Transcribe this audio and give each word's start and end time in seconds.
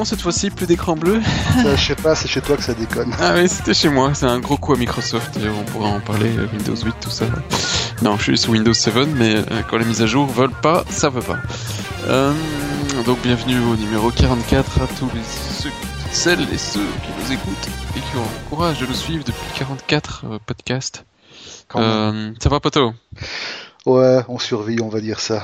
non, 0.00 0.06
cette 0.06 0.22
fois-ci, 0.22 0.48
plus 0.48 0.64
d'écran 0.64 0.96
bleu? 0.96 1.20
Ça, 1.62 1.76
je 1.76 1.88
sais 1.88 1.94
pas, 1.94 2.14
c'est 2.14 2.26
chez 2.26 2.40
toi 2.40 2.56
que 2.56 2.62
ça 2.62 2.72
déconne. 2.72 3.14
Ah 3.20 3.34
oui, 3.36 3.46
c'était 3.50 3.74
chez 3.74 3.90
moi. 3.90 4.12
C'est 4.14 4.24
un 4.24 4.40
gros 4.40 4.56
coup 4.56 4.72
à 4.72 4.78
Microsoft. 4.78 5.38
On 5.38 5.62
pourra 5.64 5.88
en 5.90 6.00
parler. 6.00 6.30
euh, 6.38 6.46
Windows 6.54 6.74
8, 6.74 6.94
tout 7.02 7.10
ça. 7.10 7.26
Non, 8.00 8.16
je 8.16 8.22
suis 8.22 8.38
sous 8.38 8.52
Windows 8.52 8.72
7, 8.72 8.94
mais 9.14 9.34
euh, 9.34 9.42
quand 9.68 9.76
les 9.76 9.84
mises 9.84 10.00
à 10.00 10.06
jour 10.06 10.26
veulent 10.26 10.58
pas, 10.62 10.84
ça 10.88 11.10
veut 11.10 11.20
pas. 11.20 11.36
Euh, 12.08 12.32
donc, 13.04 13.20
bienvenue 13.20 13.58
au 13.58 13.76
numéro 13.76 14.10
44 14.10 14.80
à 14.80 14.86
tous 14.86 15.10
les 15.14 15.20
ceux, 15.22 15.68
toutes 15.68 16.12
celles 16.14 16.48
et 16.50 16.56
ceux 16.56 16.80
qui 16.80 17.10
nous 17.22 17.32
écoutent 17.34 17.68
et 17.94 18.00
qui 18.00 18.16
ont 18.16 18.22
le 18.22 18.48
courage 18.48 18.80
de 18.80 18.86
nous 18.86 18.94
suivre 18.94 19.22
depuis 19.22 19.58
44 19.58 20.24
euh, 20.24 20.38
podcasts. 20.46 21.04
Quand. 21.68 21.78
Euh, 21.82 22.30
ça 22.42 22.48
va, 22.48 22.58
Poto? 22.58 22.94
Ouais, 23.84 24.20
on 24.28 24.38
survit, 24.38 24.80
on 24.80 24.88
va 24.88 25.02
dire 25.02 25.20
ça. 25.20 25.42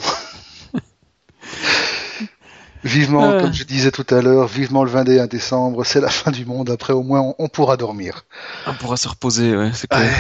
Vivement, 2.85 3.30
Ah. 3.37 3.41
comme 3.43 3.53
je 3.53 3.65
disais 3.65 3.91
tout 3.91 4.07
à 4.11 4.21
l'heure, 4.23 4.47
vivement 4.47 4.84
le 4.84 4.91
21 4.91 5.27
décembre, 5.27 5.84
c'est 5.84 6.01
la 6.01 6.09
fin 6.09 6.30
du 6.30 6.45
monde. 6.45 6.71
Après, 6.71 6.93
au 6.93 7.03
moins, 7.03 7.21
on, 7.21 7.34
on 7.39 7.48
pourra 7.48 7.77
dormir. 7.77 8.25
On 8.67 8.75
pourra 8.75 8.97
se 8.97 9.09
reposer, 9.09 9.57
ouais, 9.57 9.71
c'est 9.75 9.89
clair. 9.89 10.11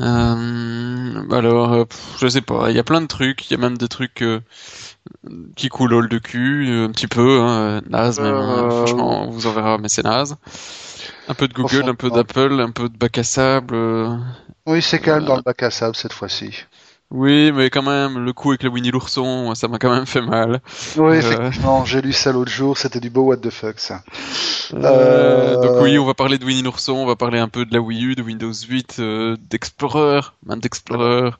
Euh, 0.00 1.22
alors, 1.32 1.72
euh, 1.72 1.84
je 2.20 2.28
sais 2.28 2.40
pas, 2.40 2.70
il 2.70 2.76
y 2.76 2.78
a 2.78 2.84
plein 2.84 3.00
de 3.00 3.06
trucs, 3.06 3.50
il 3.50 3.54
y 3.54 3.56
a 3.56 3.58
même 3.60 3.76
des 3.76 3.88
trucs 3.88 4.22
euh, 4.22 4.40
qui 5.56 5.68
coulent 5.68 6.08
de 6.08 6.18
cul, 6.18 6.68
euh, 6.70 6.86
un 6.86 6.90
petit 6.92 7.08
peu, 7.08 7.40
hein, 7.40 7.58
euh, 7.60 7.80
naze 7.88 8.20
même, 8.20 8.34
hein, 8.34 8.64
Euh, 8.64 8.70
franchement, 8.70 9.24
on 9.24 9.30
vous 9.30 9.46
en 9.48 9.52
verra, 9.52 9.78
mais 9.78 9.88
c'est 9.88 10.04
naze. 10.04 10.36
Un 11.26 11.34
peu 11.34 11.48
de 11.48 11.52
Google, 11.54 11.88
un 11.88 11.94
peu 11.96 12.10
d'Apple, 12.10 12.60
un 12.60 12.70
peu 12.70 12.88
de 12.88 12.96
bac 12.96 13.18
à 13.18 13.24
sable. 13.24 13.74
euh, 13.74 14.16
Oui, 14.66 14.80
c'est 14.82 15.00
calme 15.00 15.24
Euh. 15.24 15.26
dans 15.26 15.36
le 15.36 15.42
bac 15.42 15.62
à 15.64 15.70
sable 15.70 15.96
cette 15.96 16.12
fois-ci. 16.12 16.64
Oui, 17.10 17.52
mais 17.52 17.70
quand 17.70 17.82
même, 17.82 18.18
le 18.22 18.32
coup 18.34 18.50
avec 18.50 18.62
le 18.62 18.68
Winnie 18.68 18.90
l'ourson, 18.90 19.54
ça 19.54 19.66
m'a 19.66 19.78
quand 19.78 19.90
même 19.90 20.04
fait 20.04 20.20
mal. 20.20 20.60
Oui, 20.98 21.16
Euh. 21.16 21.18
effectivement, 21.20 21.86
j'ai 21.86 22.02
lu 22.02 22.12
ça 22.12 22.32
l'autre 22.32 22.50
jour, 22.50 22.76
c'était 22.76 23.00
du 23.00 23.08
beau 23.08 23.22
what 23.22 23.38
the 23.38 23.48
fuck, 23.48 23.78
ça. 23.80 24.02
Euh, 24.74 24.76
Euh, 24.84 25.62
Donc 25.62 25.82
oui, 25.82 25.98
on 25.98 26.04
va 26.04 26.12
parler 26.12 26.36
de 26.36 26.44
Winnie 26.44 26.60
l'ourson, 26.60 26.92
on 26.92 27.06
va 27.06 27.16
parler 27.16 27.38
un 27.38 27.48
peu 27.48 27.64
de 27.64 27.72
la 27.72 27.80
Wii 27.80 28.04
U, 28.04 28.14
de 28.14 28.22
Windows 28.22 28.52
8, 28.52 28.96
euh, 28.98 29.36
d'Explorer, 29.48 30.20
même 30.44 30.60
d'Explorer. 30.60 31.30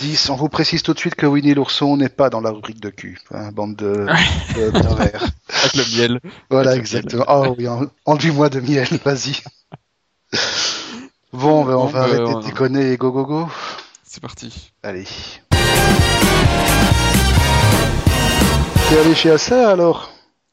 10, 0.00 0.28
on 0.30 0.34
vous 0.34 0.48
précise 0.48 0.82
tout 0.82 0.92
de 0.92 0.98
suite 0.98 1.14
que 1.14 1.26
Winnie 1.26 1.54
l'ourson 1.54 1.96
n'est 1.96 2.08
pas 2.08 2.28
dans 2.28 2.40
la 2.40 2.50
rubrique 2.50 2.80
de 2.80 2.90
cul, 2.90 3.20
hein, 3.32 3.52
bande 3.52 3.76
de, 3.76 4.06
de 4.56 4.70
pervers. 4.72 5.22
Avec 5.62 5.74
le 5.76 5.96
miel. 5.98 6.20
Voilà, 6.50 6.70
Avec 6.70 6.80
exactement. 6.80 7.24
Oh 7.28 7.54
oui, 7.56 7.68
en- 7.68 7.86
enduis-moi 8.06 8.48
de 8.48 8.58
miel, 8.58 8.88
vas-y. 9.04 9.36
Bon, 11.32 11.64
ben, 11.64 11.74
on 11.74 11.84
Bon, 11.84 11.86
va 11.86 12.00
ben, 12.06 12.08
arrêter 12.10 12.34
on- 12.34 12.40
de 12.40 12.44
déconner 12.44 12.92
et 12.92 12.96
go 12.96 13.10
go 13.12 13.24
go. 13.24 13.48
C'est 14.14 14.20
parti. 14.20 14.72
Allez. 14.82 15.06
T'es 18.90 18.98
allé 18.98 19.14
chez 19.14 19.30
Acer 19.30 19.54
alors? 19.54 20.12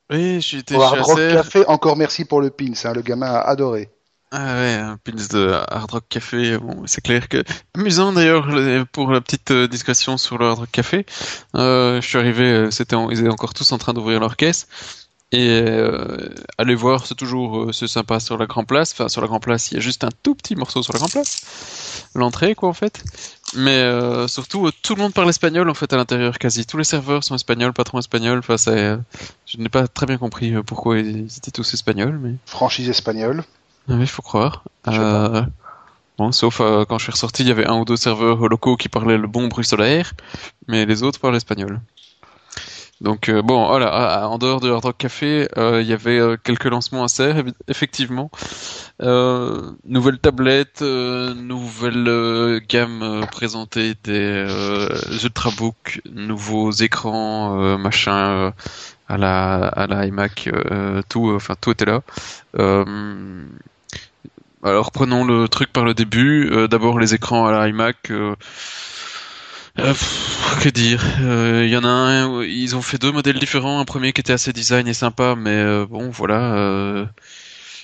Oui, 0.09 0.37
Au 0.37 0.41
chez 0.41 0.63
Hard 0.75 0.99
Rock 1.01 1.19
Acer. 1.19 1.33
Café, 1.33 1.65
encore 1.67 1.97
merci 1.97 2.23
pour 2.23 2.39
le 2.39 2.51
pins, 2.51 2.71
hein, 2.85 2.93
le 2.93 3.01
gamin 3.01 3.27
a 3.27 3.39
adoré. 3.41 3.89
Ah 4.31 4.55
ouais, 4.55 4.75
un 4.75 4.95
pins 5.03 5.11
de 5.11 5.51
Hard 5.69 5.91
Rock 5.91 6.05
Café. 6.07 6.57
Bon, 6.57 6.83
c'est 6.85 7.01
clair 7.01 7.27
que 7.27 7.43
amusant 7.75 8.13
d'ailleurs 8.13 8.45
le- 8.47 8.85
pour 8.85 9.11
la 9.11 9.19
petite 9.19 9.51
euh, 9.51 9.67
discussion 9.67 10.17
sur 10.17 10.37
le 10.37 10.45
Hard 10.45 10.59
Rock 10.59 10.69
Café. 10.71 11.05
Euh, 11.55 11.99
je 11.99 12.07
suis 12.07 12.17
arrivé, 12.17 12.45
euh, 12.45 12.71
c'était, 12.71 12.95
en- 12.95 13.09
ils 13.09 13.19
étaient 13.19 13.27
encore 13.29 13.53
tous 13.53 13.69
en 13.73 13.77
train 13.77 13.93
d'ouvrir 13.93 14.21
leur 14.21 14.37
caisse. 14.37 14.67
Et 15.31 15.61
euh, 15.61 16.33
aller 16.57 16.73
voir, 16.73 17.05
c'est 17.05 17.13
toujours 17.13 17.59
euh, 17.59 17.71
c'est 17.71 17.87
sympa 17.87 18.19
sur 18.19 18.37
la 18.37 18.47
Grand 18.47 18.63
Place. 18.63 18.93
Enfin, 18.93 19.09
sur 19.09 19.21
la 19.21 19.27
Grand 19.27 19.39
Place, 19.39 19.71
il 19.71 19.75
y 19.75 19.77
a 19.77 19.79
juste 19.79 20.03
un 20.03 20.09
tout 20.23 20.33
petit 20.33 20.55
morceau 20.55 20.81
sur 20.81 20.91
la 20.93 20.99
Grand 20.99 21.07
Place, 21.07 22.09
l'entrée 22.15 22.55
quoi 22.55 22.69
en 22.69 22.73
fait. 22.73 23.03
Mais 23.55 23.77
euh, 23.77 24.27
surtout, 24.27 24.67
euh, 24.67 24.71
tout 24.81 24.95
le 24.95 25.01
monde 25.01 25.13
parle 25.13 25.29
espagnol 25.29 25.69
en 25.69 25.73
fait 25.75 25.91
à 25.93 25.97
l'intérieur 25.97 26.39
quasi. 26.39 26.65
Tous 26.65 26.77
les 26.77 26.83
serveurs 26.83 27.23
sont 27.23 27.35
espagnols, 27.35 27.73
patrons 27.73 27.99
espagnols. 27.99 28.39
Enfin, 28.39 28.55
euh, 28.71 28.97
je 29.45 29.57
n'ai 29.57 29.69
pas 29.69 29.87
très 29.87 30.07
bien 30.07 30.17
compris 30.17 30.51
pourquoi 30.63 30.97
ils 30.97 31.25
étaient 31.37 31.51
tous 31.51 31.73
espagnols, 31.73 32.19
mais. 32.19 32.33
Franchise 32.47 32.89
espagnole. 32.89 33.43
Ah 33.87 33.93
oui, 33.97 34.07
faut 34.07 34.21
croire. 34.23 34.63
Bon, 36.17 36.31
sauf 36.33 36.57
quand 36.57 36.97
je 36.97 37.03
suis 37.03 37.11
ressorti, 37.11 37.43
il 37.43 37.47
y 37.47 37.51
avait 37.51 37.65
un 37.65 37.77
ou 37.77 37.85
deux 37.85 37.95
serveurs 37.95 38.47
locaux 38.49 38.75
qui 38.75 38.89
parlaient 38.89 39.17
le 39.17 39.27
bon 39.27 39.47
bruxellaire, 39.47 40.11
mais 40.67 40.85
les 40.85 41.01
autres 41.01 41.19
parlaient 41.19 41.37
espagnol. 41.37 41.79
Donc 43.01 43.29
euh, 43.29 43.41
bon, 43.41 43.67
voilà, 43.67 44.27
en 44.27 44.37
dehors 44.37 44.59
de 44.59 44.69
Hard 44.69 44.83
Rock 44.83 44.97
Café, 44.97 45.47
euh, 45.57 45.81
il 45.81 45.87
y 45.87 45.93
avait 45.93 46.19
euh, 46.19 46.35
quelques 46.35 46.65
lancements 46.65 47.05
à 47.05 47.07
serre, 47.07 47.43
effectivement. 47.69 48.29
Nouvelles 48.99 50.19
tablettes, 50.19 50.81
euh, 50.81 51.33
nouvelle 51.33 52.61
gamme 52.67 53.25
présentée 53.31 53.93
des 54.03 54.45
ultrabooks, 55.23 56.01
nouveaux 56.11 56.71
écrans, 56.71 57.77
machin, 57.77 58.51
à 59.07 59.17
la 59.17 59.67
à 59.67 59.87
la 59.87 60.05
iMac, 60.05 60.49
tout, 61.07 61.31
enfin 61.33 61.55
tout 61.59 61.71
était 61.71 61.85
là. 61.85 62.01
Alors 64.61 64.91
prenons 64.91 65.23
le 65.23 65.47
truc 65.47 65.71
par 65.71 65.85
le 65.85 65.93
début. 65.93 66.67
D'abord 66.67 66.99
les 66.99 67.13
écrans 67.13 67.47
à 67.47 67.51
la 67.53 67.69
iMac. 67.69 68.11
Euh, 69.79 69.93
euh, 69.93 70.59
que 70.61 70.69
dire 70.69 71.03
Euh, 71.21 71.63
Il 71.65 71.71
y 71.71 71.77
en 71.77 71.83
a 71.83 71.87
un. 71.87 72.43
Ils 72.43 72.75
ont 72.75 72.81
fait 72.81 72.97
deux 72.97 73.11
modèles 73.11 73.39
différents. 73.39 73.79
Un 73.79 73.85
premier 73.85 74.13
qui 74.13 74.21
était 74.21 74.33
assez 74.33 74.53
design 74.53 74.87
et 74.87 74.93
sympa, 74.93 75.35
mais 75.37 75.51
euh, 75.51 75.85
bon 75.85 76.09
voilà. 76.09 76.53
euh, 76.55 77.05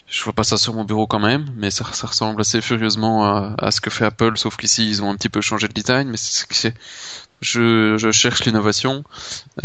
je 0.08 0.24
vois 0.24 0.34
pas 0.34 0.44
ça 0.44 0.58
sur 0.58 0.74
mon 0.74 0.84
bureau 0.86 1.08
quand 1.08 1.20
même, 1.20 1.46
mais 1.58 1.72
ça, 1.72 1.84
ressemble 1.84 2.42
assez 2.42 2.62
furieusement 2.62 3.26
à, 3.58 3.72
ce 3.72 3.82
que 3.82 3.90
fait 3.90 4.06
Apple, 4.06 4.38
sauf 4.38 4.56
qu'ici 4.58 4.88
ils 4.88 5.02
ont 5.04 5.10
un 5.12 5.16
petit 5.16 5.30
peu 5.30 5.42
changé 5.42 5.68
de 5.68 5.74
design, 5.74 6.10
mais 6.10 6.18
c'est 6.18 6.46
c'est- 6.54 6.76
je, 7.46 7.98
je 7.98 8.12
cherche 8.12 8.44
l'innovation. 8.46 9.04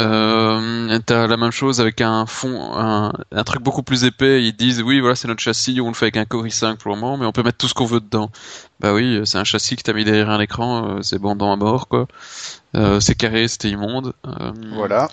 Euh, 0.00 0.98
T'as 1.06 1.26
la 1.26 1.36
même 1.36 1.50
chose 1.50 1.80
avec 1.80 2.00
un 2.00 2.26
fond, 2.26 2.72
un, 2.76 3.12
un 3.32 3.44
truc 3.44 3.62
beaucoup 3.62 3.82
plus 3.82 4.04
épais. 4.04 4.44
Ils 4.44 4.52
disent 4.54 4.82
oui, 4.82 5.00
voilà, 5.00 5.16
c'est 5.16 5.28
notre 5.28 5.41
châssis, 5.42 5.80
on 5.80 5.88
le 5.88 5.94
fait 5.94 6.06
avec 6.06 6.16
un 6.16 6.24
Core 6.24 6.46
i5 6.46 6.76
pour 6.76 6.92
le 6.94 7.00
moment, 7.00 7.16
mais 7.16 7.26
on 7.26 7.32
peut 7.32 7.42
mettre 7.42 7.58
tout 7.58 7.68
ce 7.68 7.74
qu'on 7.74 7.86
veut 7.86 8.00
dedans. 8.00 8.30
Bah 8.80 8.94
oui, 8.94 9.20
c'est 9.24 9.38
un 9.38 9.44
châssis 9.44 9.76
que 9.76 9.82
t'as 9.82 9.92
mis 9.92 10.04
derrière 10.04 10.30
un 10.30 10.41
écran, 10.41 10.96
euh, 10.98 11.02
c'est 11.02 11.18
bandant 11.18 11.52
à 11.52 11.56
mort 11.56 11.88
quoi. 11.88 12.06
Euh, 12.76 13.00
c'est 13.00 13.14
carré, 13.16 13.48
c'était 13.48 13.68
immonde. 13.70 14.12
Euh, 14.26 14.52
Voilà. 14.74 15.08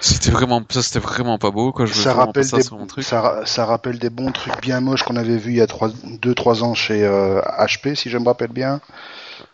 C'était 0.00 0.30
vraiment, 0.30 0.62
ça 0.70 0.82
c'était 0.82 1.00
vraiment 1.00 1.38
pas 1.38 1.50
beau 1.50 1.72
quoi. 1.72 1.86
Je 1.86 1.92
Ça 1.94 2.14
rappelle, 2.14 2.44
ça 2.44 2.56
des, 2.58 2.62
sur 2.62 2.78
mon 2.78 2.86
truc. 2.86 3.04
ça, 3.04 3.20
ra- 3.20 3.46
ça 3.46 3.64
rappelle 3.66 3.98
des 3.98 4.10
bons 4.10 4.32
trucs 4.32 4.60
bien 4.60 4.80
moches 4.80 5.02
qu'on 5.02 5.16
avait 5.16 5.36
vus 5.36 5.52
il 5.52 5.56
y 5.56 5.60
a 5.60 5.66
2-3 5.66 6.62
ans 6.62 6.74
chez 6.74 7.04
euh, 7.04 7.40
HP, 7.58 7.94
si 7.94 8.08
je 8.10 8.18
me 8.18 8.24
rappelle 8.24 8.52
bien. 8.52 8.80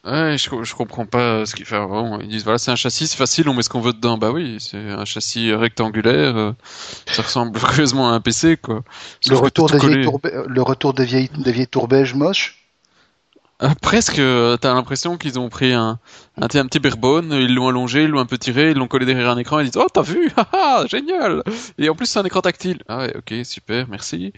Ouais, 0.08 0.38
je, 0.38 0.48
co- 0.48 0.64
je 0.64 0.74
comprends 0.74 1.04
pas 1.06 1.44
ce 1.44 1.54
qu'ils 1.54 1.66
font. 1.66 1.84
Bon, 1.86 2.18
ils 2.20 2.28
disent 2.28 2.44
voilà, 2.44 2.58
c'est 2.58 2.70
un 2.70 2.76
châssis, 2.76 3.06
c'est 3.08 3.16
facile, 3.16 3.48
on 3.48 3.54
met 3.54 3.62
ce 3.62 3.68
qu'on 3.68 3.80
veut 3.80 3.92
dedans. 3.92 4.16
Bah 4.16 4.30
oui, 4.30 4.56
c'est 4.58 4.78
un 4.78 5.04
châssis 5.04 5.52
rectangulaire, 5.52 6.36
euh, 6.36 6.52
ça 7.10 7.22
ressemble 7.22 7.58
curieusement 7.60 8.10
à 8.10 8.14
un 8.14 8.20
PC 8.20 8.56
quoi. 8.56 8.82
Le 9.26 9.36
retour, 9.36 9.68
des 9.70 9.78
vieilles 9.78 9.90
collé. 9.90 10.04
tours, 10.04 10.18
be- 10.18 10.44
le 10.48 10.62
retour 10.62 10.92
des 10.92 11.04
vieilles, 11.04 11.30
des 11.36 11.52
vieilles 11.52 11.68
tours 11.68 11.88
moches? 12.16 12.68
Euh, 13.60 13.70
presque, 13.82 14.20
euh, 14.20 14.56
t'as 14.56 14.72
l'impression 14.72 15.16
qu'ils 15.16 15.36
ont 15.40 15.48
pris 15.48 15.72
un, 15.72 15.98
un, 16.40 16.42
un 16.44 16.66
petit 16.66 16.78
barebone, 16.78 17.32
ils 17.32 17.52
l'ont 17.52 17.66
allongé, 17.68 18.04
ils 18.04 18.08
l'ont 18.08 18.20
un 18.20 18.26
peu 18.26 18.38
tiré, 18.38 18.70
ils 18.70 18.76
l'ont 18.76 18.86
collé 18.86 19.04
derrière 19.04 19.30
un 19.30 19.36
écran 19.38 19.58
et 19.58 19.64
ils 19.64 19.70
disent 19.70 19.82
oh 19.82 19.88
t'as 19.92 20.02
vu, 20.02 20.30
haha, 20.36 20.86
génial. 20.90 21.42
Et 21.76 21.88
en 21.88 21.96
plus 21.96 22.06
c'est 22.06 22.20
un 22.20 22.24
écran 22.24 22.40
tactile. 22.40 22.78
Ah 22.88 22.98
ouais, 22.98 23.16
ok, 23.16 23.34
super, 23.44 23.88
merci. 23.88 24.32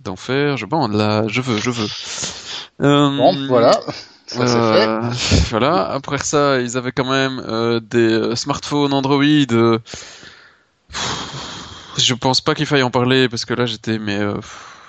D'enfer, 0.00 0.56
je 0.58 0.66
bande 0.66 0.94
là, 0.94 1.24
je 1.28 1.40
veux, 1.40 1.58
je 1.58 1.70
veux. 1.70 1.88
Euh, 2.82 3.10
Bon, 3.16 3.36
voilà. 3.48 3.80
Ça 4.28 4.46
c'est 4.46 4.52
fait. 4.54 4.88
Euh, 4.88 5.00
voilà. 5.50 5.90
Après 5.90 6.18
ça, 6.18 6.60
ils 6.60 6.76
avaient 6.76 6.92
quand 6.92 7.10
même 7.10 7.42
euh, 7.48 7.80
des 7.80 7.98
euh, 8.12 8.36
smartphones 8.36 8.92
Android. 8.92 9.22
euh, 9.24 9.78
Je 11.96 12.14
pense 12.14 12.40
pas 12.40 12.54
qu'il 12.54 12.66
faille 12.66 12.82
en 12.82 12.90
parler 12.90 13.28
parce 13.28 13.44
que 13.44 13.54
là 13.54 13.66
j'étais 13.66 13.98
mais 13.98 14.18
euh, 14.18 14.34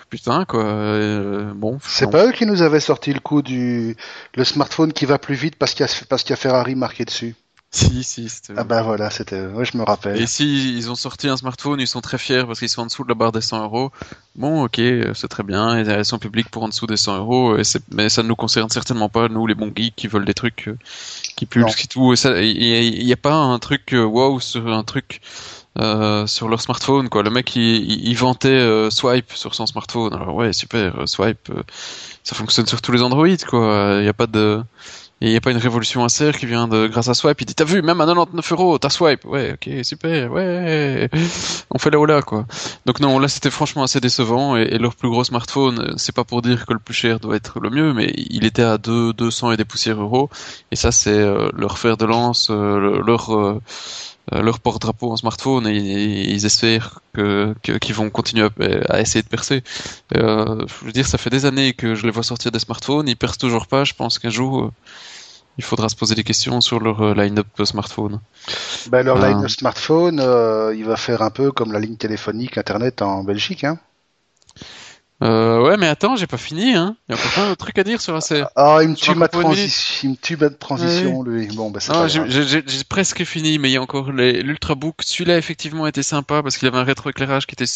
putain 0.10 0.46
quoi. 0.46 0.64
euh, 0.64 1.52
bon. 1.56 1.80
C'est 1.84 2.10
pas 2.12 2.28
eux 2.28 2.32
qui 2.32 2.46
nous 2.46 2.62
avaient 2.62 2.80
sorti 2.80 3.14
le 3.14 3.20
coup 3.20 3.42
du 3.42 3.96
le 4.36 4.44
smartphone 4.44 4.94
qui 4.94 5.06
va 5.06 5.18
plus 5.18 5.36
vite 5.36 5.56
parce 5.58 5.74
qu'il 5.74 5.86
y 5.86 5.90
a, 5.90 5.94
parce 6.08 6.24
qu'il 6.24 6.32
y 6.32 6.34
a 6.34 6.38
Ferrari 6.38 6.76
marqué 6.76 7.06
dessus. 7.06 7.36
Si 7.72 8.04
si. 8.04 8.30
c'était- 8.30 8.54
Ah 8.58 8.64
bah 8.64 8.82
voilà, 8.82 9.12
c'était. 9.12 9.46
Ouais, 9.46 9.64
je 9.64 9.78
me 9.78 9.84
rappelle. 9.84 10.18
Et 10.20 10.24
ici, 10.24 10.76
ils 10.76 10.90
ont 10.90 10.96
sorti 10.96 11.28
un 11.30 11.38
smartphone, 11.38 11.80
ils 11.80 11.88
sont 11.88 12.02
très 12.02 12.18
fiers 12.18 12.44
parce 12.48 12.58
qu'ils 12.58 12.70
sont 12.70 12.82
en 12.82 12.86
dessous 12.88 13.04
de 13.04 13.10
la 13.10 13.14
barre 13.14 13.32
des 13.32 13.42
100 13.42 13.64
euros. 13.64 13.92
Bon, 14.36 14.64
ok, 14.64 14.80
euh, 14.80 15.14
c'est 15.14 15.28
très 15.28 15.44
bien, 15.44 15.78
elles 15.78 16.04
sont 16.06 16.18
publiques 16.18 16.50
pour 16.50 16.64
en 16.64 16.68
dessous 16.70 16.88
des 16.88 16.98
100 16.98 17.18
euros, 17.18 17.62
c'est- 17.64 17.84
mais 17.92 18.10
ça 18.10 18.24
ne 18.24 18.28
nous 18.28 18.36
concerne 18.36 18.70
certainement 18.70 19.08
pas, 19.10 19.28
nous, 19.28 19.46
les 19.46 19.54
bons 19.54 19.72
geeks 19.76 19.96
qui 19.96 20.08
veulent 20.08 20.26
des 20.26 20.34
trucs 20.34 20.68
euh, 20.70 20.78
qui 21.36 21.46
pulsent, 21.46 21.76
qui 21.76 21.88
tout. 21.88 22.14
Il 22.16 23.06
n'y 23.06 23.14
a 23.14 23.18
pas 23.18 23.36
un 23.36 23.60
truc 23.60 23.94
euh, 23.94 24.04
wow 24.04 24.40
sur 24.40 24.68
un 24.68 24.84
truc 24.84 25.22
euh, 25.78 26.26
sur 26.26 26.50
leur 26.50 26.62
smartphone, 26.62 27.08
quoi. 27.10 27.22
Le 27.22 27.30
mec, 27.30 27.56
il, 27.56 27.62
il- 27.62 28.08
il 28.10 28.18
vantait 28.18 28.50
euh, 28.50 28.90
Swipe 28.90 29.32
sur 29.34 29.54
son 29.54 29.68
smartphone. 29.68 30.14
Alors 30.16 30.34
ouais, 30.34 30.54
super, 30.54 31.02
euh, 31.02 31.06
Swipe, 31.06 31.50
euh, 31.52 31.62
ça 32.24 32.36
fonctionne 32.36 32.66
sur 32.66 32.82
tous 32.82 32.92
les 32.92 33.04
Android, 33.04 33.28
quoi. 33.48 33.94
Il 33.98 34.02
n'y 34.02 34.08
a 34.10 34.14
pas 34.14 34.26
de... 34.28 34.62
Et 35.22 35.28
il 35.28 35.32
n'y 35.32 35.36
a 35.36 35.42
pas 35.42 35.52
une 35.52 35.58
révolution 35.58 36.08
serre 36.08 36.38
qui 36.38 36.46
vient 36.46 36.68
de 36.70 36.88
grâce 36.88 37.10
à 37.10 37.14
Swipe. 37.14 37.42
Il 37.42 37.46
dit 37.46 37.56
t'as 37.56 37.66
vu 37.66 37.82
même 37.82 38.00
à 38.00 38.06
99 38.06 38.52
euros 38.54 38.78
t'as 38.78 38.90
Swipe. 38.90 39.26
Ouais 39.26 39.54
ok 39.54 39.84
super 39.84 40.32
ouais 40.32 41.10
on 41.72 41.78
fait 41.78 41.90
là 41.90 42.00
ou 42.00 42.06
là 42.06 42.22
quoi. 42.22 42.46
Donc 42.86 43.02
non 43.02 43.20
là 43.20 43.28
c'était 43.28 43.50
franchement 43.52 43.84
assez 43.84 44.00
décevant 44.00 44.56
et, 44.56 44.78
leur 44.78 44.96
plus 44.96 45.10
gros 45.10 45.26
smartphone 45.26 45.80
euh, 45.80 45.94
c'est 45.98 46.16
pas 46.16 46.24
pour 46.24 46.42
dire 46.42 46.66
que 46.66 46.74
le 46.74 46.80
plus 46.80 46.94
cher 46.94 47.20
doit 47.20 47.36
être 47.36 47.60
le 47.60 47.70
mieux 47.70 47.94
mais 47.94 48.14
il 48.16 48.46
était 48.46 48.64
à 48.64 48.78
2 48.78 49.12
200 49.14 49.52
et 49.52 49.58
des 49.58 49.66
poussières 49.66 50.00
euros 50.02 50.30
et 50.72 50.78
ça 50.78 50.92
c'est 50.94 51.10
euh, 51.12 51.50
leur 51.54 51.78
fer 51.78 51.98
de 51.98 52.06
lance 52.06 52.48
euh, 52.50 52.80
le- 52.80 53.02
leur 53.02 53.60
leur 54.32 54.60
porte-drapeau 54.60 55.12
en 55.12 55.18
smartphone 55.18 55.66
et, 55.68 55.76
ils 55.76 56.46
espèrent 56.46 57.00
que 57.14 57.56
qu'ils 57.80 57.96
vont 57.96 58.10
continuer 58.12 58.48
à, 58.88 59.02
essayer 59.02 59.24
de 59.24 59.28
percer. 59.28 59.64
Je 60.14 60.86
veux 60.86 60.92
dire, 60.92 61.08
ça 61.08 61.18
fait 61.18 61.32
des 61.32 61.46
années 61.46 61.74
que 61.74 61.96
je 61.96 62.06
les 62.06 62.12
vois 62.12 62.22
sortir 62.22 62.52
des 62.52 62.60
smartphones, 62.60 63.08
ils 63.08 63.16
percent 63.16 63.40
toujours 63.40 63.66
pas. 63.66 63.86
Je 63.86 63.94
pense 63.96 64.20
qu'un 64.20 64.30
jour, 64.30 64.72
il 65.60 65.64
faudra 65.64 65.90
se 65.90 65.96
poser 65.98 66.16
des 66.16 66.24
questions 66.24 66.62
sur 66.62 66.80
leur 66.80 67.02
euh, 67.02 67.14
line-up 67.14 67.48
smartphone. 67.66 68.22
Ben, 68.88 69.06
leur 69.06 69.22
Ah. 69.22 69.28
line 69.28 69.42
de 69.42 69.50
smartphone, 69.50 70.22
euh, 70.22 70.74
il 70.74 70.86
va 70.86 70.96
faire 70.96 71.22
un 71.22 71.32
peu 71.32 71.52
comme 71.52 71.74
la 71.74 71.80
ligne 71.82 71.98
téléphonique 71.98 72.58
Internet 72.58 73.02
en 73.02 73.26
Belgique. 73.26 73.66
Hein. 73.66 73.78
Euh, 75.22 75.62
ouais, 75.62 75.76
mais 75.76 75.88
attends, 75.88 76.16
j'ai 76.16 76.28
pas 76.28 76.38
fini. 76.38 76.76
Hein. 76.76 76.96
Il 77.10 77.12
y 77.14 77.18
a 77.18 77.20
encore 77.20 77.32
plein 77.34 77.50
de 77.50 77.56
trucs 77.56 77.78
à 77.78 77.84
dire 77.84 78.00
sur 78.00 78.16
AC. 78.16 78.42
Ah, 78.56 78.80
il 78.82 78.88
me 78.88 78.96
Tu 78.96 79.12
tue 79.12 79.16
ma 79.16 79.28
transition, 79.28 80.00
il 80.04 80.10
me 80.12 80.16
tue 80.16 80.38
ma 80.38 80.50
transition, 80.50 81.24
lui. 81.24 81.48
Bon, 81.48 81.72
ben 81.72 81.82
pas 81.86 82.08
j'ai 82.08 82.84
presque 82.88 83.26
fini, 83.26 83.60
mais 83.60 83.70
il 83.70 83.74
y 83.74 83.78
a 83.78 83.82
encore 83.82 84.14
l'Ultrabook. 84.14 84.96
Celui-là, 85.02 85.38
effectivement, 85.38 85.88
était 85.88 86.04
sympa 86.04 86.42
parce 86.42 86.58
qu'il 86.58 86.70
avait 86.70 86.78
un 86.78 86.86
rétroéclairage 86.86 87.48
qui 87.48 87.56
était 87.56 87.70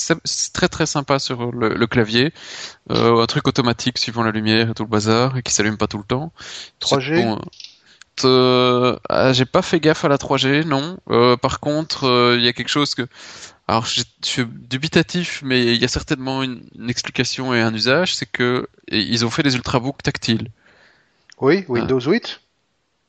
très 0.54 0.70
très 0.70 0.86
sympa 0.86 1.20
sur 1.20 1.52
le, 1.52 1.76
le 1.76 1.88
clavier. 1.88 2.32
Euh, 2.92 3.22
un 3.22 3.26
truc 3.26 3.46
automatique 3.46 3.98
suivant 3.98 4.24
la 4.24 4.32
lumière 4.32 4.70
et 4.70 4.74
tout 4.74 4.84
le 4.84 4.90
bazar 4.90 5.36
et 5.36 5.44
qui 5.44 5.52
s'allume 5.54 5.78
pas 5.78 5.88
tout 5.88 5.98
le 5.98 6.06
temps. 6.06 6.32
3G? 6.80 7.16
C'est 7.18 7.24
bon. 7.24 7.40
Euh, 8.24 8.98
ah, 9.10 9.34
j'ai 9.34 9.46
pas 9.46 9.62
fait 9.62 9.80
gaffe 9.80 10.06
à 10.06 10.08
la 10.08 10.18
3G, 10.18 10.66
non. 10.66 10.98
Euh, 11.10 11.36
par 11.38 11.60
contre, 11.60 12.06
euh, 12.06 12.36
il 12.38 12.44
y 12.44 12.48
a 12.48 12.54
quelque 12.54 12.70
chose 12.70 12.96
que... 12.96 13.08
Alors, 13.68 13.86
je 13.86 14.02
je 14.24 14.28
suis 14.28 14.46
dubitatif, 14.46 15.42
mais 15.44 15.64
il 15.64 15.82
y 15.82 15.86
a 15.86 15.88
certainement 15.88 16.44
une, 16.44 16.64
une 16.78 16.90
explication 16.90 17.54
et 17.54 17.62
un 17.62 17.74
usage, 17.74 18.16
c'est 18.16 18.26
que 18.26 18.68
ils 18.90 19.26
ont 19.26 19.30
fait 19.30 19.42
des 19.42 19.56
Ultrabooks 19.56 20.04
tactiles. 20.04 20.50
Oui, 21.40 21.66
Windows 21.70 22.00
8. 22.00 22.42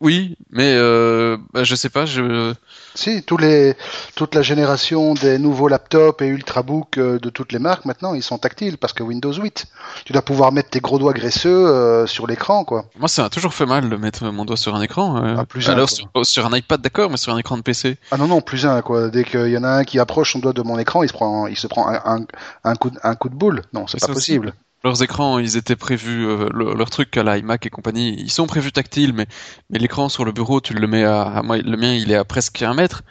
Oui, 0.01 0.37
mais 0.51 0.75
euh, 0.77 1.39
bah, 1.55 1.65
je 1.65 1.75
sais 1.75 1.89
pas, 1.89 2.05
je... 2.05 2.53
Si, 2.95 3.23
tous 3.23 3.37
les, 3.39 3.75
toute 4.17 4.35
la 4.35 4.43
génération 4.43 5.15
des 5.15 5.39
nouveaux 5.39 5.69
laptops 5.69 6.21
et 6.21 6.27
ultrabooks 6.27 6.99
euh, 6.99 7.19
de 7.19 7.31
toutes 7.31 7.53
les 7.53 7.59
marques 7.59 7.85
maintenant, 7.87 8.13
ils 8.15 8.23
sont 8.23 8.37
tactiles 8.37 8.77
parce 8.77 8.93
que 8.93 9.03
Windows 9.03 9.33
8. 9.33 9.67
Tu 10.05 10.13
dois 10.13 10.23
pouvoir 10.23 10.53
mettre 10.53 10.71
tes 10.71 10.81
gros 10.81 10.99
doigts 10.99 11.13
graisseux 11.15 11.49
euh, 11.69 12.07
sur 12.07 12.27
l'écran, 12.27 12.65
quoi. 12.65 12.85
Moi, 12.99 13.09
ça 13.09 13.23
m'a 13.23 13.31
toujours 13.31 13.55
fait 13.55 13.67
mal 13.67 13.89
de 13.89 13.97
mettre 13.97 14.25
mon 14.27 14.45
doigt 14.45 14.57
sur 14.57 14.75
un 14.75 14.83
écran. 14.83 15.25
euh. 15.25 15.37
Ah, 15.39 15.45
plus 15.47 15.69
un, 15.69 15.73
Alors, 15.73 15.89
quoi. 15.89 15.97
sur, 15.97 16.27
sur 16.27 16.47
un 16.47 16.57
iPad, 16.57 16.81
d'accord, 16.81 17.09
mais 17.11 17.17
sur 17.17 17.33
un 17.33 17.39
écran 17.39 17.57
de 17.57 17.63
PC. 17.63 17.97
Ah 18.11 18.17
non, 18.17 18.27
non, 18.27 18.41
plus 18.43 18.67
un, 18.67 18.83
quoi. 18.83 19.09
Dès 19.09 19.25
qu'il 19.25 19.49
y 19.49 19.57
en 19.57 19.65
a 19.65 19.71
un 19.71 19.85
qui 19.85 19.99
approche 19.99 20.33
son 20.33 20.41
doigt 20.41 20.53
de 20.53 20.63
mon 20.63 20.79
écran, 20.79 21.03
il 21.03 21.09
se 21.09 21.15
prend, 21.15 21.47
il 21.47 21.57
se 21.57 21.67
prend 21.67 21.89
un, 21.89 22.01
un, 22.05 22.27
un 22.65 22.75
coup, 22.75 22.91
de, 22.91 22.99
un 23.03 23.15
coup 23.15 23.29
de 23.29 23.37
boule. 23.37 23.63
Non, 23.73 23.87
c'est 23.87 24.01
pas 24.01 24.11
aussi. 24.13 24.39
Leurs 24.85 25.03
écrans, 25.03 25.39
ils 25.39 25.57
étaient 25.57 25.77
prévus, 25.77 26.27
euh, 26.27 26.49
le- 26.53 26.75
leurs 26.75 26.91
trucs 26.91 27.17
à 27.17 27.23
l'iMac 27.23 27.65
et 27.67 27.71
compagnie, 27.71 28.15
ils 28.19 28.31
sont 28.31 28.47
prévus 28.47 28.71
tactiles, 28.71 29.15
mais, 29.15 29.27
mais 29.71 29.79
l'écran 29.79 30.09
sur 30.11 30.25
le 30.27 30.33
bureau, 30.33 30.61
tu 30.61 30.75
le 30.75 30.87
mets 30.87 31.05
à, 31.05 31.23
à 31.23 31.43
moi, 31.43 31.57
le 31.57 31.77
mien, 31.77 31.95
il 31.95 32.11
est 32.13 32.17
à 32.17 32.25
presque 32.25 32.61
un 32.63 32.75
mètre. 32.75 33.03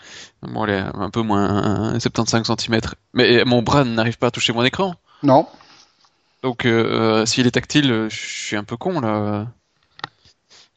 Bon, 0.44 0.66
il 0.66 0.72
est 0.72 0.80
un 0.80 1.10
peu 1.10 1.22
moins, 1.22 2.00
75 2.00 2.46
cm. 2.46 2.96
Mais 3.14 3.44
mon 3.46 3.64
bras 3.64 3.84
n'arrive 3.86 4.18
pas 4.20 4.28
à 4.28 4.32
toucher 4.32 4.54
mon 4.54 4.64
écran. 4.64 4.96
Non. 5.24 5.48
Donc, 6.44 6.66
euh, 6.66 7.22
euh, 7.22 7.26
s'il 7.26 7.48
est 7.48 7.52
tactile, 7.52 7.92
euh, 7.92 8.10
je 8.10 8.18
suis 8.18 8.56
un 8.56 8.64
peu 8.64 8.78
con, 8.78 9.00
là. 9.00 9.48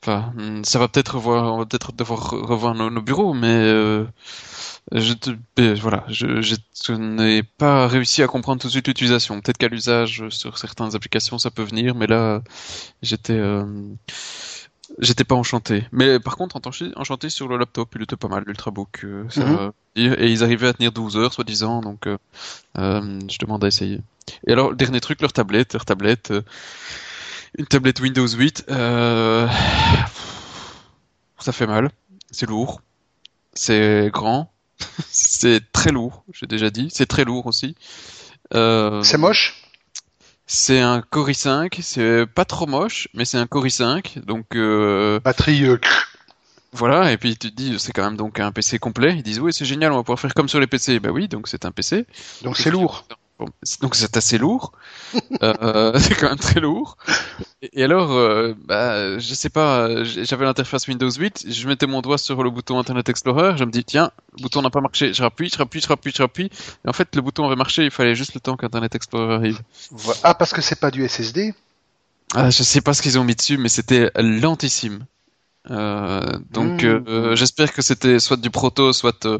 Enfin, 0.03 0.33
hmm, 0.37 0.65
ça 0.65 0.79
va 0.79 0.89
peut-être 0.89 1.17
revoir, 1.17 1.55
on 1.55 1.59
va 1.59 1.67
peut-être 1.67 1.93
devoir 1.93 2.21
re- 2.33 2.45
revoir 2.45 2.75
nos, 2.75 2.91
nos 2.91 3.03
bureaux, 3.03 3.35
mais 3.35 3.49
euh, 3.49 4.05
je, 4.93 5.13
te- 5.15 5.31
euh, 5.59 5.75
voilà, 5.81 6.05
je, 6.09 6.41
je, 6.43 6.93
n'ai 6.93 7.43
pas 7.43 7.89
réussi 7.89 8.23
à 8.23 8.29
comprendre 8.29 8.61
tout 8.61 8.69
de 8.69 8.73
suite 8.73 8.87
l'utilisation. 8.89 9.41
Peut-être 9.41 9.59
qu'à 9.59 9.69
l'usage 9.69 10.29
sur 10.31 10.59
certaines 10.59 10.95
applications 10.95 11.39
ça 11.39 11.51
peut 11.51 11.65
venir, 11.65 11.95
mais 11.95 12.07
là, 12.07 12.43
j'étais, 13.03 13.33
euh, 13.35 13.65
j'étais 14.99 15.25
pas 15.25 15.35
enchanté. 15.35 15.85
Mais 15.93 16.19
par 16.21 16.37
contre, 16.37 16.57
enchanté, 16.57 16.93
enchanté 16.97 17.29
sur 17.31 17.49
le 17.49 17.57
laptop, 17.59 17.93
il 17.97 18.03
était 18.03 18.17
pas 18.17 18.29
mal, 18.29 18.45
l'Ultrabook. 18.47 19.05
euh, 19.05 19.25
Mhm. 19.37 19.73
Et 19.99 20.31
ils 20.31 20.45
arrivaient 20.45 20.69
à 20.69 20.75
tenir 20.75 20.93
12 20.93 21.17
heures, 21.17 21.33
soi-disant, 21.33 21.81
donc 21.81 22.07
euh, 22.07 22.19
euh, 22.79 23.21
je 23.31 23.39
demande 23.39 23.65
à 23.65 23.69
essayer. 23.69 24.01
Et 24.47 24.53
alors, 24.53 24.75
dernier 24.75 25.01
truc, 25.01 25.23
leur 25.23 25.33
tablette, 25.33 25.73
leur 25.75 25.87
tablette, 25.87 26.33
euh, 26.33 26.43
une 27.59 27.67
tablette 27.67 28.01
Windows 28.01 28.29
8, 28.29 28.65
euh, 28.71 29.49
ça 31.39 31.53
fait 31.53 31.67
mal, 31.67 31.91
c'est 32.31 32.47
lourd, 32.47 32.81
c'est 33.55 34.11
grand, 34.13 34.53
c'est 35.11 35.61
très 35.73 35.93
lourd, 35.93 36.25
j'ai 36.33 36.47
déjà 36.47 36.71
dit, 36.71 36.89
c'est 36.93 37.07
très 37.07 37.25
lourd 37.25 37.47
aussi. 37.47 37.77
Euh, 38.55 39.03
C'est 39.03 39.19
moche? 39.19 39.55
c'est 40.47 40.81
un 40.81 41.03
Core 41.03 41.29
i5, 41.31 41.81
c'est 41.83 42.27
pas 42.27 42.45
trop 42.45 42.67
moche, 42.67 43.09
mais 43.15 43.25
c'est 43.25 43.39
un 43.39 43.47
Core 43.47 43.67
i5, 43.67 44.21
donc 44.25 44.55
euh, 44.55 45.19
Batterie. 45.21 45.65
euh, 45.65 45.79
voilà, 46.73 47.11
et 47.13 47.17
puis 47.17 47.37
tu 47.37 47.51
te 47.51 47.57
dis, 47.57 47.79
c'est 47.79 47.93
quand 47.93 48.05
même 48.05 48.17
donc 48.17 48.39
un 48.39 48.53
PC 48.53 48.79
complet. 48.79 49.15
Ils 49.17 49.23
disent, 49.23 49.41
oui, 49.41 49.53
c'est 49.53 49.65
génial, 49.65 49.93
on 49.93 49.97
va 49.97 50.03
pouvoir 50.03 50.21
faire 50.21 50.35
comme 50.35 50.49
sur 50.49 50.61
les 50.61 50.67
PC. 50.67 51.01
Bah 51.01 51.11
oui, 51.11 51.27
donc 51.29 51.49
c'est 51.49 51.65
un 51.65 51.71
PC. 51.73 52.07
donc 52.43 52.57
c'est 52.57 52.71
lourd. 52.71 53.07
Donc 53.83 53.95
c'est 53.95 54.17
assez 54.17 54.39
lourd. 54.39 54.73
Euh, 55.43 55.93
c'est 55.99 56.15
quand 56.15 56.31
même 56.31 56.39
très 56.39 56.59
lourd. 56.59 56.97
Et, 57.63 57.81
et 57.81 57.85
alors, 57.85 58.13
euh, 58.13 58.55
bah, 58.67 59.19
je 59.19 59.35
sais 59.35 59.49
pas, 59.49 59.89
euh, 59.89 60.05
j'avais 60.05 60.45
l'interface 60.45 60.87
Windows 60.89 61.11
8, 61.11 61.47
je 61.49 61.69
mettais 61.69 61.87
mon 61.87 62.03
doigt 62.03 62.19
sur 62.19 62.43
le 62.43 62.51
bouton 62.51 62.79
Internet 62.79 63.09
Explorer, 63.09 63.57
je 63.57 63.65
me 63.65 63.71
dis, 63.71 63.85
tiens, 63.85 64.11
le 64.37 64.43
bouton 64.43 64.63
n'a 64.63 64.71
pas 64.71 64.81
marché, 64.81 65.15
je 65.15 65.23
rappuie, 65.23 65.49
je 65.49 65.57
rappuie, 65.57 65.81
je 65.81 65.89
rappuie, 65.89 66.13
je 66.15 66.23
rappuie. 66.23 66.51
Et 66.85 66.89
en 66.89 66.93
fait, 66.93 67.15
le 67.17 67.23
bouton 67.23 67.47
avait 67.47 67.57
marché, 67.57 67.85
il 67.85 67.91
fallait 67.91 68.15
juste 68.15 68.35
le 68.35 68.41
temps 68.41 68.57
qu'Internet 68.57 68.95
Explorer 68.95 69.35
arrive. 69.35 69.61
Ah, 70.23 70.35
parce 70.35 70.53
que 70.53 70.61
c'est 70.61 70.81
pas 70.81 70.91
du 70.91 71.07
SSD. 71.09 71.55
Ah, 72.35 72.51
je 72.51 72.63
sais 72.63 72.81
pas 72.81 72.93
ce 72.93 73.03
qu'ils 73.03 73.19
ont 73.19 73.25
mis 73.25 73.37
dessus, 73.37 73.57
mais 73.57 73.69
c'était 73.69 74.11
lentissime. 74.17 75.07
Euh, 75.71 76.39
donc 76.51 76.85
Mmh. 76.85 77.03
euh, 77.09 77.35
j'espère 77.37 77.73
que 77.73 77.83
c'était 77.83 78.19
soit 78.21 78.37
du 78.37 78.51
proto, 78.51 78.93
soit 78.93 79.25
euh, 79.27 79.39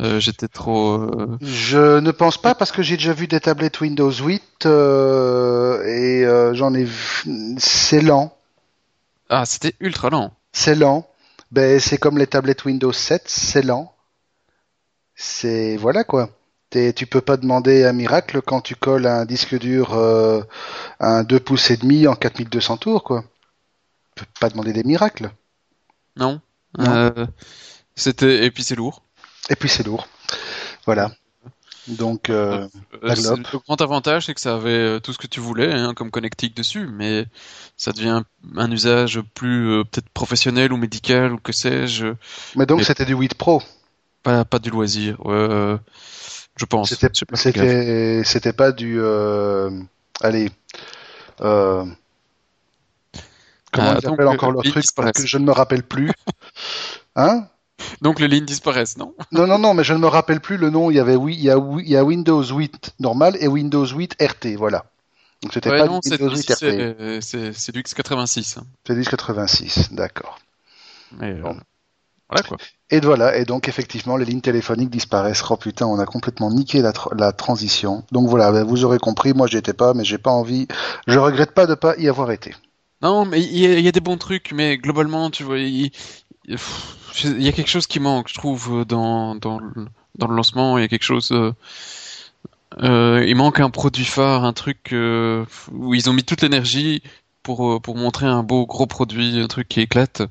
euh, 0.00 0.20
j'étais 0.20 0.48
trop. 0.48 0.94
euh, 1.02 1.38
Je 1.40 2.00
ne 2.00 2.10
pense 2.10 2.38
pas 2.38 2.54
parce 2.54 2.72
que 2.72 2.82
j'ai 2.82 2.96
déjà 2.96 3.12
vu 3.12 3.26
des 3.28 3.40
tablettes 3.40 3.80
Windows 3.80 4.10
8 4.10 4.66
euh, 4.66 5.82
et 5.84 6.24
euh, 6.24 6.54
j'en 6.54 6.74
ai 6.74 6.84
vu. 6.84 7.24
C'est 7.58 8.00
lent. 8.02 8.36
Ah, 9.28 9.44
c'était 9.44 9.74
ultra 9.80 10.08
lent. 10.08 10.32
C'est 10.52 10.74
lent. 10.74 11.06
Ben, 11.52 11.78
c'est 11.80 11.98
comme 11.98 12.18
les 12.18 12.26
tablettes 12.26 12.64
Windows 12.64 12.92
7, 12.92 13.24
c'est 13.26 13.62
lent. 13.62 13.92
C'est 15.16 15.76
voilà 15.76 16.04
quoi. 16.04 16.30
T'es- 16.70 16.92
tu 16.92 17.06
peux 17.06 17.20
pas 17.20 17.36
demander 17.36 17.84
un 17.84 17.92
miracle 17.92 18.42
quand 18.42 18.60
tu 18.60 18.74
colles 18.74 19.06
un 19.06 19.24
disque 19.24 19.58
dur 19.58 19.94
euh, 19.94 20.42
un 21.00 21.22
2 21.24 21.40
pouces 21.40 21.70
et 21.70 21.76
demi 21.76 22.06
en 22.06 22.14
4200 22.16 22.76
tours 22.76 23.04
quoi. 23.04 23.24
Tu 24.16 24.24
peux 24.24 24.30
pas 24.40 24.50
demander 24.50 24.72
des 24.72 24.84
miracles. 24.84 25.30
Non. 26.16 26.40
Non. 26.78 26.90
Euh, 26.92 27.26
c'était 27.94 28.44
et 28.44 28.50
puis 28.50 28.62
c'est 28.64 28.74
lourd. 28.74 29.02
Et 29.50 29.56
puis 29.56 29.68
c'est 29.68 29.84
lourd. 29.86 30.08
Voilà. 30.86 31.12
Donc 31.86 32.30
euh, 32.30 32.66
Euh, 33.02 33.14
globe. 33.14 33.40
le 33.52 33.58
grand 33.58 33.80
avantage, 33.82 34.24
c'est 34.26 34.34
que 34.34 34.40
ça 34.40 34.54
avait 34.54 34.70
euh, 34.70 35.00
tout 35.00 35.12
ce 35.12 35.18
que 35.18 35.26
tu 35.26 35.40
voulais, 35.40 35.70
hein, 35.72 35.92
comme 35.94 36.10
connectique 36.10 36.56
dessus, 36.56 36.86
mais 36.90 37.26
ça 37.76 37.92
devient 37.92 38.22
un 38.56 38.70
usage 38.70 39.20
plus 39.34 39.68
euh, 39.70 39.84
peut-être 39.84 40.08
professionnel 40.08 40.72
ou 40.72 40.78
médical 40.78 41.32
ou 41.34 41.38
que 41.38 41.52
sais-je, 41.52 42.06
mais 42.56 42.64
donc 42.64 42.78
Mais- 42.78 42.84
c'était 42.84 43.04
du 43.04 43.14
8 43.14 43.34
Pro. 43.34 43.62
pas 44.22 44.46
pas 44.46 44.58
du 44.58 44.70
loisir. 44.70 45.18
Euh, 45.26 45.76
je 46.56 46.64
pense. 46.64 46.88
C'était 46.88 47.08
c'était 47.34 48.22
c'était 48.24 48.52
pas 48.54 48.72
du 48.72 48.98
euh, 48.98 49.70
allez 50.22 50.50
euh, 51.42 51.84
comment 53.74 53.90
Ah, 53.90 53.98
ils 54.00 54.06
appellent 54.08 54.28
encore 54.28 54.50
euh, 54.50 54.52
leur 54.54 54.62
truc 54.62 54.84
parce 54.96 55.12
que 55.12 55.26
je 55.26 55.38
ne 55.38 55.44
me 55.44 55.52
rappelle 55.52 55.82
plus. 55.82 56.10
Hein? 57.16 57.46
Donc 58.02 58.20
les 58.20 58.28
lignes 58.28 58.44
disparaissent, 58.44 58.96
non? 58.96 59.14
Non 59.32 59.46
non 59.46 59.58
non 59.58 59.74
mais 59.74 59.84
je 59.84 59.92
ne 59.92 59.98
me 59.98 60.06
rappelle 60.06 60.40
plus 60.40 60.56
le 60.56 60.70
nom. 60.70 60.90
Il 60.90 60.96
y 60.96 61.00
avait 61.00 61.16
oui 61.16 61.34
il 61.36 61.42
y 61.44 61.50
a 61.50 61.58
oui- 61.58 61.82
il 61.86 61.90
y 61.92 61.96
a 61.96 62.04
Windows 62.04 62.42
8 62.42 62.92
normal 63.00 63.36
et 63.40 63.48
Windows 63.48 63.86
8 63.86 64.16
RT 64.20 64.56
voilà. 64.56 64.84
Donc 65.42 65.52
c'était 65.52 65.70
Ouais, 65.70 65.78
pas 65.78 65.86
non, 65.86 66.00
Windows 66.02 66.30
8 66.34 66.50
RT. 66.52 67.20
c'est 67.20 67.72
du 67.72 67.82
X86. 67.82 68.58
hein. 68.58 68.62
C'est 68.86 68.94
du 68.94 69.04
86 69.04 69.92
d'accord. 69.92 70.38
Mais 71.18 71.32
euh, 71.32 71.42
Bon. 71.42 71.56
voilà 72.30 72.42
quoi. 72.48 72.56
Et 72.90 73.00
voilà, 73.00 73.36
et 73.36 73.44
donc 73.44 73.68
effectivement 73.68 74.16
les 74.16 74.24
lignes 74.24 74.40
téléphoniques 74.40 74.90
disparaissent. 74.90 75.42
Oh 75.50 75.56
putain, 75.56 75.86
on 75.86 75.98
a 75.98 76.06
complètement 76.06 76.50
niqué 76.50 76.80
la, 76.80 76.92
tr- 76.92 77.14
la 77.18 77.32
transition. 77.32 78.04
Donc 78.12 78.28
voilà, 78.28 78.50
ben, 78.52 78.64
vous 78.64 78.84
aurez 78.84 78.98
compris, 78.98 79.34
moi 79.34 79.46
j'y 79.46 79.56
étais 79.56 79.72
pas, 79.72 79.94
mais 79.94 80.04
j'ai 80.04 80.18
pas 80.18 80.30
envie, 80.30 80.66
je 81.06 81.18
regrette 81.18 81.52
pas 81.52 81.66
de 81.66 81.74
pas 81.74 81.96
y 81.96 82.08
avoir 82.08 82.30
été. 82.30 82.54
Non, 83.04 83.24
mais 83.26 83.40
il 83.42 83.56
y, 83.58 83.66
a- 83.66 83.78
il 83.78 83.84
y 83.84 83.88
a 83.88 83.92
des 83.92 84.00
bons 84.00 84.16
trucs, 84.16 84.52
mais 84.52 84.78
globalement, 84.78 85.30
tu 85.30 85.44
vois, 85.44 85.58
il, 85.58 85.90
y 86.46 87.48
a 87.48 87.52
quelque 87.52 87.68
chose 87.68 87.86
qui 87.86 88.00
manque, 88.00 88.28
je 88.28 88.34
trouve, 88.34 88.84
dans, 88.86 89.34
dans, 89.34 89.58
le, 89.58 89.86
dans 90.16 90.26
le 90.26 90.34
lancement. 90.34 90.78
Il 90.78 90.82
y 90.82 90.84
a 90.84 90.88
quelque 90.88 91.02
chose. 91.04 91.30
euh, 91.32 91.52
euh, 92.82 93.24
il 93.26 93.36
manque 93.36 93.60
un 93.60 93.70
produit 93.70 94.04
phare, 94.04 94.44
un 94.44 94.52
truc 94.52 94.92
euh, 94.92 95.44
où 95.72 95.94
ils 95.94 96.10
ont 96.10 96.12
mis 96.12 96.24
toute 96.24 96.42
l'énergie 96.42 97.02
pour, 97.42 97.80
pour 97.80 97.96
montrer 97.96 98.26
un 98.26 98.42
beau 98.42 98.66
gros 98.66 98.86
produit, 98.86 99.38
un 99.38 99.46
truc 99.46 99.68
qui 99.68 99.80
éclate. 99.80 100.22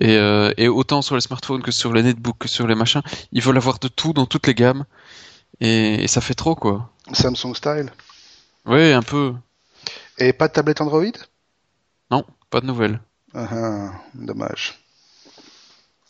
Et, 0.00 0.16
et 0.58 0.68
autant 0.68 1.02
sur 1.02 1.14
les 1.14 1.20
smartphones 1.22 1.62
que 1.62 1.72
sur 1.72 1.92
les 1.92 2.02
netbooks, 2.02 2.38
que 2.38 2.48
sur 2.48 2.66
les 2.66 2.74
machins, 2.74 3.02
ils 3.32 3.42
veulent 3.42 3.56
avoir 3.56 3.78
de 3.78 3.88
tout 3.88 4.12
dans 4.12 4.26
toutes 4.26 4.46
les 4.46 4.54
gammes. 4.54 4.84
Et, 5.60 6.04
et 6.04 6.08
ça 6.08 6.20
fait 6.20 6.34
trop, 6.34 6.54
quoi. 6.54 6.90
Samsung 7.12 7.54
style. 7.54 7.92
Ouais, 8.66 8.92
un 8.92 9.02
peu. 9.02 9.34
Et 10.18 10.32
pas 10.32 10.48
de 10.48 10.52
tablette 10.52 10.80
Android? 10.80 11.12
Non, 12.12 12.24
pas 12.50 12.60
de 12.60 12.66
nouvelles. 12.66 13.00
Ah, 13.34 13.48
ah, 13.50 13.90
Dommage. 14.14 14.78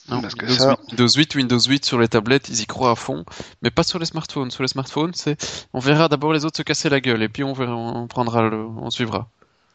Non, 0.09 0.21
Parce 0.21 0.35
que 0.35 0.47
Windows, 0.47 0.59
ça- 0.59 0.71
8, 0.71 0.91
Windows 0.91 1.09
8, 1.09 1.35
Windows 1.37 1.61
8 1.61 1.85
sur 1.85 1.99
les 2.01 2.09
tablettes, 2.09 2.49
ils 2.49 2.61
y 2.61 2.67
croient 2.67 2.91
à 2.91 2.97
fond, 2.97 3.25
mais 3.63 3.71
pas 3.71 3.85
sur 3.85 4.01
les 4.01 4.05
smartphones. 4.05 4.51
Sur 4.51 4.63
les 4.65 4.69
smartphones, 4.69 5.15
c'est 5.15 5.37
on 5.73 5.79
verra 5.79 6.09
d'abord 6.09 6.33
les 6.33 6.45
autres 6.45 6.57
se 6.57 6.63
casser 6.65 6.89
la 6.89 7.01
gueule 7.01 7.23
et 7.23 7.29
puis 7.29 7.45
on 7.45 7.53
verra, 7.53 7.77
on 7.77 8.09
prendra 8.09 8.43
le, 8.43 8.67
on 8.67 8.91
suivra. 8.91 9.29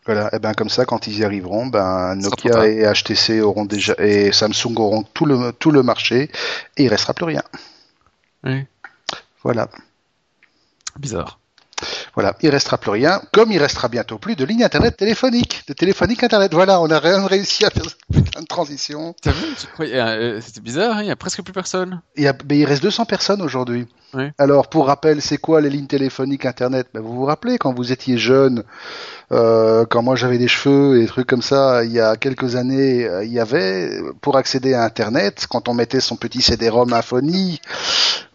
Voilà, 0.06 0.30
et 0.36 0.40
ben 0.40 0.54
comme 0.54 0.70
ça, 0.70 0.86
quand 0.86 1.08
ils 1.08 1.20
y 1.20 1.24
arriveront, 1.24 1.68
ben 1.68 2.16
Nokia 2.16 2.68
et 2.68 2.84
HTC 2.94 3.40
auront 3.42 3.66
déjà 3.66 3.94
et 4.00 4.34
Samsung 4.34 4.76
auront 4.78 5.04
tout 5.04 5.26
le 5.26 5.54
tout 5.54 5.72
le 5.72 5.82
marché 5.82 6.30
et 6.76 6.84
il 6.84 6.90
restera 6.90 7.14
plus 7.14 7.26
rien. 7.26 7.44
Oui, 8.44 8.66
Voilà, 9.44 9.70
bizarre. 11.00 11.40
Voilà, 12.18 12.36
il 12.42 12.50
restera 12.50 12.80
plus 12.80 12.90
rien, 12.90 13.22
comme 13.32 13.52
il 13.52 13.60
restera 13.60 13.90
bientôt 13.90 14.18
plus 14.18 14.36
de 14.36 14.44
ligne 14.44 14.64
internet 14.64 14.98
téléphonique, 14.98 15.62
de 15.68 15.74
téléphonique 15.74 16.24
internet. 16.24 16.52
Voilà, 16.52 16.82
on 16.82 16.90
a 16.90 16.98
rien 16.98 17.24
réussi 17.28 17.64
à 17.64 17.70
faire 17.70 17.84
cette 17.84 18.00
putain 18.12 18.42
de 18.42 18.48
transition. 18.48 19.14
T'as 19.22 19.34
vu 19.34 19.46
euh, 19.82 20.42
C'était 20.42 20.62
bizarre, 20.62 20.98
hein, 20.98 21.04
il 21.04 21.10
y 21.10 21.12
a 21.12 21.16
presque 21.16 21.44
plus 21.44 21.54
personne. 21.54 22.02
Il, 22.16 22.24
y 22.24 22.28
a, 22.28 22.34
mais 22.50 22.58
il 22.58 22.66
reste 22.66 22.82
200 22.82 23.06
personnes 23.06 23.44
aujourd'hui. 23.44 23.86
Oui. 24.14 24.24
Alors, 24.38 24.68
pour 24.70 24.88
rappel, 24.88 25.22
c'est 25.22 25.38
quoi 25.38 25.60
les 25.62 25.70
lignes 25.70 25.88
téléphoniques 25.88 26.46
Internet? 26.46 26.88
Ben, 26.94 27.02
Vous 27.02 27.14
vous 27.14 27.26
rappelez, 27.26 27.58
quand 27.58 27.74
vous 27.74 27.92
étiez 27.92 28.18
jeune, 28.18 28.64
euh, 29.34 29.86
quand 29.86 30.02
moi 30.02 30.16
j'avais 30.16 30.38
des 30.38 30.48
cheveux 30.48 30.98
et 30.98 31.02
des 31.02 31.08
trucs 31.08 31.28
comme 31.28 31.42
ça, 31.42 31.84
il 31.84 31.92
y 31.92 32.00
a 32.00 32.16
quelques 32.16 32.56
années, 32.56 33.06
euh, 33.06 33.26
il 33.26 33.32
y 33.34 33.40
avait, 33.40 34.00
pour 34.22 34.38
accéder 34.38 34.74
à 34.74 34.84
Internet, 34.84 35.46
quand 35.50 35.68
on 35.68 35.74
mettait 35.74 36.00
son 36.00 36.16
petit 36.16 36.42
CD-ROM 36.42 36.94
Infony, 36.94 37.60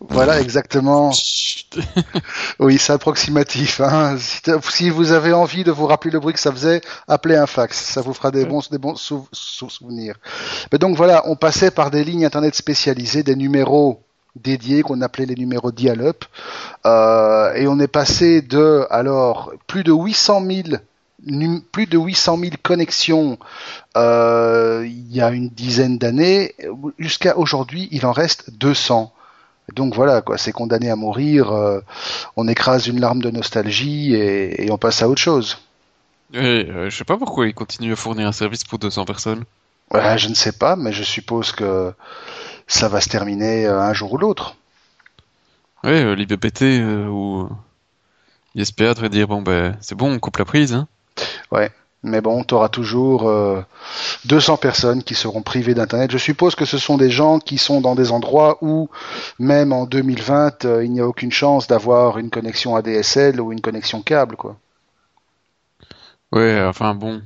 voilà 0.01 0.41
exactement. 0.41 1.11
Oui, 2.61 2.77
c'est 2.79 2.93
approximatif. 2.93 3.81
Hein. 3.81 4.17
Si, 4.69 4.91
vous 4.91 5.13
avez 5.13 5.33
envie 5.33 5.65
de 5.65 5.71
vous 5.73 5.87
rappeler 5.87 6.11
le 6.11 6.21
bruit 6.21 6.35
que 6.35 6.39
ça 6.41 6.53
faisait, 6.53 6.83
appelez 7.09 7.37
un 7.37 7.47
fax. 7.47 7.77
Ça 7.79 8.03
vous 8.03 8.13
fera 8.13 8.31
des 8.31 8.45
bons, 8.45 8.61
des 8.71 8.77
bons 8.79 8.95
sou- 8.95 9.27
sou- 9.33 9.71
souvenirs. 9.71 10.17
Mais 10.71 10.79
donc 10.79 10.97
voilà, 10.97 11.23
on 11.27 11.35
passait 11.37 11.71
par 11.71 11.91
des 11.91 12.05
lignes 12.05 12.27
internet 12.27 12.55
spécialisées, 12.55 13.23
des 13.23 13.37
numéros 13.37 14.03
dédiés 14.37 14.83
qu'on 14.83 15.01
appelait 15.03 15.27
les 15.27 15.35
numéros 15.35 15.73
dial-up, 15.73 16.25
euh, 16.87 17.53
et 17.55 17.67
on 17.69 17.79
est 17.81 17.89
passé 17.89 18.43
de 18.43 18.87
alors 18.91 19.53
plus 19.67 19.85
de 19.85 19.93
800 19.93 20.43
000 20.47 20.69
num- 21.27 21.63
plus 21.73 21.87
de 21.87 21.99
800 21.99 22.39
000 22.39 22.53
connexions 22.63 23.39
euh, 23.97 24.85
il 24.87 25.15
y 25.15 25.21
a 25.21 25.31
une 25.31 25.49
dizaine 25.51 25.99
d'années 25.99 26.55
jusqu'à 26.99 27.37
aujourd'hui, 27.37 27.89
il 27.93 28.07
en 28.07 28.13
reste 28.13 28.51
200. 28.59 29.13
Donc 29.75 29.95
voilà, 29.95 30.23
quoi, 30.23 30.39
c'est 30.39 30.53
condamné 30.53 30.91
à 30.91 30.97
mourir. 30.97 31.53
euh, 31.53 31.81
on 32.37 32.49
écrase 32.49 32.89
une 32.89 33.01
larme 33.01 33.23
de 33.23 33.31
nostalgie 33.31 34.15
et, 34.15 34.65
et 34.65 34.71
on 34.71 34.79
passe 34.79 35.03
à 35.03 35.09
autre 35.09 35.21
chose. 35.21 35.59
Ouais, 36.35 36.67
euh, 36.69 36.91
je 36.91 36.97
sais 36.97 37.05
pas 37.05 37.17
pourquoi 37.17 37.47
ils 37.47 37.55
continuent 37.55 37.93
à 37.93 37.97
fournir 37.97 38.27
un 38.27 38.33
service 38.33 38.65
pour 38.65 38.79
200 38.79 39.05
personnes. 39.05 39.45
Ouais, 39.93 40.17
je 40.19 40.29
ne 40.29 40.35
sais 40.35 40.53
pas, 40.53 40.75
mais 40.75 40.93
je 40.93 41.03
suppose 41.03 41.53
que 41.53 41.93
ça 42.73 42.89
va 42.89 43.01
se 43.01 43.09
terminer 43.09 43.67
euh, 43.67 43.81
un 43.81 43.93
jour 43.93 44.13
ou 44.13 44.19
l'autre. 44.19 44.57
Ouais, 45.85 46.05
euh, 46.05 46.15
l'IBPT 46.15 46.63
euh, 46.63 47.07
ou 47.07 47.49
ISPA 48.55 48.95
devrait 48.95 49.09
dire 49.09 49.29
bon 49.29 49.43
ben 49.43 49.77
c'est 49.81 49.95
bon, 49.95 50.13
on 50.13 50.19
coupe 50.19 50.39
la 50.39 50.45
prise. 50.45 50.73
Hein. 50.73 50.89
Mais 52.05 52.21
bon, 52.21 52.43
tu 52.43 52.55
auras 52.55 52.69
toujours 52.69 53.29
euh, 53.29 53.63
200 54.25 54.57
personnes 54.57 55.03
qui 55.05 55.15
seront 55.15 55.43
privées 55.43 55.75
d'Internet. 55.75 56.11
Je 56.11 56.19
suppose 56.19 56.57
que 56.57 56.65
ce 56.65 56.77
sont 56.77 56.97
des 56.97 57.11
gens 57.11 57.39
qui 57.39 57.59
sont 57.59 57.81
dans 57.81 57.95
des 57.95 58.11
endroits 58.11 58.59
où, 58.61 58.91
même 59.39 59.73
en 59.73 59.87
2020, 59.87 60.65
euh, 60.65 60.85
il 60.85 60.91
n'y 60.91 61.01
a 61.01 61.07
aucune 61.07 61.31
chance 61.31 61.69
d'avoir 61.69 62.19
une 62.19 62.31
connexion 62.31 62.75
ADSL 62.75 63.41
ou 63.41 63.53
une 63.53 63.61
connexion 63.61 64.03
câble, 64.03 64.35
quoi. 64.35 64.57
Ouais, 66.33 66.61
enfin 66.65 66.95
bon. 66.95 67.23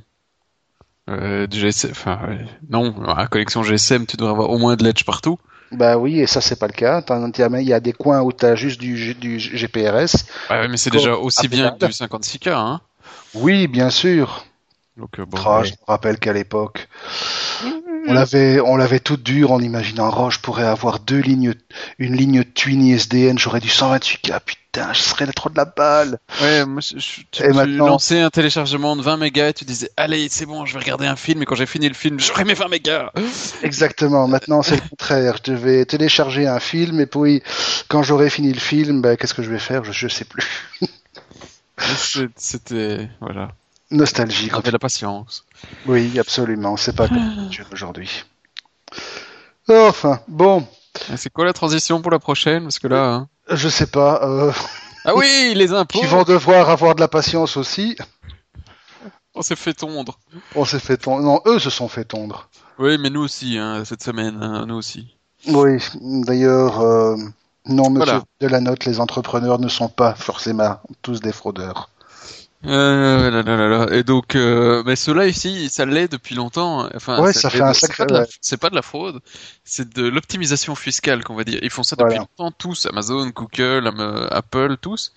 Euh, 1.09 1.47
du 1.47 1.59
GSM, 1.59 1.91
enfin 1.91 2.19
ouais. 2.27 2.45
non, 2.69 2.93
à 3.07 3.21
la 3.21 3.27
collection 3.27 3.63
GSM, 3.63 4.05
tu 4.05 4.17
devrais 4.17 4.33
avoir 4.33 4.49
au 4.49 4.57
moins 4.57 4.75
de 4.75 4.83
l'edge 4.83 5.05
partout. 5.05 5.39
Bah 5.71 5.97
oui, 5.97 6.19
et 6.19 6.27
ça 6.27 6.41
c'est 6.41 6.59
pas 6.59 6.67
le 6.67 6.73
cas. 6.73 7.01
Il 7.09 7.63
y 7.63 7.73
a 7.73 7.79
des 7.79 7.93
coins 7.93 8.21
où 8.21 8.33
tu 8.33 8.45
as 8.45 8.55
juste 8.55 8.79
du, 8.79 9.15
du 9.15 9.37
GPRS. 9.39 10.25
Ouais, 10.49 10.59
ouais, 10.59 10.67
mais 10.67 10.77
c'est 10.77 10.89
déjà 10.89 11.15
aussi 11.15 11.47
bien 11.47 11.71
que 11.71 11.85
du 11.85 11.91
56K, 11.91 12.51
hein. 12.51 12.81
Oui, 13.33 13.67
bien 13.67 13.89
sûr. 13.89 14.45
Donc 14.97 15.19
euh, 15.19 15.25
bon. 15.25 15.37
Ah, 15.45 15.59
ouais. 15.59 15.65
Je 15.67 15.71
me 15.71 15.85
rappelle 15.87 16.17
qu'à 16.19 16.33
l'époque, 16.33 16.87
on 18.07 18.13
l'avait, 18.13 18.59
on 18.59 18.75
l'avait 18.75 18.99
toute 18.99 19.23
dure 19.23 19.51
en 19.51 19.59
imaginant, 19.59 20.11
oh, 20.17 20.29
je 20.29 20.39
pourrais 20.39 20.65
avoir 20.65 20.99
deux 20.99 21.19
lignes, 21.19 21.53
une 21.99 22.15
ligne 22.15 22.43
Twini 22.43 22.93
SDN, 22.93 23.37
j'aurais 23.37 23.59
du 23.59 23.69
128K, 23.69 24.39
putain, 24.43 24.66
je 24.93 25.01
serais 25.01 25.25
trop 25.27 25.49
de 25.49 25.55
la 25.57 25.65
balle. 25.65 26.19
Ouais, 26.41 26.65
moi, 26.65 26.81
je, 26.81 26.97
je- 26.99 27.21
tu, 27.31 27.43
Et 27.43 27.47
tu 27.47 27.53
maintenant- 27.53 27.87
lançais 27.87 28.21
un 28.21 28.29
téléchargement 28.29 28.95
de 28.95 29.01
20 29.01 29.17
mégas 29.17 29.49
et 29.49 29.53
tu 29.53 29.65
disais, 29.65 29.89
allez, 29.97 30.27
c'est 30.29 30.45
bon, 30.45 30.65
je 30.65 30.73
vais 30.73 30.79
regarder 30.79 31.05
un 31.07 31.15
film, 31.15 31.41
et 31.41 31.45
quand 31.45 31.55
j'ai 31.55 31.65
fini 31.65 31.87
le 31.87 31.93
film, 31.93 32.19
j'aurai 32.19 32.43
mes 32.45 32.53
20 32.53 32.67
mégas. 32.69 33.11
Exactement. 33.63 34.27
Maintenant, 34.27 34.61
c'est 34.63 34.75
le 34.75 34.81
contraire. 34.89 35.37
Je 35.45 35.53
vais 35.53 35.85
télécharger 35.85 36.47
un 36.47 36.59
film 36.59 36.99
et 36.99 37.05
puis, 37.05 37.41
quand 37.87 38.03
j'aurai 38.03 38.29
fini 38.29 38.51
le 38.53 38.59
film, 38.59 39.01
ben, 39.01 39.17
qu'est-ce 39.17 39.33
que 39.33 39.43
je 39.43 39.49
vais 39.49 39.59
faire? 39.59 39.83
Je, 39.83 39.91
je 39.91 40.07
sais 40.07 40.25
plus. 40.25 40.45
C'était, 42.35 43.07
voilà. 43.21 43.51
Nostalgie. 43.91 44.49
J'avais 44.51 44.71
la 44.71 44.79
patience. 44.79 45.45
Oui, 45.85 46.19
absolument. 46.19 46.75
C'est 46.77 46.95
pas 46.95 47.07
comme 47.07 47.49
aujourd'hui. 47.71 48.25
Enfin, 49.69 50.19
bon. 50.27 50.67
Et 51.13 51.17
C'est 51.17 51.29
quoi 51.31 51.45
la 51.45 51.53
transition 51.53 52.01
pour 52.01 52.11
la 52.11 52.19
prochaine? 52.19 52.63
Parce 52.63 52.79
que 52.79 52.87
là, 52.87 53.05
hein. 53.05 53.27
Je 53.49 53.69
sais 53.69 53.87
pas. 53.87 54.21
Euh, 54.23 54.51
Ah 55.05 55.15
oui, 55.15 55.53
les 55.55 55.73
impôts! 55.73 55.99
qui 55.99 56.05
vont 56.05 56.23
devoir 56.23 56.69
avoir 56.69 56.95
de 56.95 56.99
la 56.99 57.07
patience 57.07 57.57
aussi. 57.57 57.97
On 59.35 59.41
s'est 59.41 59.55
fait 59.55 59.73
tondre. 59.73 60.19
On 60.55 60.65
s'est 60.65 60.79
fait 60.79 60.97
tondre. 60.97 61.21
Non, 61.23 61.41
eux 61.45 61.59
se 61.59 61.69
sont 61.69 61.87
fait 61.87 62.05
tondre. 62.05 62.49
Oui, 62.79 62.97
mais 62.97 63.09
nous 63.09 63.21
aussi, 63.21 63.57
hein, 63.57 63.83
cette 63.85 64.03
semaine, 64.03 64.41
hein, 64.41 64.65
nous 64.65 64.75
aussi. 64.75 65.15
Oui, 65.47 65.77
d'ailleurs, 66.01 66.81
euh, 66.81 67.15
non, 67.67 67.89
monsieur 67.89 68.05
Voilà. 68.13 68.23
Delanotte, 68.41 68.85
les 68.85 68.99
entrepreneurs 68.99 69.59
ne 69.59 69.67
sont 69.67 69.89
pas 69.89 70.15
forcément 70.15 70.79
tous 71.03 71.19
des 71.21 71.31
fraudeurs. 71.31 71.89
Euh, 72.65 73.29
là, 73.29 73.43
là, 73.43 73.55
là, 73.55 73.67
là. 73.85 73.95
Et 73.95 74.03
donc, 74.03 74.35
euh, 74.35 74.81
mais 74.85 74.95
ceux-là 74.95 75.27
ici, 75.27 75.69
ça 75.69 75.85
l'est 75.85 76.11
depuis 76.11 76.33
longtemps. 76.35 76.89
Enfin, 76.95 77.21
Ouais, 77.21 77.31
ça 77.31 77.49
fait 77.51 77.61
un 77.61 77.73
sacré- 77.73 77.97
pas 77.97 78.05
de 78.07 78.13
la- 78.13 78.19
ouais. 78.21 78.27
C'est 78.41 78.57
pas 78.57 78.69
de 78.71 78.75
la 78.75 78.81
fraude, 78.81 79.19
c'est 79.63 79.93
de 79.93 80.07
l'optimisation 80.07 80.73
fiscale 80.75 81.23
qu'on 81.23 81.35
va 81.35 81.43
dire. 81.43 81.59
Ils 81.61 81.69
font 81.69 81.83
ça 81.83 81.95
Voilà. 81.97 82.15
depuis 82.15 82.27
longtemps 82.37 82.51
tous, 82.57 82.87
Amazon, 82.87 83.27
Google, 83.29 83.87
Am- 83.87 84.27
Apple, 84.31 84.77
tous. 84.81 85.13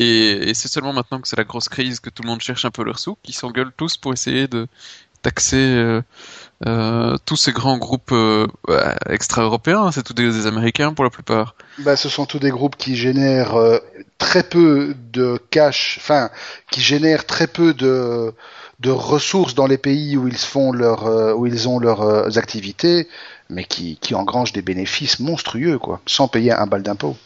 Et, 0.00 0.50
et 0.50 0.54
c'est 0.54 0.68
seulement 0.68 0.92
maintenant 0.92 1.20
que 1.20 1.28
c'est 1.28 1.36
la 1.36 1.44
grosse 1.44 1.68
crise 1.68 2.00
que 2.00 2.10
tout 2.10 2.22
le 2.22 2.28
monde 2.28 2.40
cherche 2.42 2.64
un 2.64 2.70
peu 2.70 2.82
leur 2.84 2.98
sou, 2.98 3.16
qu'ils 3.22 3.34
s'engueulent 3.34 3.72
tous 3.76 3.96
pour 3.96 4.12
essayer 4.12 4.48
de 4.48 4.66
taxer 5.24 5.56
euh, 5.56 6.02
euh, 6.66 7.16
tous 7.24 7.36
ces 7.36 7.52
grands 7.52 7.78
groupes 7.78 8.12
euh, 8.12 8.46
ouais, 8.68 8.94
extra-européens. 9.08 9.90
C'est 9.90 10.04
tous 10.04 10.14
des, 10.14 10.46
Américains 10.46 10.92
pour 10.94 11.04
la 11.04 11.10
plupart. 11.10 11.56
Bah, 11.78 11.96
ce 11.96 12.08
sont 12.08 12.26
tous 12.26 12.38
des 12.38 12.50
groupes 12.50 12.76
qui 12.76 12.94
génèrent 12.94 13.56
très 14.18 14.44
peu 14.44 14.94
de 15.12 15.40
cash, 15.50 15.98
enfin, 16.00 16.30
qui 16.70 16.80
génèrent 16.80 17.26
très 17.26 17.46
peu 17.46 17.74
de, 17.74 18.32
de 18.80 18.90
ressources 18.90 19.54
dans 19.54 19.66
les 19.66 19.78
pays 19.78 20.16
où 20.16 20.28
ils 20.28 20.36
font 20.36 20.72
où 20.72 21.46
ils 21.46 21.68
ont 21.68 21.78
leurs 21.80 22.38
activités, 22.38 23.08
mais 23.50 23.64
qui, 23.64 23.96
qui 24.00 24.14
engrangent 24.14 24.52
des 24.52 24.62
bénéfices 24.62 25.18
monstrueux, 25.18 25.78
quoi, 25.78 26.00
sans 26.06 26.28
payer 26.28 26.52
un 26.52 26.66
bal 26.66 26.82
d'impôt. 26.82 27.16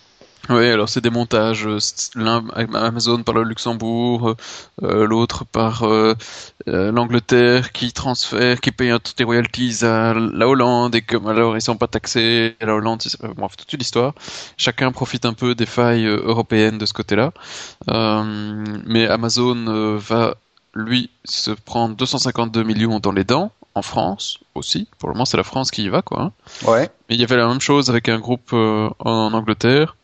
Oui, 0.50 0.66
alors 0.66 0.88
c'est 0.88 1.02
des 1.02 1.10
montages, 1.10 1.66
euh, 1.66 1.78
l'un 2.14 2.42
Amazon 2.74 3.22
par 3.22 3.34
le 3.34 3.42
Luxembourg, 3.42 4.34
euh, 4.82 5.06
l'autre 5.06 5.44
par 5.44 5.82
euh, 5.84 6.14
euh, 6.68 6.90
l'Angleterre 6.90 7.70
qui 7.72 7.92
transfère, 7.92 8.58
qui 8.60 8.72
paye 8.72 8.92
toutes 9.04 9.18
les 9.18 9.26
royalties 9.26 9.84
à 9.84 10.14
la 10.14 10.48
Hollande 10.48 10.94
et 10.94 11.02
comme 11.02 11.26
alors 11.26 11.54
ils 11.56 11.60
sont 11.60 11.76
pas 11.76 11.86
taxés, 11.86 12.56
à 12.60 12.66
la 12.66 12.74
Hollande, 12.74 13.02
c'est 13.02 13.22
euh, 13.24 13.28
bref, 13.36 13.56
toute 13.58 13.70
une 13.74 13.82
histoire. 13.82 14.14
Chacun 14.56 14.90
profite 14.90 15.26
un 15.26 15.34
peu 15.34 15.54
des 15.54 15.66
failles 15.66 16.06
euh, 16.06 16.22
européennes 16.24 16.78
de 16.78 16.86
ce 16.86 16.94
côté-là. 16.94 17.32
Euh, 17.90 18.64
mais 18.86 19.06
Amazon 19.06 19.66
euh, 19.68 19.98
va 19.98 20.34
lui 20.74 21.10
se 21.24 21.50
prendre 21.50 21.94
252 21.94 22.62
millions 22.62 23.00
dans 23.00 23.12
les 23.12 23.24
dents 23.24 23.52
en 23.74 23.82
France 23.82 24.38
aussi. 24.54 24.88
Pour 24.98 25.08
le 25.10 25.14
moment, 25.14 25.24
c'est 25.26 25.36
la 25.36 25.44
France 25.44 25.70
qui 25.70 25.84
y 25.84 25.88
va 25.90 26.00
quoi. 26.00 26.22
hein. 26.22 26.32
Ouais. 26.66 26.88
Mais 27.08 27.16
il 27.16 27.20
y 27.20 27.24
avait 27.24 27.36
la 27.36 27.46
même 27.48 27.60
chose 27.60 27.90
avec 27.90 28.08
un 28.08 28.18
groupe 28.18 28.50
euh, 28.54 28.88
en 29.00 29.32
Angleterre. 29.34 29.96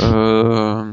Euh, 0.00 0.92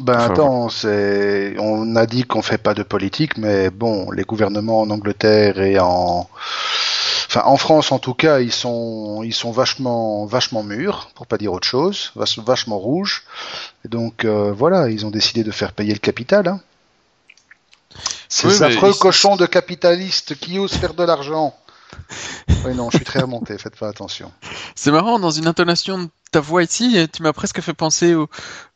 Ben 0.00 0.14
Enfin, 0.14 0.24
attends, 0.32 0.68
c'est, 0.68 1.56
on 1.58 1.96
a 1.96 2.06
dit 2.06 2.24
qu'on 2.24 2.42
fait 2.42 2.58
pas 2.58 2.74
de 2.74 2.82
politique, 2.82 3.36
mais 3.36 3.70
bon, 3.70 4.10
les 4.12 4.22
gouvernements 4.22 4.80
en 4.80 4.90
Angleterre 4.90 5.60
et 5.60 5.78
en, 5.80 6.28
enfin 7.26 7.42
en 7.44 7.56
France 7.56 7.90
en 7.90 7.98
tout 7.98 8.14
cas, 8.14 8.38
ils 8.40 8.52
sont, 8.52 9.22
ils 9.24 9.34
sont 9.34 9.50
vachement, 9.50 10.24
vachement 10.26 10.62
mûrs, 10.62 11.10
pour 11.16 11.26
pas 11.26 11.36
dire 11.38 11.52
autre 11.52 11.66
chose, 11.66 12.12
vach- 12.16 12.40
vachement 12.44 12.78
rouges. 12.78 13.24
Et 13.84 13.88
donc 13.88 14.24
euh, 14.24 14.52
voilà, 14.52 14.88
ils 14.88 15.04
ont 15.04 15.10
décidé 15.10 15.42
de 15.42 15.50
faire 15.50 15.72
payer 15.72 15.94
le 15.94 15.98
capital. 16.00 16.46
Hein. 16.46 16.60
Ces 18.28 18.46
Oui, 18.46 18.62
affreux 18.62 18.92
ils- 18.94 18.98
cochons 18.98 19.36
de 19.36 19.46
capitalistes 19.46 20.38
qui 20.38 20.58
osent 20.58 20.74
faire 20.74 20.94
de 20.94 21.02
l'argent. 21.02 21.54
Oui 22.64 22.74
non, 22.74 22.90
je 22.90 22.96
suis 22.96 23.04
très 23.04 23.20
remonté, 23.20 23.56
faites 23.58 23.76
pas 23.76 23.88
attention. 23.88 24.32
C'est 24.74 24.90
marrant, 24.90 25.18
dans 25.18 25.30
une 25.30 25.46
intonation 25.46 25.98
de 25.98 26.08
ta 26.30 26.40
voix 26.40 26.62
ici, 26.62 26.98
tu 27.12 27.22
m'as 27.22 27.32
presque 27.32 27.60
fait 27.60 27.74
penser 27.74 28.14
au, 28.14 28.28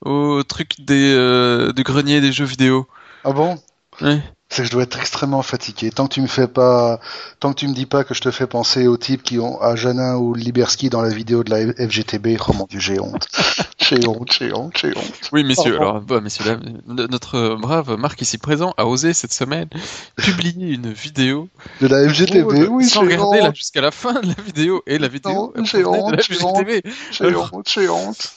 au 0.04 0.42
truc 0.42 0.81
des, 0.81 1.14
euh, 1.14 1.73
du 1.73 1.83
grenier 1.83 2.21
des 2.21 2.33
jeux 2.33 2.45
vidéo. 2.45 2.87
Ah 3.25 3.33
bon? 3.33 3.61
Ouais. 4.00 4.23
C'est 4.53 4.61
que 4.61 4.69
je 4.69 4.73
dois 4.73 4.83
être 4.83 4.99
extrêmement 4.99 5.41
fatigué. 5.41 5.91
Tant 5.91 6.07
que 6.07 6.13
tu 6.13 6.21
me 6.21 6.27
fais 6.27 6.47
pas, 6.47 7.01
tant 7.41 7.55
que 7.55 7.61
tu 7.61 7.69
me 7.69 7.73
dis 7.73 7.87
pas 7.87 8.05
que 8.05 8.13
je 8.13 8.21
te 8.21 8.31
fais 8.31 8.47
penser 8.47 8.87
aux 8.87 8.99
types 8.99 9.23
qui 9.23 9.39
ont 9.39 9.59
à 9.63 9.77
Janin 9.77 10.17
ou 10.17 10.35
Liberski 10.35 10.91
dans 10.91 11.01
la 11.01 11.09
vidéo 11.09 11.43
de 11.43 11.49
la 11.49 11.73
FGTB, 11.89 12.37
oh 12.47 12.53
mon 12.53 12.67
dieu, 12.67 12.79
j'ai 12.79 13.01
honte. 13.01 13.27
j'ai 13.79 14.07
honte, 14.07 14.31
j'ai 14.39 14.53
honte, 14.53 14.77
j'ai 14.79 14.91
honte. 14.91 15.31
Oui, 15.33 15.43
messieurs, 15.43 15.77
alors, 15.77 16.03
bah, 16.03 16.21
messieurs, 16.21 16.45
là, 16.45 16.59
notre 16.87 17.57
brave 17.59 17.97
Marc 17.97 18.21
ici 18.21 18.37
présent 18.37 18.75
a 18.77 18.85
osé 18.85 19.15
cette 19.15 19.33
semaine 19.33 19.71
publier 20.19 20.75
une 20.75 20.93
vidéo 20.93 21.49
de 21.81 21.87
la 21.87 22.07
FGTB, 22.07 22.69
oui, 22.69 22.85
sans 22.85 23.01
regarder 23.01 23.41
là 23.41 23.53
jusqu'à 23.55 23.81
la 23.81 23.91
fin 23.91 24.21
de 24.21 24.29
la 24.29 24.43
vidéo 24.45 24.83
et 24.87 24.99
la 24.99 25.09
vidéo. 25.09 25.55
J'ai 25.65 25.87
honte, 25.87 26.21
j'ai 26.29 26.43
honte, 26.45 26.71
j'ai 27.11 27.35
honte, 27.35 27.69
j'ai 27.71 27.89
honte. 27.89 28.33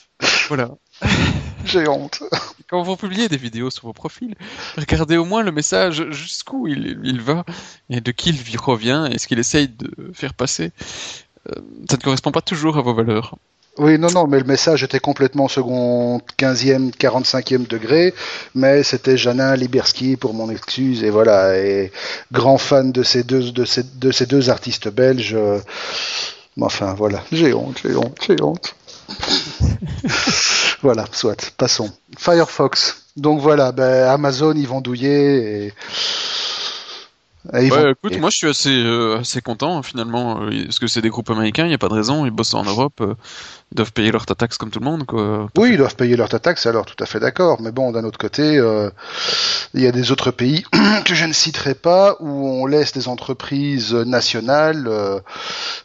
Voilà. 0.48 0.70
J'ai 1.66 1.88
honte. 1.88 2.24
Quand 2.70 2.82
vous 2.84 2.96
publiez 2.96 3.28
des 3.28 3.38
vidéos 3.38 3.70
sur 3.70 3.86
vos 3.86 3.94
profils, 3.94 4.36
regardez 4.78 5.18
au 5.18 5.26
moins 5.26 5.44
le 5.44 5.52
message 5.52 6.10
jusqu'où 6.12 6.68
il, 6.68 7.00
il, 7.04 7.22
va 7.22 7.46
et 7.90 8.02
de 8.02 8.12
qui 8.12 8.30
il 8.30 8.60
revient 8.60 9.10
et 9.12 9.18
ce 9.18 9.28
qu'il 9.28 9.40
essaye 9.40 9.68
de 9.68 10.12
faire 10.14 10.34
passer. 10.34 10.72
Euh, 11.50 11.60
ça 11.90 11.98
ne 11.98 12.02
correspond 12.02 12.32
pas 12.32 12.42
toujours 12.42 12.78
à 12.78 12.82
vos 12.82 12.94
valeurs. 12.94 13.36
Oui, 13.78 14.00
non, 14.00 14.08
non, 14.10 14.26
mais 14.26 14.40
le 14.40 14.46
message 14.46 14.84
était 14.84 15.00
complètement 15.00 15.50
second, 15.50 16.22
15e, 16.40 16.92
45e 16.96 17.68
degré, 17.68 18.14
mais 18.54 18.84
c'était 18.84 19.18
Janin 19.18 19.54
Liberski 19.58 20.16
pour 20.16 20.34
mon 20.34 20.50
excuse, 20.50 21.04
et 21.04 21.10
voilà, 21.10 21.58
et 21.58 21.92
grand 22.32 22.58
fan 22.58 22.94
de 22.94 23.04
ces 23.04 23.24
deux, 23.24 23.52
de 23.52 23.66
ces, 23.66 23.84
de 23.84 24.12
ces 24.12 24.28
deux 24.28 24.50
artistes 24.50 24.88
belges. 24.88 25.36
Euh, 25.36 25.60
enfin, 26.62 26.94
voilà, 26.94 27.22
j'ai 27.34 27.54
honte, 27.54 27.82
j'ai 27.84 27.98
honte, 27.98 28.18
j'ai 28.26 28.42
honte. 28.42 28.76
voilà, 30.82 31.06
soit, 31.12 31.52
passons. 31.58 31.92
Firefox. 32.18 33.06
Donc 33.16 33.40
voilà, 33.40 33.72
ben, 33.72 34.10
Amazon, 34.10 34.54
ils 34.56 34.68
vont 34.68 34.82
douiller 34.82 35.66
et. 35.68 35.74
Ouais, 37.54 37.92
écoute, 37.92 38.20
moi 38.20 38.30
je 38.30 38.38
suis 38.38 38.48
assez, 38.48 38.84
euh, 38.84 39.20
assez 39.20 39.42
content 39.42 39.82
finalement, 39.84 40.42
euh, 40.42 40.64
parce 40.66 40.80
que 40.80 40.88
c'est 40.88 41.02
des 41.02 41.10
groupes 41.10 41.30
américains, 41.30 41.66
il 41.66 41.70
n'y 41.70 41.74
a 41.74 41.78
pas 41.78 41.90
de 41.90 41.94
raison, 41.94 42.26
ils 42.26 42.32
bossent 42.32 42.54
en 42.54 42.64
Europe. 42.64 43.02
Euh, 43.02 43.16
ils 43.72 43.76
doivent 43.76 43.94
payer 43.94 44.12
leur 44.12 44.26
taxe 44.28 44.58
comme 44.58 44.70
tout 44.70 44.80
le 44.80 44.86
monde, 44.86 45.06
quoi. 45.06 45.50
Oui, 45.58 45.72
ils 45.72 45.78
doivent 45.78 45.96
payer 45.96 46.16
leur 46.16 46.30
taxe, 46.30 46.68
alors 46.68 46.86
tout 46.86 47.04
à 47.04 47.08
fait 47.08 47.20
d'accord. 47.20 47.62
Mais 47.62 47.72
bon, 47.72 47.92
d'un 47.92 48.04
autre 48.04 48.20
côté, 48.20 48.58
euh, 48.58 48.92
il 49.74 49.82
y 49.82 49.88
a 49.88 49.92
des 49.92 50.12
autres 50.12 50.30
pays 50.30 50.64
que 51.06 51.16
je 51.16 51.26
ne 51.26 51.34
citerai 51.34 51.74
pas 51.74 52.16
où 52.20 52.48
on 52.48 52.68
laisse 52.68 52.94
des 52.94 53.08
entreprises 53.08 53.94
nationales 53.94 54.90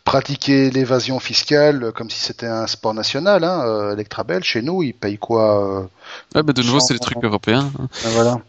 pratiquer 0.05 0.71
l'évasion 0.71 1.21
fiscale 1.21 1.93
comme 1.95 2.11
si 2.11 2.21
c'était 2.21 2.47
un 2.47 2.67
sport 2.67 2.93
national. 2.93 3.45
Hein. 3.45 3.93
Electrabel, 3.93 4.45
chez 4.45 4.61
nous, 4.61 4.83
ils 4.83 4.95
payent 4.95 5.19
quoi 5.19 5.88
ah, 6.35 6.43
bah, 6.43 6.52
De 6.52 6.62
nouveau, 6.62 6.81
c'est 6.81 6.93
les 6.93 7.00
trucs 7.00 7.25
européens. 7.25 7.73
Hein. 7.81 7.88
Ben 8.14 8.40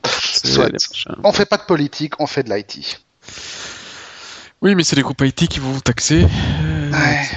On 1.24 1.32
fait 1.32 1.46
pas 1.46 1.58
de 1.58 1.64
politique, 1.64 2.20
on 2.20 2.28
fait 2.28 2.44
de 2.44 2.54
l'IT. 2.54 3.02
Oui, 4.62 4.76
mais 4.76 4.84
c'est 4.84 4.96
les 4.96 5.02
groupes 5.02 5.22
IT 5.22 5.48
qui 5.48 5.60
vont 5.60 5.80
taxer. 5.80 6.24
Ouais. 6.24 7.28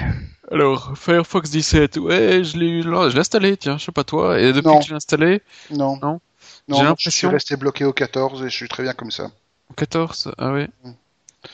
Alors, 0.51 0.93
Firefox 0.97 1.51
17, 1.51 1.97
ouais, 1.97 2.45
je 2.45 2.59
l'ai 2.59 2.83
je 2.83 2.89
l'ai 2.89 3.19
installé, 3.19 3.57
tiens, 3.57 3.79
je 3.79 3.85
sais 3.85 3.93
pas 3.93 4.05
toi. 4.05 4.39
Et 4.39 4.53
depuis 4.53 4.79
que 4.79 4.85
je 4.85 4.91
l'ai 4.91 4.97
installé 4.97 5.43
Non. 5.71 5.99
Non, 6.03 6.21
non 6.69 6.77
J'ai 6.77 6.85
l'impression. 6.85 7.11
Je 7.11 7.11
suis 7.11 7.27
resté 7.29 7.57
bloqué 7.57 7.85
au 7.85 7.93
14 7.93 8.43
et 8.43 8.51
je 8.51 8.55
suis 8.55 8.69
très 8.69 8.83
bien 8.83 8.93
comme 8.93 9.11
ça. 9.11 9.31
Au 9.71 9.75
14 9.75 10.33
Ah 10.37 10.53
oui. 10.53 10.67
Mm. 10.85 10.91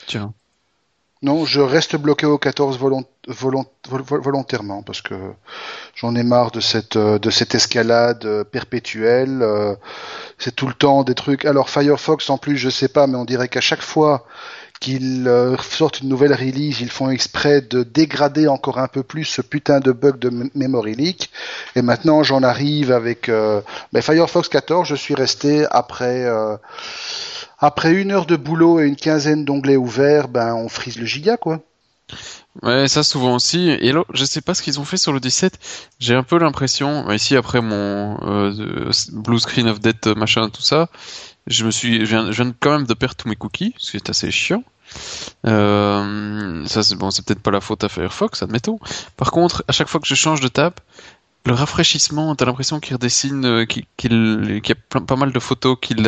Tiens. 0.07 0.33
Non, 1.23 1.45
je 1.45 1.61
reste 1.61 1.95
bloqué 1.97 2.25
au 2.25 2.39
14 2.39 2.79
volontairement 2.79 4.81
parce 4.81 5.03
que 5.03 5.13
j'en 5.95 6.15
ai 6.15 6.23
marre 6.23 6.49
de 6.49 6.59
cette 6.59 6.95
euh, 6.95 7.19
escalade 7.53 8.25
euh, 8.25 8.43
perpétuelle. 8.43 9.43
Euh, 9.43 9.75
c'est 10.39 10.55
tout 10.55 10.65
le 10.65 10.73
temps 10.73 11.03
des 11.03 11.13
trucs. 11.13 11.45
Alors 11.45 11.69
Firefox 11.69 12.27
en 12.31 12.39
plus, 12.39 12.57
je 12.57 12.69
sais 12.69 12.87
pas, 12.87 13.05
mais 13.05 13.17
on 13.17 13.25
dirait 13.25 13.49
qu'à 13.49 13.61
chaque 13.61 13.83
fois 13.83 14.25
qu'ils 14.81 15.31
sortent 15.61 16.01
une 16.01 16.09
nouvelle 16.09 16.33
release, 16.33 16.81
ils 16.81 16.89
font 16.89 17.11
exprès 17.11 17.61
de 17.61 17.83
dégrader 17.83 18.47
encore 18.47 18.79
un 18.79 18.87
peu 18.87 19.03
plus 19.03 19.25
ce 19.25 19.43
putain 19.43 19.79
de 19.79 19.91
bug 19.91 20.17
de 20.17 20.31
memory 20.55 20.95
leak. 20.95 21.29
Et 21.75 21.83
maintenant, 21.83 22.23
j'en 22.23 22.41
arrive 22.41 22.91
avec 22.91 23.29
euh, 23.29 23.61
ben, 23.93 24.01
Firefox 24.01 24.49
14. 24.49 24.87
Je 24.87 24.95
suis 24.95 25.13
resté 25.13 25.67
après 25.69 26.25
euh, 26.25 26.57
après 27.61 27.93
une 27.93 28.11
heure 28.11 28.25
de 28.25 28.35
boulot 28.35 28.79
et 28.79 28.87
une 28.87 28.95
quinzaine 28.95 29.45
d'onglets 29.45 29.77
ouverts, 29.77 30.27
ben 30.27 30.53
on 30.55 30.67
frise 30.67 30.97
le 30.97 31.05
giga 31.05 31.37
quoi. 31.37 31.61
Ouais, 32.61 32.89
ça 32.89 33.03
souvent 33.03 33.35
aussi. 33.35 33.69
Et 33.69 33.93
là, 33.93 34.03
je 34.13 34.25
sais 34.25 34.41
pas 34.41 34.53
ce 34.53 34.61
qu'ils 34.61 34.81
ont 34.81 34.83
fait 34.83 34.97
sur 34.97 35.13
le 35.13 35.21
17. 35.21 35.57
J'ai 35.99 36.15
un 36.15 36.23
peu 36.23 36.37
l'impression, 36.37 37.09
ici 37.11 37.37
après 37.37 37.61
mon 37.61 38.51
blue 39.13 39.39
screen 39.39 39.67
of 39.69 39.79
death 39.79 40.07
machin 40.07 40.49
tout 40.49 40.61
ça, 40.61 40.89
je 41.47 41.65
me 41.65 41.71
suis, 41.71 42.03
viens, 42.03 42.29
viens 42.29 42.53
quand 42.59 42.71
même 42.71 42.85
de 42.85 42.93
perdre 42.93 43.15
tous 43.15 43.29
mes 43.29 43.35
cookies, 43.35 43.73
ce 43.77 43.91
qui 43.91 43.97
est 43.97 44.09
assez 44.09 44.31
chiant. 44.31 44.63
Euh, 45.47 46.65
ça 46.65 46.83
c'est 46.83 46.95
bon, 46.95 47.11
c'est 47.11 47.25
peut-être 47.25 47.41
pas 47.41 47.51
la 47.51 47.61
faute 47.61 47.83
à 47.83 47.89
Firefox, 47.89 48.43
admettons. 48.43 48.79
Par 49.17 49.31
contre, 49.31 49.63
à 49.67 49.71
chaque 49.71 49.87
fois 49.87 50.01
que 50.01 50.07
je 50.07 50.15
change 50.15 50.41
de 50.41 50.49
tab, 50.49 50.73
le 51.43 51.53
rafraîchissement, 51.53 52.35
t'as 52.35 52.45
l'impression 52.45 52.79
qu'il 52.79 52.93
redessine, 52.93 53.45
euh, 53.45 53.65
qu'il 53.65 53.85
y 54.07 54.71
a 54.71 54.99
pas 54.99 55.15
mal 55.15 55.31
de 55.31 55.39
photos 55.39 55.75
qu'il 55.81 56.07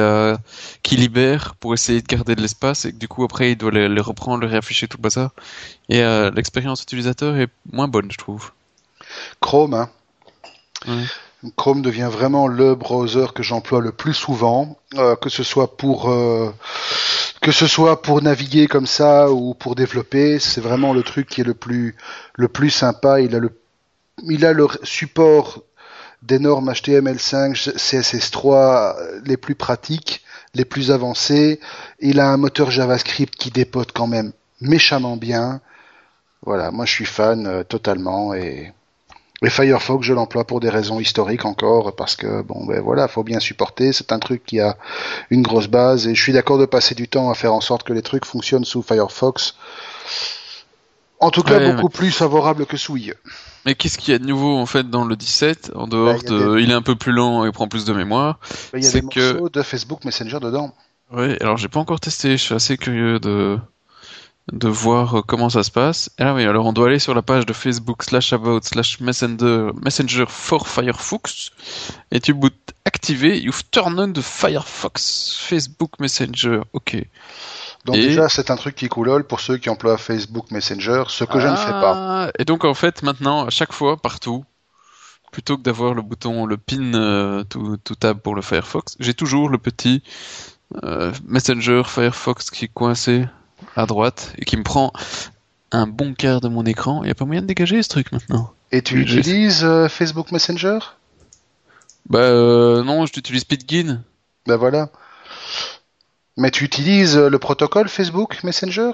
libère 0.92 1.56
pour 1.56 1.74
essayer 1.74 2.02
de 2.02 2.08
garder 2.08 2.36
de 2.36 2.42
l'espace 2.42 2.86
et 2.86 2.92
que 2.92 2.98
du 2.98 3.08
coup 3.08 3.24
après 3.24 3.52
il 3.52 3.56
doit 3.56 3.72
les, 3.72 4.02
reprendre, 4.02 4.44
les 4.44 4.50
réafficher 4.50 4.88
tout 4.88 4.98
le 4.98 5.02
bazar. 5.02 5.32
Et 5.90 6.04
euh, 6.04 6.30
l'expérience 6.36 6.84
utilisateur 6.84 7.36
est 7.38 7.50
moins 7.72 7.88
bonne, 7.88 8.12
je 8.12 8.18
trouve. 8.18 8.52
Chrome, 9.40 9.74
hein. 9.74 9.90
Chrome 11.58 11.82
devient 11.82 12.10
vraiment 12.12 12.48
le 12.48 12.76
browser 12.76 13.28
que 13.34 13.42
j'emploie 13.42 13.82
le 13.82 13.92
plus 13.92 14.14
souvent, 14.14 14.78
euh, 14.96 15.16
que 15.16 15.30
ce 15.30 15.44
soit 15.44 15.78
pour 15.78 16.14
que 17.42 17.52
ce 17.52 17.68
soit 17.68 18.02
pour 18.02 18.22
naviguer 18.22 18.68
comme 18.68 18.86
ça 18.86 19.32
ou 19.32 19.56
pour 19.56 19.76
développer, 19.76 20.40
c'est 20.40 20.62
vraiment 20.62 20.94
le 20.94 21.04
truc 21.04 21.28
qui 21.28 21.42
est 21.42 21.44
le 21.44 21.56
plus 21.56 21.96
le 22.36 22.48
plus 22.48 22.70
sympa. 22.70 23.20
Il 23.20 23.36
a 23.36 23.40
le 23.40 23.50
il 24.22 24.46
a 24.46 24.54
le 24.54 24.68
support 24.84 25.64
des 26.22 26.40
normes 26.40 26.72
HTML5, 26.72 27.76
CSS3 27.76 29.24
les 29.26 29.38
plus 29.38 29.56
pratiques, 29.56 30.24
les 30.54 30.66
plus 30.66 30.92
avancés. 30.92 31.60
Il 32.00 32.20
a 32.20 32.30
un 32.30 32.38
moteur 32.38 32.72
JavaScript 32.72 33.36
qui 33.36 33.52
dépote 33.52 33.92
quand 33.92 34.08
même 34.08 34.32
méchamment 34.62 35.18
bien. 35.18 35.62
Voilà, 36.46 36.72
moi 36.72 36.86
je 36.86 36.92
suis 36.92 37.06
fan 37.06 37.48
euh, 37.48 37.64
totalement 37.64 38.34
et 38.34 38.74
et 39.44 39.50
Firefox, 39.50 40.06
je 40.06 40.14
l'emploie 40.14 40.48
pour 40.48 40.62
des 40.62 40.70
raisons 40.70 41.02
historiques 41.02 41.44
encore, 41.44 41.98
parce 41.98 42.16
que 42.16 42.42
bon, 42.42 42.66
ben 42.66 42.80
voilà, 42.80 43.10
faut 43.10 43.24
bien 43.24 43.42
supporter. 43.42 43.92
C'est 43.92 44.14
un 44.14 44.20
truc 44.20 44.46
qui 44.46 44.62
a 44.62 44.78
une 45.32 45.42
grosse 45.42 45.68
base, 45.68 46.08
et 46.08 46.16
je 46.16 46.22
suis 46.22 46.32
d'accord 46.32 46.58
de 46.58 46.66
passer 46.66 46.96
du 46.96 47.10
temps 47.10 47.30
à 47.30 47.36
faire 47.36 47.54
en 47.54 47.60
sorte 47.60 47.84
que 47.84 47.92
les 47.92 48.02
trucs 48.02 48.26
fonctionnent 48.26 48.64
sous 48.64 48.82
Firefox. 48.82 49.56
En 51.24 51.32
tout 51.32 51.44
cas, 51.44 51.74
beaucoup 51.74 51.90
plus 51.90 52.12
favorable 52.12 52.66
que 52.66 52.78
sous 52.78 52.98
IE. 52.98 53.14
Mais 53.66 53.76
qu'est-ce 53.76 53.98
qu'il 53.98 54.12
y 54.12 54.16
a 54.16 54.20
de 54.20 54.26
nouveau 54.26 54.58
en 54.58 54.66
fait 54.66 54.90
dans 54.90 55.06
le 55.06 55.16
17 55.16 55.72
en 55.74 55.88
dehors 55.88 56.20
ben, 56.22 56.30
de, 56.30 56.60
il 56.60 56.70
est 56.70 56.74
un 56.74 56.82
peu 56.82 56.96
plus 56.96 57.14
lent 57.14 57.46
et 57.46 57.52
prend 57.52 57.68
plus 57.70 57.86
de 57.86 57.94
mémoire. 57.94 58.40
Ben, 58.74 58.80
il 58.80 58.84
y 58.84 58.88
a 58.88 58.92
des 58.92 59.02
morceaux 59.02 59.50
de 59.50 59.62
Facebook 59.62 60.04
Messenger 60.04 60.40
dedans. 60.42 60.74
Oui, 61.12 61.38
alors 61.40 61.58
j'ai 61.58 61.70
pas 61.70 61.80
encore 61.80 62.02
testé. 62.02 62.32
Je 62.32 62.44
suis 62.44 62.56
assez 62.56 62.78
curieux 62.78 63.20
de 63.20 63.58
de 64.52 64.68
voir 64.68 65.20
euh, 65.20 65.22
comment 65.22 65.50
ça 65.50 65.64
se 65.64 65.72
passe. 65.72 66.10
Ah 66.20 66.34
oui, 66.34 66.44
alors 66.44 66.66
on 66.66 66.74
doit 66.74 66.88
aller 66.88 67.00
sur 67.00 67.14
la 67.14 67.22
page 67.22 67.46
de 67.46 67.54
Facebook 67.54 68.04
slash 68.04 68.34
about 68.34 68.60
slash 68.64 69.00
messenger, 69.00 69.70
messenger 69.82 70.26
for 70.28 70.68
Firefox 70.68 71.52
et 72.12 72.20
tu 72.20 72.34
boot 72.34 72.54
activer, 72.86 73.40
you've 73.40 73.64
turned 73.72 74.00
on 74.00 74.12
the 74.12 74.22
Firefox 74.22 75.38
Facebook 75.40 76.00
Messenger. 76.00 76.62
Ok. 76.74 76.98
Donc 77.86 77.96
déjà 77.96 78.30
c'est 78.30 78.50
un 78.50 78.56
truc 78.56 78.76
qui 78.76 78.88
coulole 78.88 79.26
pour 79.26 79.42
ceux 79.42 79.58
qui 79.58 79.70
emploient 79.70 79.98
Facebook 79.98 80.52
Messenger, 80.52 81.04
ce 81.10 81.26
que 81.26 81.40
je 81.40 81.48
ne 81.48 81.56
fais 81.56 81.72
pas. 81.72 81.94
Ah, 81.96 82.32
et 82.40 82.46
donc 82.46 82.64
en 82.64 82.74
fait 82.74 83.04
maintenant 83.04 83.46
à 83.46 83.50
chaque 83.50 83.74
fois 83.74 83.98
partout, 83.98 84.46
plutôt 85.32 85.58
que 85.58 85.64
d'avoir 85.64 85.94
le 85.94 86.02
bouton 86.02 86.46
le 86.46 86.56
pin 86.56 86.94
euh, 86.94 87.44
tout, 87.44 87.78
tout 87.84 87.96
tab 87.96 88.20
pour 88.20 88.36
le 88.36 88.42
Firefox, 88.42 88.96
j'ai 89.00 89.14
toujours 89.14 89.50
le 89.50 89.58
petit 89.58 90.02
euh, 90.84 91.12
Messenger 91.28 91.84
Firefox 91.86 92.50
qui 92.52 92.66
est 92.66 92.74
coincé 92.74 93.26
à 93.76 93.86
droite 93.86 94.34
et 94.38 94.46
qui 94.46 94.56
me 94.56 94.64
prend 94.64 94.94
un 95.72 95.88
bon 95.88 96.14
quart 96.14 96.40
de 96.40 96.48
mon 96.48 96.66
écran. 96.66 97.02
Il 97.02 97.06
n'y 97.06 97.12
a 97.12 97.16
pas 97.16 97.26
moyen 97.26 97.42
de 97.42 97.48
dégager 97.48 97.84
ce 97.84 97.90
truc 97.90 98.12
maintenant. 98.14 98.54
Et 98.72 98.82
tu 98.82 99.02
utilises 99.02 99.64
euh, 99.66 99.90
Facebook 99.90 100.32
Messenger? 100.32 100.80
Bah 102.10 102.32
non, 102.84 103.06
je 103.06 103.14
t'utilise 103.14 103.44
Pitgin. 103.44 104.04
Bah 104.46 104.58
voilà. 104.58 104.90
Mais 106.38 106.52
tu 106.52 106.64
utilises 106.64 107.18
euh, 107.18 107.30
le 107.30 107.40
protocole 107.40 107.88
Facebook 107.88 108.44
Messenger? 108.44 108.92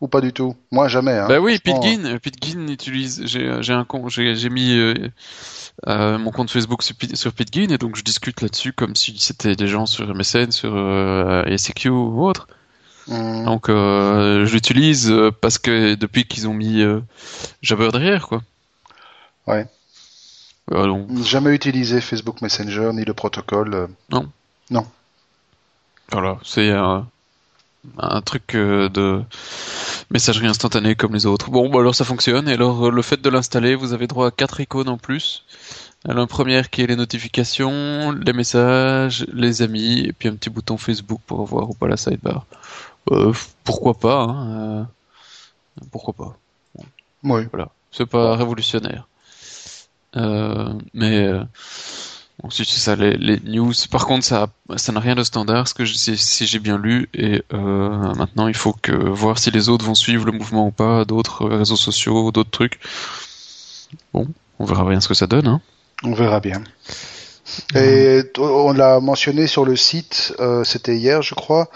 Ou 0.00 0.08
pas 0.08 0.20
du 0.20 0.32
tout? 0.32 0.54
Moi 0.70 0.88
jamais. 0.88 1.12
Hein. 1.12 1.26
Bah 1.26 1.40
oui, 1.40 1.58
Pitgin. 1.58 2.18
Pitgin 2.18 2.68
utilise. 2.68 3.24
J'ai 3.26 3.72
un 3.72 3.84
compte. 3.84 4.10
J'ai 4.10 4.50
mis 4.50 4.78
mon 5.86 6.30
compte 6.32 6.50
Facebook 6.50 6.82
sur, 6.82 6.94
sur 7.14 7.32
Pitgin 7.32 7.70
et 7.70 7.78
donc 7.78 7.96
je 7.96 8.02
discute 8.02 8.42
là-dessus 8.42 8.74
comme 8.74 8.94
si 8.94 9.16
c'était 9.18 9.56
des 9.56 9.68
gens 9.68 9.86
sur 9.86 10.14
MSN, 10.14 10.50
sur 10.50 10.72
SQ 11.56 11.86
ou 11.86 12.26
autre. 12.26 12.46
Mm. 13.08 13.44
Donc 13.44 13.68
euh, 13.68 14.46
je 14.46 14.52
l'utilise 14.52 15.10
euh, 15.10 15.30
parce 15.30 15.58
que 15.58 15.94
depuis 15.94 16.24
qu'ils 16.24 16.48
ont 16.48 16.54
mis 16.54 16.82
euh, 16.82 17.00
Jabber 17.62 17.90
derrière, 17.92 18.26
quoi. 18.28 18.42
Ouais. 19.46 19.66
Jamais 21.22 21.54
utilisé 21.54 22.00
Facebook 22.00 22.42
Messenger 22.42 22.90
ni 22.92 23.04
le 23.04 23.14
protocole. 23.14 23.88
Non. 24.10 24.28
Non. 24.70 24.84
Voilà, 26.12 26.38
c'est 26.44 26.72
un 27.98 28.20
truc 28.22 28.54
euh, 28.54 28.88
de 28.88 29.22
messagerie 30.10 30.46
instantanée 30.46 30.94
comme 30.94 31.14
les 31.14 31.26
autres. 31.26 31.50
Bon, 31.50 31.68
bah 31.68 31.80
alors 31.80 31.94
ça 31.94 32.04
fonctionne. 32.04 32.48
Et 32.48 32.52
alors, 32.52 32.86
euh, 32.86 32.90
le 32.90 33.02
fait 33.02 33.20
de 33.20 33.30
l'installer, 33.30 33.74
vous 33.74 33.92
avez 33.92 34.06
droit 34.06 34.28
à 34.28 34.30
quatre 34.30 34.60
icônes 34.60 34.88
en 34.88 34.98
plus. 34.98 35.44
Une 36.08 36.26
première 36.26 36.70
qui 36.70 36.82
est 36.82 36.86
les 36.86 36.96
notifications, 36.96 38.12
les 38.12 38.32
messages, 38.32 39.26
les 39.32 39.62
amis, 39.62 40.00
et 40.00 40.12
puis 40.12 40.28
un 40.28 40.36
petit 40.36 40.50
bouton 40.50 40.76
Facebook 40.76 41.20
pour 41.26 41.44
voir 41.44 41.70
ou 41.70 41.74
pas 41.74 41.88
la 41.88 41.96
sidebar. 41.96 42.46
Euh, 43.10 43.32
pourquoi 43.64 43.94
pas 43.94 44.22
hein, 44.22 44.80
euh, 44.80 44.84
Pourquoi 45.90 46.14
pas 46.14 46.38
Oui. 47.24 47.42
Voilà, 47.52 47.70
c'est 47.90 48.06
pas 48.06 48.36
révolutionnaire. 48.36 49.08
Euh, 50.16 50.72
mais 50.94 51.28
si 52.50 52.64
c'est 52.64 52.80
ça, 52.80 52.96
les, 52.96 53.16
les 53.16 53.40
news. 53.40 53.72
Par 53.90 54.06
contre, 54.06 54.24
ça, 54.24 54.48
ça 54.76 54.92
n'a 54.92 55.00
rien 55.00 55.14
de 55.14 55.22
standard, 55.24 55.68
ce 55.68 55.74
que 55.74 55.84
je, 55.84 55.94
si, 55.94 56.16
si 56.16 56.46
j'ai 56.46 56.58
bien 56.58 56.78
lu. 56.78 57.08
Et 57.14 57.42
euh, 57.52 58.14
maintenant, 58.14 58.48
il 58.48 58.54
faut 58.56 58.72
que 58.72 58.92
voir 58.92 59.38
si 59.38 59.50
les 59.50 59.68
autres 59.68 59.84
vont 59.84 59.94
suivre 59.94 60.24
le 60.26 60.32
mouvement 60.32 60.66
ou 60.66 60.70
pas, 60.70 61.04
d'autres 61.04 61.46
réseaux 61.46 61.76
sociaux, 61.76 62.30
d'autres 62.32 62.50
trucs. 62.50 62.78
Bon, 64.12 64.26
on 64.58 64.64
verra 64.64 64.88
bien 64.88 65.00
ce 65.00 65.08
que 65.08 65.14
ça 65.14 65.26
donne. 65.26 65.46
Hein. 65.46 65.60
On 66.04 66.12
verra 66.14 66.40
bien. 66.40 66.62
Et 67.76 68.22
t- 68.34 68.40
on 68.40 68.72
l'a 68.72 68.98
mentionné 69.00 69.46
sur 69.46 69.64
le 69.64 69.76
site, 69.76 70.34
euh, 70.40 70.64
c'était 70.64 70.96
hier, 70.96 71.22
je 71.22 71.34
crois, 71.36 71.68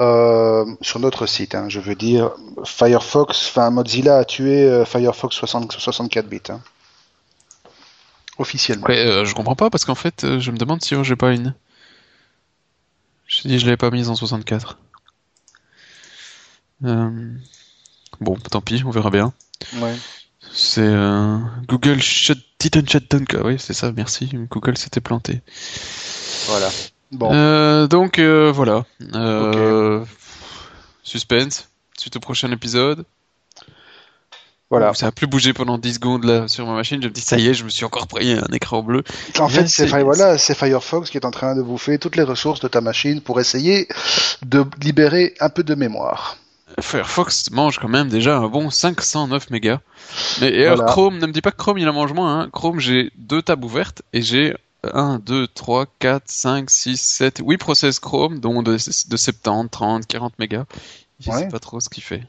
euh, 0.00 0.64
sur 0.80 1.00
notre 1.00 1.26
site, 1.26 1.54
hein, 1.54 1.66
je 1.68 1.80
veux 1.80 1.94
dire, 1.94 2.30
Firefox, 2.64 3.48
enfin 3.50 3.70
Mozilla 3.70 4.16
a 4.16 4.24
tué 4.24 4.82
Firefox 4.86 5.36
60 5.36 5.72
64 5.72 6.26
bits, 6.28 6.40
hein. 6.48 6.60
Officiellement. 8.38 8.86
Ouais, 8.86 8.98
euh, 8.98 9.24
je 9.24 9.34
comprends 9.34 9.56
pas 9.56 9.70
parce 9.70 9.84
qu'en 9.84 9.94
fait, 9.94 10.24
euh, 10.24 10.40
je 10.40 10.50
me 10.50 10.56
demande 10.58 10.82
si 10.82 10.94
oh, 10.94 11.04
j'ai 11.04 11.16
pas 11.16 11.32
une. 11.32 11.54
Je 13.26 13.48
dis, 13.48 13.58
je 13.58 13.64
l'avais 13.64 13.76
pas 13.76 13.90
mise 13.90 14.08
en 14.10 14.14
64. 14.14 14.78
Euh, 16.84 17.10
Bon, 18.20 18.36
tant 18.36 18.60
pis, 18.60 18.82
on 18.86 18.90
verra 18.90 19.10
bien. 19.10 19.32
Ouais. 19.78 19.96
C'est 20.52 20.80
euh, 20.82 21.38
Google 21.66 22.00
shut, 22.00 22.38
didn't 22.60 22.88
shut 22.88 23.10
down. 23.10 23.24
Ah 23.34 23.42
Oui, 23.44 23.56
c'est 23.58 23.72
ça, 23.72 23.90
merci. 23.92 24.30
Google 24.50 24.76
s'était 24.76 25.00
planté. 25.00 25.40
Voilà. 26.46 26.68
Bon, 27.10 27.32
Euh, 27.32 27.86
donc 27.88 28.18
euh, 28.18 28.52
voilà. 28.52 28.84
Euh, 29.14 30.04
Suspense. 31.02 31.68
Suite 31.98 32.16
au 32.16 32.20
prochain 32.20 32.50
épisode. 32.52 33.04
Voilà. 34.72 34.94
Ça 34.94 35.06
a 35.08 35.12
plus 35.12 35.26
bougé 35.26 35.52
pendant 35.52 35.76
10 35.78 35.94
secondes 35.94 36.24
là 36.24 36.48
sur 36.48 36.66
ma 36.66 36.74
machine. 36.74 37.00
Je 37.02 37.08
me 37.08 37.12
dis 37.12 37.20
ça 37.20 37.36
y 37.38 37.46
est, 37.48 37.54
je 37.54 37.62
me 37.64 37.68
suis 37.68 37.84
encore 37.84 38.06
pris 38.06 38.32
un 38.32 38.46
écran 38.52 38.82
bleu. 38.82 39.02
En 39.38 39.48
fait, 39.48 39.68
c'est 39.68 39.86
voilà, 39.86 40.38
c'est 40.38 40.56
Firefox 40.56 41.10
qui 41.10 41.18
est 41.18 41.24
en 41.26 41.30
train 41.30 41.54
de 41.54 41.62
bouffer 41.62 41.98
toutes 41.98 42.16
les 42.16 42.22
ressources 42.22 42.60
de 42.60 42.68
ta 42.68 42.80
machine 42.80 43.20
pour 43.20 43.38
essayer 43.38 43.86
de 44.44 44.64
libérer 44.80 45.34
un 45.40 45.48
peu 45.50 45.62
de 45.62 45.74
mémoire. 45.74 46.36
Firefox 46.80 47.50
mange 47.50 47.78
quand 47.78 47.88
même 47.88 48.08
déjà 48.08 48.38
un 48.38 48.48
bon 48.48 48.70
509 48.70 49.50
mégas. 49.50 49.80
Mais 50.40 50.48
et 50.52 50.64
alors 50.64 50.76
Voilà. 50.78 50.92
Chrome, 50.92 51.18
ne 51.18 51.26
me 51.26 51.32
dis 51.32 51.42
pas 51.42 51.50
que 51.50 51.58
Chrome 51.58 51.76
il 51.78 51.86
en 51.88 51.92
mange 51.92 52.14
moins. 52.14 52.40
Hein. 52.40 52.48
Chrome, 52.50 52.80
j'ai 52.80 53.10
deux 53.18 53.42
tabs 53.42 53.62
ouvertes 53.62 54.00
et 54.14 54.22
j'ai 54.22 54.54
1, 54.94 55.18
2, 55.18 55.46
3, 55.48 55.84
4, 55.98 56.22
5, 56.26 56.70
6, 56.70 56.96
7, 57.00 57.42
8 57.46 57.58
process 57.58 58.00
Chrome, 58.00 58.40
dont 58.40 58.62
de, 58.62 58.72
de 58.72 59.16
70, 59.16 59.68
30, 59.70 60.06
40 60.06 60.38
mégas. 60.38 60.64
Je 61.20 61.30
Ouais. 61.30 61.38
sais 61.40 61.48
pas 61.48 61.58
trop 61.60 61.78
ce 61.78 61.88
qu'il 61.88 62.02
fait. 62.02 62.22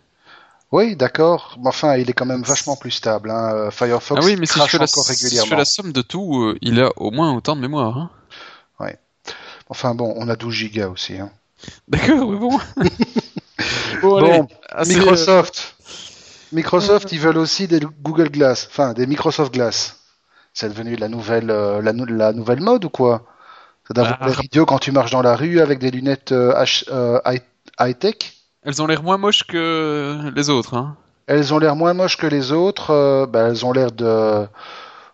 Oui, 0.73 0.95
d'accord. 0.95 1.55
Mais 1.61 1.67
enfin, 1.67 1.97
il 1.97 2.09
est 2.09 2.13
quand 2.13 2.25
même 2.25 2.41
vachement 2.41 2.75
plus 2.75 2.89
stable. 2.91 3.29
Hein. 3.29 3.53
Euh, 3.53 3.71
Firefox 3.71 4.19
ah 4.21 4.25
oui, 4.25 4.35
mais 4.37 4.47
si 4.47 4.59
je, 4.59 4.65
fais 4.65 4.79
la, 4.79 4.87
si 4.87 4.99
je 4.99 5.07
régulièrement. 5.07 5.49
fais 5.51 5.55
la 5.57 5.65
somme 5.65 5.93
de 5.93 6.01
tout, 6.01 6.41
euh, 6.41 6.57
il 6.61 6.81
a 6.81 6.89
au 6.97 7.11
moins 7.11 7.31
autant 7.33 7.55
de 7.55 7.61
mémoire. 7.61 7.97
Hein. 7.97 8.09
Enfin 9.69 9.95
bon, 9.95 10.13
on 10.17 10.27
a 10.27 10.35
12 10.35 10.53
gigas 10.53 10.89
aussi. 10.89 11.17
Hein. 11.17 11.31
D'accord, 11.87 12.29
mais 12.29 12.37
bon. 12.37 12.59
bon, 14.01 14.17
allez, 14.17 14.39
Bon, 14.39 14.47
assez, 14.69 14.95
euh, 14.95 14.99
Microsoft. 14.99 15.75
Microsoft, 16.51 17.11
ils 17.11 17.19
veulent 17.19 17.37
aussi 17.37 17.67
des 17.67 17.79
Google 18.01 18.29
Glass, 18.29 18.67
enfin 18.69 18.93
des 18.93 19.07
Microsoft 19.07 19.53
Glass. 19.53 19.99
C'est 20.53 20.69
devenu 20.69 20.95
la 20.97 21.07
nouvelle, 21.07 21.49
euh, 21.49 21.81
la, 21.81 21.93
nou- 21.93 22.05
la 22.05 22.33
nouvelle 22.33 22.59
mode 22.59 22.85
ou 22.85 22.89
quoi? 22.89 23.25
Ça 23.87 23.93
doit 23.93 24.17
Ah. 24.19 24.27
l'air 24.27 24.43
idiot 24.43 24.65
quand 24.65 24.79
tu 24.79 24.91
marches 24.91 25.11
dans 25.11 25.21
la 25.23 25.35
rue 25.35 25.59
avec 25.61 25.79
des 25.79 25.91
lunettes 25.91 26.33
high-tech? 27.79 28.15
Elles 28.65 28.81
ont 28.81 28.87
l'air 28.87 29.03
moins 29.03 29.17
moches 29.17 29.43
que 29.43 30.31
les 30.35 30.49
autres. 30.49 30.75
Hein. 30.75 30.95
Elles 31.27 31.53
ont 31.53 31.59
l'air 31.59 31.75
moins 31.75 31.93
moches 31.93 32.17
que 32.17 32.27
les 32.27 32.51
autres. 32.51 32.91
euh, 32.91 33.25
bah, 33.25 33.47
elles 33.49 33.65
ont 33.65 33.71
l'air 33.71 33.91
de, 33.91 34.45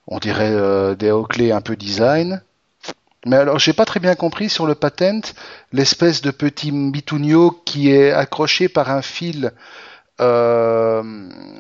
on 0.07 0.19
dirait 0.19 0.51
euh, 0.51 0.95
des 0.95 1.11
Oakley 1.11 1.51
un 1.51 1.61
peu 1.61 1.75
design. 1.75 2.41
Mais 3.25 3.35
alors, 3.35 3.59
j'ai 3.59 3.73
pas 3.73 3.85
très 3.85 3.99
bien 3.99 4.15
compris 4.15 4.49
sur 4.49 4.65
le 4.65 4.75
patent 4.75 5.33
l'espèce 5.73 6.21
de 6.21 6.31
petit 6.31 6.71
bitounio 6.71 7.51
qui 7.65 7.91
est 7.91 8.11
accroché 8.11 8.69
par 8.69 8.89
un 8.91 9.01
fil. 9.01 9.51
Euh, 10.21 11.03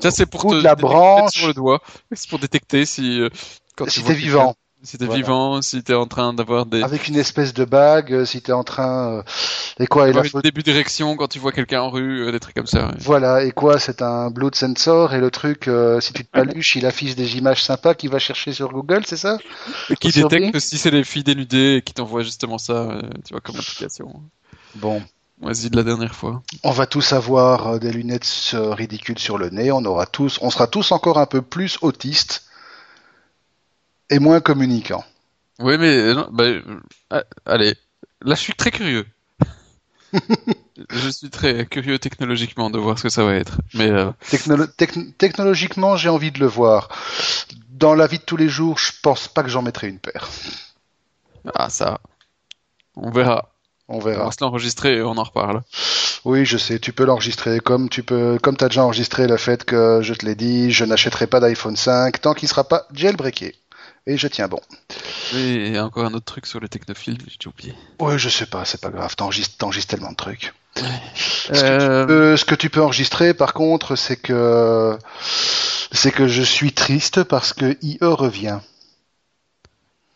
Ça, 0.01 0.11
c'est 0.11 0.25
pour 0.25 0.45
te 0.47 0.55
de 0.55 0.61
la 0.61 0.75
branche. 0.75 1.31
sur 1.31 1.47
le 1.47 1.53
doigt. 1.53 1.81
C'est 2.13 2.29
pour 2.29 2.39
détecter 2.39 2.85
si 2.85 3.19
euh, 3.21 3.29
quand 3.75 3.89
Si 3.89 4.03
t'es 4.03 4.13
vivant. 4.13 4.55
Si 4.81 4.97
t'es 4.97 5.05
Voilà. 5.05 5.21
vivant, 5.21 5.61
si 5.61 5.83
t'es 5.83 5.93
en 5.93 6.07
train 6.07 6.33
d'avoir 6.33 6.65
des 6.65 6.81
avec 6.81 7.09
une 7.09 7.17
espèce 7.17 7.53
de 7.53 7.65
bague, 7.65 8.13
euh, 8.13 8.25
si 8.25 8.41
t'es 8.41 8.53
en 8.53 8.63
train, 8.63 9.17
euh, 9.17 9.23
et 9.77 9.87
quoi, 9.87 10.07
et 10.07 10.13
la 10.13 10.23
photo- 10.23 10.41
début 10.41 10.63
d'érection 10.63 11.17
quand 11.17 11.27
tu 11.27 11.37
vois 11.37 11.51
quelqu'un 11.51 11.81
en 11.81 11.89
rue, 11.89 12.21
euh, 12.21 12.31
des 12.31 12.39
trucs 12.39 12.55
comme 12.55 12.65
ça. 12.65 12.87
ouais. 12.87 12.93
voilà, 13.01 13.43
et 13.43 13.51
quoi, 13.51 13.77
c'est 13.77 14.01
un 14.01 14.29
blood 14.29 14.55
sensor, 14.55 15.13
et 15.13 15.19
le 15.19 15.31
truc, 15.31 15.67
euh, 15.67 15.99
si 15.99 16.13
tu 16.13 16.23
te 16.23 16.31
paluches, 16.31 16.77
il 16.77 16.85
affiche 16.85 17.15
des 17.15 17.35
images 17.37 17.61
sympas 17.61 17.93
qu'il 17.93 18.09
va 18.09 18.19
chercher 18.19 18.53
sur 18.53 18.71
Google, 18.71 19.01
c'est 19.05 19.17
ça? 19.17 19.37
Et 19.89 19.95
qui 19.95 20.11
détecte 20.13 20.57
si 20.59 20.77
c'est 20.77 20.91
les 20.91 21.03
filles 21.03 21.25
dénudées 21.25 21.75
et 21.77 21.81
qui 21.81 21.93
t'envoie 21.93 22.23
justement 22.23 22.57
ça, 22.57 22.73
euh, 22.73 23.01
tu 23.25 23.33
vois, 23.33 23.41
comme 23.41 23.57
application. 23.57 24.23
Bon, 24.75 25.03
Vas-y 25.41 25.69
de 25.69 25.75
la 25.75 25.83
dernière 25.83 26.15
fois. 26.15 26.41
on 26.63 26.71
va 26.71 26.85
tous 26.85 27.11
avoir 27.13 27.79
des 27.79 27.91
lunettes 27.91 28.53
ridicules 28.53 29.19
sur 29.19 29.37
le 29.37 29.49
nez, 29.49 29.71
on 29.73 29.83
aura 29.83 30.05
tous, 30.05 30.39
on 30.41 30.49
sera 30.49 30.67
tous 30.67 30.91
encore 30.93 31.17
un 31.17 31.25
peu 31.25 31.41
plus 31.41 31.77
autistes 31.81 32.43
et 34.09 34.19
moins 34.19 34.39
communicants. 34.41 35.03
Oui, 35.59 35.77
mais 35.77 35.95
euh, 35.97 36.13
non, 36.13 36.29
bah, 36.31 36.43
euh, 36.45 36.61
ah, 37.09 37.23
allez, 37.45 37.75
là 38.21 38.35
je 38.35 38.39
suis 38.41 38.53
très 38.53 38.71
curieux. 38.71 39.05
je 40.89 41.09
suis 41.09 41.29
très 41.29 41.65
curieux 41.65 41.99
technologiquement 41.99 42.69
de 42.69 42.79
voir 42.79 42.97
ce 42.97 43.03
que 43.03 43.09
ça 43.09 43.23
va 43.23 43.35
être. 43.35 43.59
Mais 43.73 43.89
euh, 43.89 44.11
Technolo- 44.31 44.67
techn- 44.77 45.13
technologiquement, 45.17 45.97
j'ai 45.97 46.09
envie 46.09 46.31
de 46.31 46.39
le 46.39 46.47
voir. 46.47 46.89
Dans 47.69 47.93
la 47.93 48.07
vie 48.07 48.17
de 48.19 48.23
tous 48.23 48.37
les 48.37 48.49
jours, 48.49 48.77
je 48.77 48.91
pense 49.03 49.27
pas 49.27 49.43
que 49.43 49.49
j'en 49.49 49.61
mettrai 49.61 49.87
une 49.87 49.99
paire. 49.99 50.27
ah 51.55 51.69
ça, 51.69 51.99
on 52.95 53.11
verra. 53.11 53.51
On 53.87 53.97
On 53.97 53.99
verra. 53.99 54.25
va 54.25 54.31
se 54.31 54.37
l'enregistrer 54.41 54.97
et 54.97 55.01
on 55.01 55.17
en 55.17 55.23
reparle. 55.23 55.61
Oui, 56.25 56.45
je 56.45 56.57
sais, 56.57 56.79
tu 56.79 56.93
peux 56.93 57.05
l'enregistrer 57.05 57.59
comme 57.59 57.89
tu 57.89 58.03
peux, 58.03 58.37
comme 58.41 58.55
t'as 58.57 58.67
déjà 58.69 58.83
enregistré 58.83 59.25
le 59.27 59.37
fait 59.37 59.63
que 59.63 60.01
je 60.03 60.13
te 60.13 60.25
l'ai 60.25 60.35
dit, 60.35 60.69
je 60.71 60.85
n'achèterai 60.85 61.27
pas 61.27 61.39
d'iPhone 61.39 61.75
5 61.75 62.21
tant 62.21 62.33
qu'il 62.33 62.47
sera 62.49 62.63
pas 62.65 62.85
jailbreaké. 62.93 63.55
Et 64.07 64.17
je 64.17 64.27
tiens 64.27 64.47
bon. 64.47 64.59
Oui, 65.33 65.71
et 65.73 65.79
encore 65.79 66.05
un 66.05 66.13
autre 66.13 66.25
truc 66.25 66.45
sur 66.45 66.59
le 66.59 66.67
technophile, 66.67 67.17
j'ai 67.39 67.47
oublié. 67.49 67.75
Oui, 67.99 68.17
je 68.17 68.29
sais 68.29 68.45
pas, 68.45 68.65
c'est 68.65 68.81
pas 68.81 68.89
grave, 68.89 69.15
t'enregistres, 69.15 69.57
tellement 69.87 70.11
de 70.11 70.15
trucs. 70.15 70.53
Euh, 71.51 72.37
ce 72.37 72.45
que 72.45 72.55
tu 72.55 72.69
peux 72.69 72.81
enregistrer, 72.81 73.33
par 73.33 73.53
contre, 73.53 73.95
c'est 73.95 74.15
que 74.15 74.97
c'est 75.91 76.11
que 76.11 76.27
je 76.27 76.41
suis 76.43 76.71
triste 76.73 77.23
parce 77.23 77.53
que 77.53 77.77
IE 77.81 77.97
revient. 78.01 78.59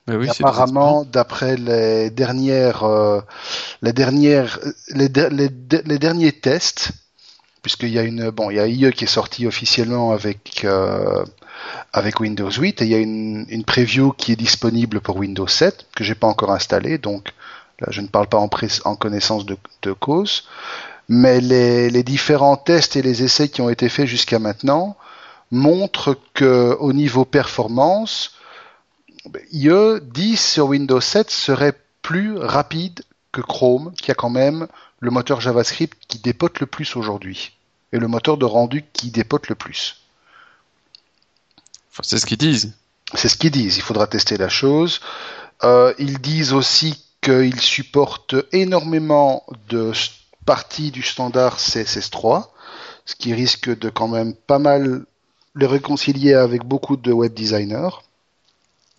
bah 0.08 0.16
oui, 0.18 0.28
apparemment, 0.30 1.06
d'après 1.06 1.56
les 1.58 2.10
dernières, 2.10 2.84
euh, 2.84 3.22
les 3.82 3.94
dernières, 3.94 4.60
les, 4.90 5.10
der- 5.10 5.30
les, 5.30 5.50
der- 5.50 5.84
les 5.86 6.00
derniers 6.00 6.32
tests, 6.34 6.92
puisqu'il 7.64 7.90
y 7.90 8.00
a 8.00 8.04
une, 8.04 8.30
bon, 8.32 8.52
il 8.52 8.58
y 8.58 8.60
a 8.60 8.68
IE 8.68 8.92
qui 8.94 9.06
est 9.06 9.08
sorti 9.08 9.48
officiellement 9.48 10.12
avec 10.14 10.64
euh, 10.66 11.24
avec 11.92 12.20
Windows 12.20 12.52
8 12.52 12.82
et 12.82 12.86
il 12.86 12.92
y 12.92 12.96
a 12.96 13.00
une, 13.00 13.64
preview 13.66 14.12
qui 14.12 14.32
est 14.32 14.36
disponible 14.36 15.02
pour 15.02 15.18
Windows 15.18 15.48
7 15.48 15.88
que 15.96 16.04
j'ai 16.04 16.16
pas 16.16 16.28
encore 16.28 16.52
installé, 16.52 16.98
donc 16.98 17.34
là 17.80 17.88
je 17.92 18.02
ne 18.02 18.08
parle 18.08 18.28
pas 18.28 18.38
en, 18.40 18.50
en 18.86 18.96
connaissance 18.96 19.46
de, 19.46 19.58
de 19.82 19.92
cause, 19.92 20.48
mais 21.10 21.42
les, 21.42 21.90
les 21.90 22.04
différents 22.04 22.58
tests 22.58 22.96
et 22.96 23.02
les 23.02 23.24
essais 23.24 23.50
qui 23.50 23.62
ont 23.62 23.70
été 23.70 23.90
faits 23.90 24.08
jusqu'à 24.08 24.40
maintenant 24.40 24.96
montrent 25.52 26.18
que 26.34 26.76
au 26.80 26.94
niveau 26.94 27.26
performance, 27.26 28.36
IE 29.52 30.02
10 30.02 30.38
sur 30.38 30.68
Windows 30.68 31.00
7 31.00 31.30
serait 31.30 31.78
plus 32.02 32.38
rapide 32.38 33.04
que 33.32 33.42
Chrome, 33.42 33.94
qui 33.96 34.12
a 34.12 34.16
quand 34.16 34.30
même 34.30 34.68
le 35.00 35.12
moteur 35.12 35.42
JavaScript 35.42 35.98
qui 36.08 36.20
dépote 36.20 36.60
le 36.60 36.66
plus 36.66 36.96
aujourd'hui, 36.96 37.58
et 37.92 38.00
le 38.00 38.08
moteur 38.08 38.38
de 38.38 38.46
rendu 38.46 38.84
qui 38.94 39.12
dépote 39.12 39.48
le 39.48 39.56
plus. 39.56 40.03
Enfin, 41.94 42.02
c'est 42.04 42.18
ce 42.18 42.26
qu'ils 42.26 42.40
disent. 42.40 42.74
C'est 43.14 43.30
ce 43.30 43.38
qu'ils 43.38 43.52
disent, 43.52 43.78
il 43.78 43.84
faudra 43.84 44.08
tester 44.08 44.36
la 44.38 44.50
chose. 44.50 45.00
Euh, 45.64 45.94
ils 46.00 46.18
disent 46.20 46.54
aussi 46.54 47.06
qu'ils 47.22 47.62
supportent 47.62 48.36
énormément 48.52 49.44
de 49.70 49.92
parties 50.48 50.90
du 50.90 51.04
standard 51.04 51.60
CSS3, 51.60 52.48
ce 53.06 53.16
qui 53.16 53.36
risque 53.36 53.70
de 53.78 53.90
quand 53.90 54.08
même 54.08 54.34
pas 54.34 54.58
mal 54.58 55.06
les 55.56 55.68
réconcilier 55.68 56.34
avec 56.34 56.64
beaucoup 56.64 56.98
de 56.98 57.12
web 57.12 57.32
designers. 57.32 58.02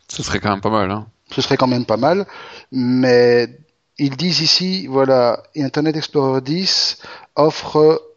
Ce 0.09 0.23
serait 0.23 0.39
quand 0.39 0.51
même 0.51 0.61
pas 0.61 0.71
mal. 0.71 0.91
Hein. 0.93 1.07
ce 1.33 1.43
serait 1.43 1.57
quand 1.57 1.67
même 1.67 1.87
pas 1.87 1.97
mal, 1.97 2.27
mais 2.71 3.59
ils 3.99 4.17
disent 4.17 4.41
ici, 4.41 4.87
voilà, 4.87 5.43
Internet 5.57 5.97
Explorer 5.97 6.41
10 6.41 6.99
offre 7.35 8.14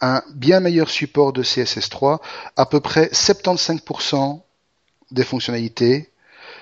un 0.00 0.22
bien 0.34 0.60
meilleur 0.60 0.88
support 0.88 1.32
de 1.32 1.42
CSS3, 1.42 2.20
à 2.56 2.66
peu 2.66 2.80
près 2.80 3.06
75% 3.06 4.40
des 5.10 5.24
fonctionnalités, 5.24 6.10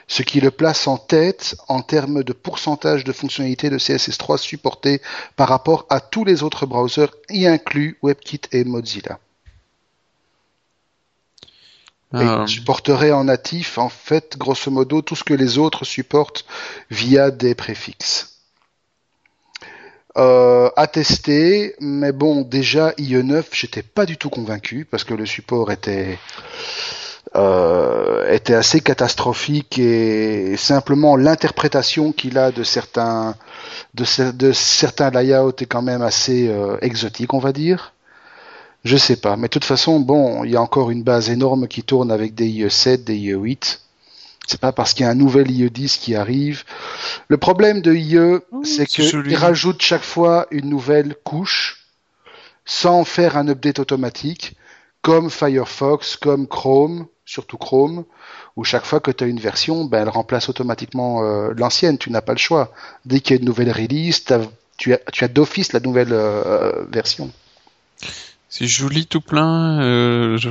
ce 0.06 0.22
qui 0.22 0.40
le 0.40 0.50
place 0.50 0.86
en 0.86 0.96
tête 0.96 1.56
en 1.68 1.82
termes 1.82 2.24
de 2.24 2.32
pourcentage 2.32 3.04
de 3.04 3.12
fonctionnalités 3.12 3.70
de 3.70 3.78
CSS3 3.78 4.38
supportées 4.38 5.02
par 5.36 5.48
rapport 5.48 5.86
à 5.90 6.00
tous 6.00 6.24
les 6.24 6.42
autres 6.42 6.66
browsers, 6.66 7.14
y 7.28 7.46
inclus 7.46 7.98
WebKit 8.02 8.40
et 8.52 8.64
Mozilla. 8.64 9.18
Et 12.14 12.16
Euh, 12.16 12.44
il 12.46 12.48
supporterait 12.48 13.12
en 13.12 13.24
natif, 13.24 13.76
en 13.76 13.90
fait, 13.90 14.38
grosso 14.38 14.70
modo, 14.70 15.02
tout 15.02 15.14
ce 15.14 15.24
que 15.24 15.34
les 15.34 15.58
autres 15.58 15.84
supportent 15.84 16.46
via 16.90 17.30
des 17.30 17.54
préfixes. 17.54 18.37
Euh, 20.18 20.68
à 20.74 20.88
tester, 20.88 21.76
mais 21.80 22.10
bon, 22.10 22.42
déjà 22.42 22.90
IE9, 22.98 23.44
j'étais 23.52 23.82
pas 23.82 24.04
du 24.04 24.16
tout 24.16 24.30
convaincu 24.30 24.84
parce 24.84 25.04
que 25.04 25.14
le 25.14 25.26
support 25.26 25.70
était 25.70 26.18
euh, 27.36 28.28
était 28.32 28.54
assez 28.54 28.80
catastrophique 28.80 29.78
et 29.78 30.56
simplement 30.56 31.14
l'interprétation 31.14 32.10
qu'il 32.10 32.36
a 32.36 32.50
de 32.50 32.64
certains 32.64 33.36
de, 33.94 35.12
layouts 35.12 35.52
est 35.60 35.66
quand 35.66 35.82
même 35.82 36.02
assez 36.02 36.48
euh, 36.48 36.78
exotique, 36.80 37.32
on 37.32 37.38
va 37.38 37.52
dire. 37.52 37.92
Je 38.84 38.96
sais 38.96 39.16
pas, 39.16 39.36
mais 39.36 39.48
de 39.48 39.52
toute 39.52 39.64
façon, 39.64 40.00
bon, 40.00 40.42
il 40.42 40.50
y 40.50 40.56
a 40.56 40.62
encore 40.62 40.90
une 40.90 41.04
base 41.04 41.30
énorme 41.30 41.68
qui 41.68 41.84
tourne 41.84 42.10
avec 42.10 42.34
des 42.34 42.48
IE7, 42.48 43.04
des 43.04 43.14
IE8. 43.16 43.78
C'est 44.48 44.60
pas 44.60 44.72
parce 44.72 44.94
qu'il 44.94 45.04
y 45.04 45.06
a 45.06 45.10
un 45.10 45.14
nouvel 45.14 45.48
IE10 45.50 45.98
qui 46.00 46.14
arrive. 46.16 46.64
Le 47.28 47.36
problème 47.36 47.82
de 47.82 47.94
IE, 47.94 48.40
Oh, 48.50 48.62
c'est 48.64 48.88
c'est 48.90 49.02
joli. 49.04 49.28
qu'il 49.28 49.36
rajoute 49.38 49.80
chaque 49.82 50.02
fois 50.02 50.46
une 50.50 50.68
nouvelle 50.70 51.14
couche 51.22 51.84
sans 52.64 53.04
faire 53.04 53.36
un 53.36 53.46
update 53.48 53.78
automatique, 53.78 54.56
comme 55.02 55.30
Firefox, 55.30 56.16
comme 56.16 56.46
Chrome, 56.48 57.06
surtout 57.24 57.56
Chrome, 57.58 58.04
où 58.56 58.64
chaque 58.64 58.84
fois 58.86 59.00
que 59.00 59.10
tu 59.10 59.22
as 59.24 59.26
une 59.26 59.38
version, 59.40 59.84
ben, 59.84 60.02
elle 60.02 60.08
remplace 60.08 60.48
automatiquement 60.48 61.22
euh, 61.22 61.52
l'ancienne, 61.56 61.98
tu 61.98 62.10
n'as 62.10 62.20
pas 62.22 62.32
le 62.32 62.38
choix. 62.38 62.72
Dès 63.04 63.20
qu'il 63.20 63.36
y 63.36 63.38
a 63.38 63.40
une 63.40 63.46
nouvelle 63.46 63.70
release, 63.70 64.24
tu 64.78 64.92
as, 64.94 64.98
tu 65.12 65.24
as 65.24 65.28
d'office 65.28 65.72
la 65.74 65.80
nouvelle 65.80 66.12
euh, 66.12 66.84
version. 66.90 67.30
C'est 68.48 68.66
joli 68.66 69.06
tout 69.06 69.20
plein. 69.20 69.80
euh, 69.82 70.36
je- 70.38 70.48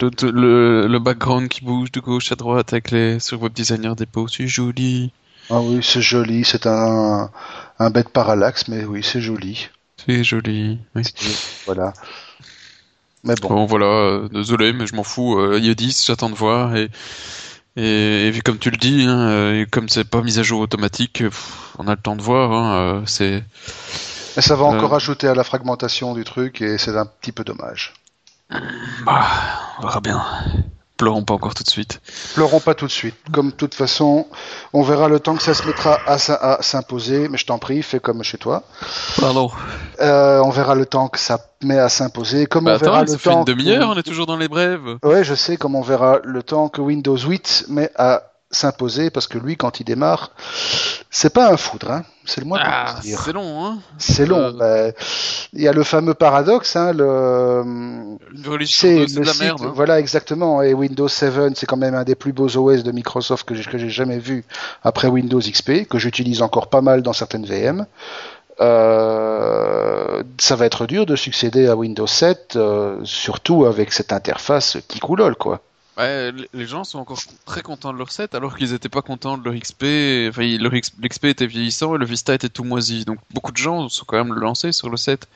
le, 0.00 0.30
le, 0.30 0.86
le 0.86 0.98
background 0.98 1.48
qui 1.48 1.64
bouge 1.64 1.92
de 1.92 2.00
gauche 2.00 2.32
à 2.32 2.34
droite 2.36 2.72
avec 2.72 2.90
les 2.90 3.20
sur 3.20 3.40
Web 3.42 3.52
Designer 3.52 3.96
Depot, 3.96 4.28
c'est 4.28 4.46
joli. 4.46 5.12
Ah 5.50 5.60
oui, 5.60 5.80
c'est 5.82 6.00
joli, 6.00 6.44
c'est 6.44 6.66
un, 6.66 7.30
un 7.78 7.90
bête 7.90 8.08
parallaxe, 8.08 8.68
mais 8.68 8.84
oui, 8.84 9.02
c'est 9.02 9.20
joli. 9.20 9.68
C'est 10.04 10.24
joli. 10.24 10.78
Oui. 10.94 11.02
Voilà. 11.66 11.92
Mais 13.24 13.34
bon, 13.40 13.48
Bon 13.48 13.66
voilà, 13.66 13.86
euh, 13.86 14.28
désolé, 14.28 14.72
mais 14.72 14.86
je 14.86 14.94
m'en 14.94 15.04
fous. 15.04 15.38
Euh, 15.38 15.58
il 15.58 15.66
y 15.66 15.70
a 15.70 15.74
10, 15.74 16.04
j'attends 16.06 16.30
de 16.30 16.34
voir. 16.34 16.76
Et, 16.76 16.90
et, 17.76 18.28
et 18.28 18.40
comme 18.40 18.58
tu 18.58 18.70
le 18.70 18.76
dis, 18.76 19.04
hein, 19.06 19.18
euh, 19.28 19.62
et 19.62 19.66
comme 19.66 19.88
c'est 19.88 20.04
pas 20.04 20.22
mis 20.22 20.38
à 20.38 20.42
jour 20.42 20.60
automatique, 20.60 21.18
pff, 21.18 21.74
on 21.78 21.88
a 21.88 21.92
le 21.92 22.00
temps 22.00 22.16
de 22.16 22.22
voir. 22.22 22.52
Hein, 22.52 22.76
euh, 22.76 23.02
c'est 23.06 23.42
mais 24.36 24.42
ça 24.42 24.56
va 24.56 24.64
euh, 24.64 24.68
encore 24.68 24.94
ajouter 24.94 25.28
à 25.28 25.34
la 25.34 25.44
fragmentation 25.44 26.14
du 26.14 26.24
truc 26.24 26.60
et 26.60 26.78
c'est 26.78 26.96
un 26.96 27.06
petit 27.06 27.32
peu 27.32 27.44
dommage. 27.44 27.94
Bah, 29.04 29.22
on 29.78 29.82
verra 29.82 30.00
bien. 30.00 30.22
Pleurons 30.96 31.24
pas 31.24 31.34
encore 31.34 31.54
tout 31.54 31.64
de 31.64 31.68
suite. 31.68 32.00
Pleurons 32.34 32.60
pas 32.60 32.74
tout 32.74 32.86
de 32.86 32.90
suite. 32.90 33.16
Comme 33.32 33.50
de 33.50 33.54
toute 33.54 33.74
façon, 33.74 34.28
on 34.72 34.82
verra 34.82 35.08
le 35.08 35.18
temps 35.18 35.34
que 35.34 35.42
ça 35.42 35.52
se 35.52 35.66
mettra 35.66 35.98
à, 36.06 36.18
s'im- 36.18 36.38
à 36.40 36.58
s'imposer, 36.62 37.28
mais 37.28 37.36
je 37.36 37.46
t'en 37.46 37.58
prie, 37.58 37.82
fais 37.82 37.98
comme 37.98 38.22
chez 38.22 38.38
toi. 38.38 38.62
Pardon. 39.20 39.50
Euh, 40.00 40.38
on 40.44 40.50
verra 40.50 40.76
le 40.76 40.86
temps 40.86 41.08
que 41.08 41.18
ça 41.18 41.38
met 41.64 41.78
à 41.78 41.88
s'imposer, 41.88 42.46
comme 42.46 42.64
Bah 42.66 42.74
on 42.76 42.78
verra 42.78 42.98
attends, 42.98 43.06
le 43.12 43.18
ça 43.18 43.18
fait 43.18 43.32
une 43.32 43.44
demi-heure, 43.44 43.88
que- 43.88 43.94
on 43.94 43.98
est 43.98 44.02
toujours 44.04 44.26
dans 44.26 44.36
les 44.36 44.46
brèves. 44.48 44.98
Ouais, 45.02 45.24
je 45.24 45.34
sais, 45.34 45.56
comme 45.56 45.74
on 45.74 45.82
verra 45.82 46.20
le 46.22 46.44
temps 46.44 46.68
que 46.68 46.80
Windows 46.80 47.18
8 47.18 47.64
met 47.68 47.90
à 47.96 48.22
s'imposer, 48.54 49.10
parce 49.10 49.26
que 49.26 49.38
lui, 49.38 49.56
quand 49.56 49.80
il 49.80 49.84
démarre, 49.84 50.30
c'est 51.10 51.32
pas 51.32 51.52
un 51.52 51.56
foudre, 51.56 51.90
hein. 51.90 52.04
C'est 52.26 52.40
le 52.40 52.46
moins 52.46 52.60
Ah, 52.62 52.94
dire. 53.02 53.20
c'est 53.22 53.32
long, 53.34 53.64
hein. 53.66 53.78
C'est 53.98 54.24
long. 54.24 54.38
Euh, 54.38 54.52
bah, 54.90 54.92
Il 55.52 55.60
y 55.60 55.68
a 55.68 55.72
le 55.72 55.84
fameux 55.84 56.14
paradoxe, 56.14 56.74
hein, 56.76 56.92
le, 56.94 57.62
c'est 58.34 58.42
deux, 58.42 58.64
c'est 58.64 58.98
le 59.00 59.06
de 59.20 59.26
la 59.26 59.32
site, 59.32 59.42
merde. 59.42 59.60
hein. 59.62 59.72
voilà 59.74 60.00
exactement. 60.00 60.62
Et 60.62 60.72
Windows 60.72 61.06
7, 61.08 61.54
c'est 61.56 61.66
quand 61.66 61.76
même 61.76 61.94
un 61.94 62.04
des 62.04 62.14
plus 62.14 62.32
beaux 62.32 62.48
OS 62.56 62.82
de 62.82 62.92
Microsoft 62.92 63.46
que 63.46 63.54
j'ai, 63.54 63.64
que 63.64 63.76
j'ai 63.76 63.90
jamais 63.90 64.18
vu 64.18 64.44
après 64.82 65.08
Windows 65.08 65.38
XP, 65.40 65.86
que 65.86 65.98
j'utilise 65.98 66.40
encore 66.40 66.68
pas 66.68 66.80
mal 66.80 67.02
dans 67.02 67.12
certaines 67.12 67.44
VM. 67.44 67.84
Euh, 68.60 70.22
ça 70.38 70.56
va 70.56 70.66
être 70.66 70.86
dur 70.86 71.06
de 71.06 71.16
succéder 71.16 71.66
à 71.68 71.76
Windows 71.76 72.06
7, 72.06 72.54
euh, 72.56 72.98
surtout 73.04 73.66
avec 73.66 73.92
cette 73.92 74.12
interface 74.12 74.78
qui 74.88 74.98
coulole, 75.00 75.36
quoi. 75.36 75.60
Ouais, 75.96 76.32
les 76.52 76.66
gens 76.66 76.82
sont 76.82 76.98
encore 76.98 77.20
très 77.44 77.62
contents 77.62 77.92
de 77.92 77.98
leur 77.98 78.10
set 78.10 78.34
alors 78.34 78.56
qu'ils 78.56 78.72
étaient 78.72 78.88
pas 78.88 79.02
contents 79.02 79.38
de 79.38 79.44
leur 79.44 79.54
XP. 79.54 79.84
Enfin, 80.30 80.42
il- 80.42 80.60
leur 80.62 80.72
XP 80.74 81.24
était 81.26 81.46
vieillissant 81.46 81.94
et 81.94 81.98
le 81.98 82.04
Vista 82.06 82.34
était 82.34 82.48
tout 82.48 82.64
moisi. 82.64 83.04
Donc 83.04 83.18
beaucoup 83.32 83.52
de 83.52 83.56
gens 83.56 83.88
sont 83.88 84.04
quand 84.04 84.16
même 84.16 84.34
lancés 84.34 84.72
sur 84.72 84.90
le 84.90 84.96
7. 84.96 85.26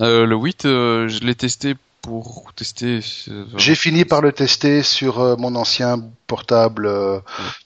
Euh, 0.00 0.26
le 0.26 0.36
8, 0.36 0.64
euh, 0.66 1.08
je 1.08 1.20
l'ai 1.20 1.34
testé 1.34 1.76
pour 2.02 2.52
tester. 2.56 3.00
euh, 3.28 3.44
J'ai 3.56 3.74
fini 3.74 4.04
par 4.06 4.20
le 4.22 4.32
tester 4.32 4.82
sur 4.82 5.20
euh, 5.20 5.36
mon 5.36 5.54
ancien 5.54 6.02
portable 6.26 6.86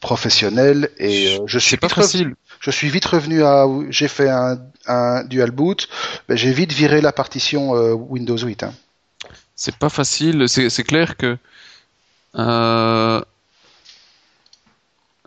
professionnel 0.01 0.91
et 0.99 1.39
je 1.47 1.59
suis 1.59 1.77
pas 1.77 1.89
facile. 1.89 2.35
Je 2.61 2.71
suis 2.71 2.89
vite 2.89 3.05
revenu 3.07 3.43
à, 3.45 3.67
j'ai 3.91 4.09
fait 4.09 4.29
un, 4.31 4.59
un 4.87 5.25
dual 5.25 5.51
boot, 5.51 5.89
j'ai 6.29 6.53
vite 6.53 6.73
viré 6.73 7.01
la 7.01 7.13
partition 7.13 7.71
Windows 7.93 8.39
8. 8.39 8.63
Hein. 8.65 8.73
C'est 9.57 9.77
pas 9.77 9.89
facile. 9.89 10.49
C'est 10.49 10.83
clair 10.85 11.17
que 11.17 11.37
euh, 12.37 13.21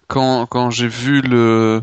quand 0.08 0.46
quand 0.48 0.70
j'ai 0.72 0.88
vu 0.88 1.22
le 1.22 1.82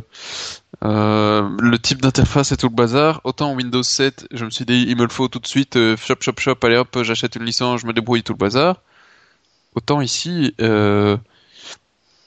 euh, 0.84 1.48
le 1.60 1.78
type 1.78 2.02
d'interface 2.02 2.52
et 2.52 2.56
tout 2.56 2.68
le 2.68 2.74
bazar, 2.74 3.20
autant 3.24 3.54
Windows 3.54 3.82
7, 3.82 4.26
je 4.32 4.44
me 4.44 4.50
suis 4.50 4.64
dit 4.66 4.84
il 4.88 4.96
me 4.96 5.02
le 5.04 5.08
faut 5.08 5.28
tout 5.28 5.38
de 5.38 5.46
suite, 5.46 5.76
euh, 5.76 5.96
shop 5.96 6.16
shop 6.20 6.34
shop, 6.38 6.56
allez 6.62 6.76
hop, 6.76 7.02
j'achète 7.02 7.36
une 7.36 7.44
licence, 7.44 7.80
je 7.80 7.86
me 7.86 7.92
débrouille 7.92 8.22
tout 8.22 8.32
le 8.34 8.38
bazar. 8.38 8.82
Autant 9.74 10.00
ici, 10.00 10.54
euh, 10.60 11.16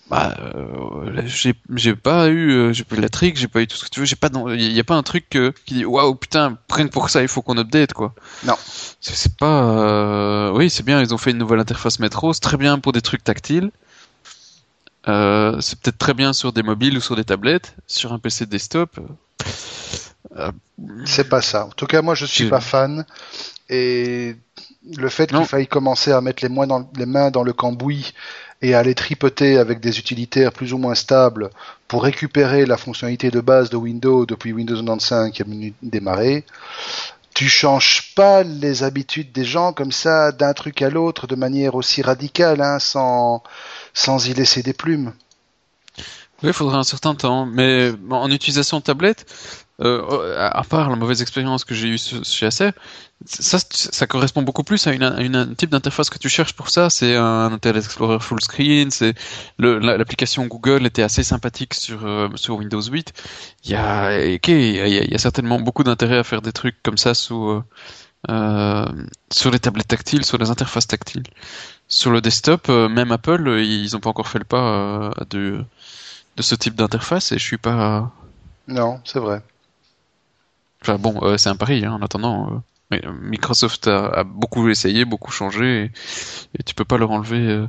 bah, 0.09 0.37
euh, 0.39 1.21
j'ai 1.25 1.53
j'ai 1.75 1.95
pas 1.95 2.27
eu, 2.29 2.51
euh, 2.51 2.73
j'ai 2.73 2.83
pas 2.83 2.95
eu 2.95 3.01
la 3.01 3.09
trick, 3.09 3.37
j'ai 3.37 3.47
pas 3.47 3.61
eu 3.61 3.67
tout 3.67 3.75
ce 3.75 3.83
que 3.85 3.89
tu 3.89 3.99
veux, 3.99 4.05
j'ai 4.05 4.15
pas, 4.15 4.29
il 4.53 4.71
y 4.71 4.79
a 4.79 4.83
pas 4.83 4.95
un 4.95 5.03
truc 5.03 5.35
euh, 5.35 5.51
qui 5.65 5.75
dit 5.75 5.85
waouh 5.85 6.15
putain, 6.15 6.57
que 6.69 6.83
pour 6.83 7.09
ça 7.09 7.21
il 7.21 7.27
faut 7.27 7.41
qu'on 7.41 7.57
update 7.57 7.93
quoi. 7.93 8.13
Non. 8.45 8.55
C'est 9.01 9.35
pas, 9.35 9.63
euh, 9.63 10.51
oui 10.51 10.69
c'est 10.69 10.83
bien, 10.83 11.01
ils 11.01 11.13
ont 11.13 11.17
fait 11.17 11.31
une 11.31 11.37
nouvelle 11.37 11.59
interface 11.59 11.99
métro, 11.99 12.33
c'est 12.33 12.39
très 12.41 12.57
bien 12.57 12.79
pour 12.79 12.93
des 12.93 13.01
trucs 13.01 13.23
tactiles. 13.23 13.71
Euh, 15.07 15.59
c'est 15.61 15.79
peut-être 15.79 15.97
très 15.97 16.13
bien 16.13 16.33
sur 16.33 16.51
des 16.51 16.63
mobiles 16.63 16.97
ou 16.97 17.01
sur 17.01 17.15
des 17.15 17.23
tablettes, 17.23 17.75
sur 17.87 18.11
un 18.11 18.19
PC 18.19 18.45
desktop. 18.45 18.99
euh, 20.35 20.51
C'est 21.05 21.29
pas 21.29 21.41
ça. 21.41 21.65
En 21.65 21.69
tout 21.69 21.85
cas, 21.85 22.01
moi, 22.01 22.13
je 22.15 22.25
suis 22.25 22.49
pas 22.49 22.59
fan. 22.59 23.05
Et 23.69 24.35
le 24.97 25.09
fait 25.09 25.27
qu'il 25.27 25.45
faille 25.45 25.67
commencer 25.67 26.11
à 26.11 26.21
mettre 26.21 26.45
les, 26.45 26.53
dans, 26.67 26.89
les 26.95 27.05
mains 27.05 27.31
dans 27.31 27.43
le 27.43 27.53
cambouis 27.53 28.13
et 28.61 28.73
à 28.73 28.83
les 28.83 28.95
tripoter 28.95 29.57
avec 29.57 29.79
des 29.79 29.99
utilitaires 29.99 30.51
plus 30.51 30.73
ou 30.73 30.77
moins 30.77 30.95
stables 30.95 31.49
pour 31.87 32.03
récupérer 32.03 32.65
la 32.65 32.77
fonctionnalité 32.77 33.29
de 33.29 33.39
base 33.39 33.69
de 33.69 33.77
Windows 33.77 34.25
depuis 34.25 34.53
Windows 34.53 34.75
95 34.75 35.31
qui 35.31 35.43
venu 35.43 35.73
démarrer, 35.83 36.43
tu 37.33 37.49
changes 37.49 38.15
pas 38.15 38.41
les 38.41 38.81
habitudes 38.81 39.31
des 39.31 39.45
gens 39.45 39.71
comme 39.71 39.91
ça 39.91 40.31
d'un 40.31 40.53
truc 40.53 40.81
à 40.81 40.89
l'autre 40.89 41.27
de 41.27 41.35
manière 41.35 41.75
aussi 41.75 42.01
radicale, 42.01 42.61
hein, 42.61 42.79
sans, 42.79 43.43
sans 43.93 44.27
y 44.27 44.33
laisser 44.33 44.63
des 44.63 44.73
plumes. 44.73 45.13
Oui, 46.41 46.49
il 46.49 46.53
faudra 46.53 46.79
un 46.79 46.83
certain 46.83 47.13
temps, 47.13 47.45
mais 47.45 47.91
en 48.09 48.31
utilisation 48.31 48.81
tablette, 48.81 49.25
euh, 49.79 50.35
à 50.39 50.59
à 50.59 50.63
part 50.63 50.89
la 50.89 50.95
mauvaise 50.95 51.21
expérience 51.21 51.63
que 51.63 51.75
j'ai 51.75 51.87
eue 51.87 51.99
chez 51.99 52.47
Acer, 52.47 52.71
ça, 53.25 54.07
correspond 54.07 54.41
beaucoup 54.41 54.63
plus 54.63 54.87
à 54.87 54.93
une, 54.93 55.03
un 55.03 55.53
type 55.53 55.69
d'interface 55.69 56.09
que 56.09 56.17
tu 56.17 56.29
cherches 56.29 56.53
pour 56.53 56.69
ça. 56.69 56.89
C'est 56.89 57.15
un 57.15 57.51
Internet 57.51 57.83
Explorer 57.83 58.19
full 58.19 58.41
screen. 58.41 58.89
C'est 58.91 59.13
l'application 59.59 60.45
Google 60.47 60.85
était 60.85 61.03
assez 61.03 61.23
sympathique 61.23 61.73
sur 61.73 62.05
euh, 62.05 62.29
sur 62.35 62.55
Windows 62.57 62.81
8. 62.81 63.13
Il 63.65 63.71
y 63.71 63.75
a, 63.75 64.35
ok, 64.35 64.47
il 64.47 65.11
y 65.11 65.15
a, 65.15 65.17
certainement 65.19 65.59
beaucoup 65.59 65.83
d'intérêt 65.83 66.17
à 66.17 66.23
faire 66.23 66.41
des 66.41 66.53
trucs 66.53 66.81
comme 66.83 66.97
ça 66.97 67.13
sous 67.13 67.61
euh, 68.29 68.85
sur 69.31 69.51
les 69.51 69.59
tablettes 69.59 69.87
tactiles, 69.87 70.25
sur 70.25 70.37
les 70.37 70.49
interfaces 70.49 70.87
tactiles. 70.87 71.27
Sur 71.87 72.11
le 72.11 72.21
desktop, 72.21 72.69
même 72.69 73.11
Apple, 73.11 73.59
ils 73.59 73.95
ont 73.95 73.99
pas 73.99 74.09
encore 74.09 74.27
fait 74.27 74.39
le 74.39 74.45
pas 74.45 75.11
de 75.29 75.63
de 76.35 76.41
ce 76.41 76.55
type 76.55 76.75
d'interface 76.75 77.31
et 77.31 77.37
je 77.37 77.43
suis 77.43 77.57
pas. 77.57 78.11
Non, 78.67 79.01
c'est 79.05 79.19
vrai. 79.19 79.41
Enfin 80.81 80.97
bon, 80.97 81.19
euh, 81.21 81.37
c'est 81.37 81.49
un 81.49 81.55
pari 81.55 81.85
hein, 81.85 81.93
en 81.93 82.01
attendant. 82.01 82.47
euh. 82.51 82.57
Mais 82.89 83.01
Microsoft 83.21 83.87
a, 83.87 84.23
beaucoup 84.23 84.69
essayé, 84.69 85.03
beaucoup 85.03 85.29
changé, 85.29 85.91
et, 86.57 86.63
tu 86.63 86.73
peux 86.73 86.85
pas 86.85 86.97
leur 86.97 87.11
enlever. 87.11 87.45
Euh, 87.45 87.67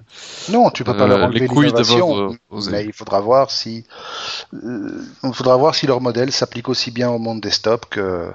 non, 0.49 0.71
tu 0.71 0.85
peux 0.85 0.97
pas 0.97 1.09
leur 1.09 1.25
enlever 1.25 1.49
l'innovation. 1.49 2.37
Mais 2.71 2.85
il 2.85 2.93
faudra 2.93 3.19
voir 3.19 3.51
si, 3.51 3.85
il 4.53 5.33
faudra 5.35 5.57
voir 5.57 5.75
si 5.75 5.89
leur 5.89 6.01
modèle 6.01 6.31
s'applique 6.31 6.69
aussi 6.69 6.93
bien 6.93 7.11
au 7.11 7.19
monde 7.19 7.41
desktop 7.41 7.87
que 7.91 8.33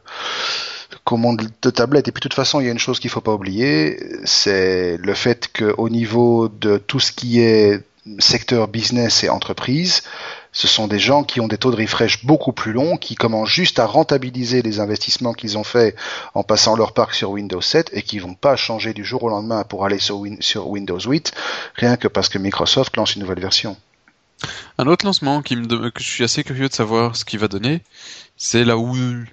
qu'au 1.05 1.15
monde 1.15 1.41
de 1.61 1.69
tablette. 1.69 2.09
Et 2.09 2.11
puis 2.11 2.19
de 2.19 2.23
toute 2.23 2.33
façon, 2.33 2.59
il 2.59 2.65
y 2.65 2.69
a 2.69 2.71
une 2.71 2.79
chose 2.79 2.99
qu'il 2.99 3.09
faut 3.09 3.21
pas 3.21 3.33
oublier, 3.33 3.97
c'est 4.25 4.97
le 4.97 5.13
fait 5.13 5.49
qu'au 5.57 5.87
niveau 5.87 6.49
de 6.49 6.77
tout 6.77 6.99
ce 6.99 7.13
qui 7.13 7.39
est 7.39 7.81
secteur 8.19 8.67
business 8.67 9.23
et 9.23 9.29
entreprise, 9.29 10.03
ce 10.53 10.67
sont 10.67 10.87
des 10.87 10.99
gens 10.99 11.23
qui 11.23 11.41
ont 11.41 11.47
des 11.47 11.57
taux 11.57 11.71
de 11.71 11.75
refresh 11.75 12.23
beaucoup 12.25 12.53
plus 12.53 12.71
longs, 12.71 12.95
qui 12.95 13.15
commencent 13.15 13.49
juste 13.49 13.79
à 13.79 13.87
rentabiliser 13.87 14.61
les 14.61 14.79
investissements 14.79 15.33
qu'ils 15.33 15.57
ont 15.57 15.63
faits 15.63 15.95
en 16.35 16.43
passant 16.43 16.75
leur 16.75 16.93
parc 16.93 17.15
sur 17.15 17.31
Windows 17.31 17.59
7 17.59 17.89
et 17.91 18.03
qui 18.03 18.19
vont 18.19 18.35
pas 18.35 18.55
changer 18.55 18.93
du 18.93 19.03
jour 19.03 19.23
au 19.23 19.29
lendemain 19.29 19.63
pour 19.63 19.83
aller 19.83 19.99
sur, 19.99 20.19
Windows 20.67 20.99
8, 20.99 21.33
rien 21.75 21.97
que 21.97 22.07
parce 22.07 22.29
que 22.29 22.37
Microsoft 22.37 22.95
lance 22.95 23.15
une 23.15 23.23
nouvelle 23.23 23.41
version. 23.41 23.75
Un 24.77 24.87
autre 24.87 25.05
lancement 25.05 25.41
qui 25.41 25.55
me 25.55 25.89
que 25.89 26.03
je 26.03 26.09
suis 26.09 26.23
assez 26.23 26.43
curieux 26.43 26.69
de 26.69 26.73
savoir 26.73 27.15
ce 27.15 27.25
qu'il 27.25 27.39
va 27.39 27.47
donner, 27.47 27.81
c'est 28.37 28.63
la 28.63 28.77
Wii 28.77 29.25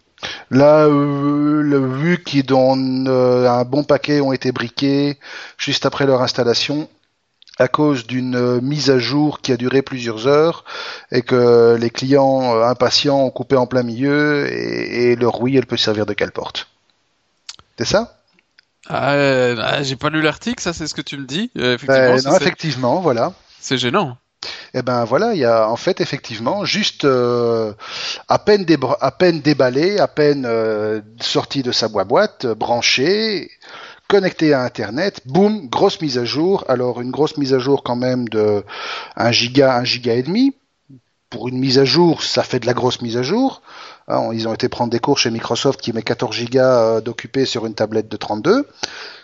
Là, 0.51 0.87
euh, 0.87 1.63
le 1.63 1.97
vu 1.97 2.23
qui 2.23 2.43
donne 2.43 3.07
euh, 3.09 3.51
un 3.51 3.65
bon 3.65 3.85
paquet 3.85 4.21
ont 4.21 4.33
été 4.33 4.53
briqués 4.53 5.19
juste 5.57 5.87
après 5.87 6.07
leur 6.07 6.23
installation 6.23 6.89
à 7.61 7.69
cause 7.69 8.07
d'une 8.07 8.37
euh, 8.37 8.61
mise 8.63 8.91
à 8.91 8.99
jour 8.99 9.41
qui 9.43 9.53
a 9.53 9.57
duré 9.59 9.83
plusieurs 9.83 10.27
heures 10.27 10.65
et 11.13 11.21
que 11.21 11.77
les 11.79 11.91
clients 11.91 12.63
impatients 12.63 13.21
ont 13.21 13.31
coupé 13.31 13.57
en 13.57 13.67
plein 13.67 13.83
milieu 13.83 14.51
et, 14.51 15.15
leur 15.15 15.41
oui, 15.43 15.57
elle 15.57 15.67
peut 15.67 15.77
servir 15.77 16.07
de 16.07 16.15
quelle 16.15 16.33
porte 16.33 16.69
C'est 17.79 17.85
ça? 17.85 18.17
Ah, 18.89 19.13
ah, 19.13 19.83
J'ai 19.83 19.97
pas 19.97 20.09
lu 20.09 20.23
l'article, 20.23 20.61
ça 20.63 20.73
c'est 20.73 20.87
ce 20.87 20.95
que 20.95 21.03
tu 21.03 21.19
me 21.19 21.27
dis. 21.27 21.51
effectivement, 21.55 22.15
ben, 22.17 22.23
non, 22.25 22.37
effectivement, 22.37 23.01
voilà. 23.01 23.35
C'est 23.61 23.77
gênant. 23.77 24.17
Eh 24.73 24.81
ben 24.81 25.05
voilà, 25.05 25.35
il 25.35 25.41
y 25.41 25.45
a 25.45 25.69
en 25.69 25.77
fait 25.77 26.01
effectivement 26.01 26.65
juste 26.65 27.05
euh, 27.05 27.75
à 28.29 28.39
peine 28.39 28.65
à 29.01 29.11
peine 29.11 29.41
déballé, 29.41 29.99
à 29.99 30.09
peine 30.09 30.47
euh, 30.47 31.03
sorti 31.21 31.63
de 31.63 31.73
sa 31.73 31.89
boîte, 31.89 32.47
branché, 32.47 33.51
connecté 34.11 34.53
à 34.53 34.63
Internet, 34.65 35.21
boum, 35.25 35.69
grosse 35.69 36.01
mise 36.01 36.19
à 36.19 36.25
jour. 36.25 36.65
Alors 36.67 37.01
une 37.01 37.13
grosse 37.13 37.37
mise 37.37 37.55
à 37.55 37.61
jour 37.61 37.85
quand 37.85 37.95
même 37.95 38.29
de 38.29 38.65
1 39.15 39.31
giga, 39.31 39.77
1 39.77 39.85
giga 39.85 40.15
et 40.15 40.25
demi. 40.25 40.53
Pour 41.31 41.47
une 41.47 41.61
mise 41.61 41.79
à 41.79 41.85
jour, 41.85 42.25
ça 42.25 42.43
fait 42.43 42.59
de 42.59 42.67
la 42.67 42.75
grosse 42.75 43.03
mise 43.03 43.17
à 43.17 43.23
jour. 43.23 43.63
Hein, 44.09 44.31
ils 44.33 44.49
ont 44.49 44.53
été 44.53 44.69
prendre 44.69 44.91
des 44.91 44.99
cours 44.99 45.17
chez 45.17 45.31
Microsoft 45.31 45.81
qui 45.81 45.93
met 45.93 46.03
14 46.03 46.35
gigas 46.35 46.81
euh, 46.81 47.01
d'occupé 47.01 47.45
sur 47.45 47.67
une 47.67 47.75
tablette 47.75 48.09
de 48.09 48.17
32. 48.17 48.67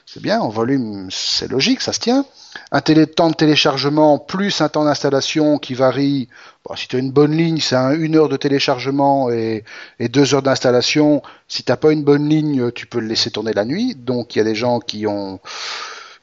C'est 0.07 0.23
bien, 0.23 0.41
en 0.41 0.51
volume, 0.51 1.09
c'est 1.11 1.51
logique, 1.51 1.81
ça 1.81 1.93
se 1.93 1.99
tient 1.99 2.25
un 2.73 2.81
temps 2.81 3.31
de 3.31 3.35
téléchargement 3.35 4.19
plus 4.19 4.61
un 4.61 4.69
temps 4.69 4.85
d'installation 4.85 5.59
qui 5.59 5.75
varie. 5.75 6.29
si 6.75 6.89
tu 6.89 6.97
as 6.97 6.99
une 6.99 7.13
bonne 7.13 7.37
ligne, 7.37 7.61
c'est 7.61 7.77
une 7.77 8.17
heure 8.17 8.29
de 8.29 8.37
téléchargement 8.37 9.31
et, 9.31 9.65
deux 10.01 10.35
heures 10.35 10.43
d'installation. 10.43 11.23
Si 11.49 11.63
tu 11.63 11.71
n'as 11.71 11.77
pas 11.77 11.93
une 11.93 12.03
bonne 12.03 12.29
ligne, 12.29 12.73
tu 12.73 12.87
peux 12.87 12.99
le 12.99 13.07
laisser 13.07 13.31
tourner 13.31 13.53
la 13.53 13.65
nuit. 13.65 13.95
Donc 13.95 14.35
il 14.35 14.39
y 14.39 14.43
a 14.43 14.45
des 14.45 14.55
gens 14.55 14.81
qui 14.81 15.07
ont 15.07 15.41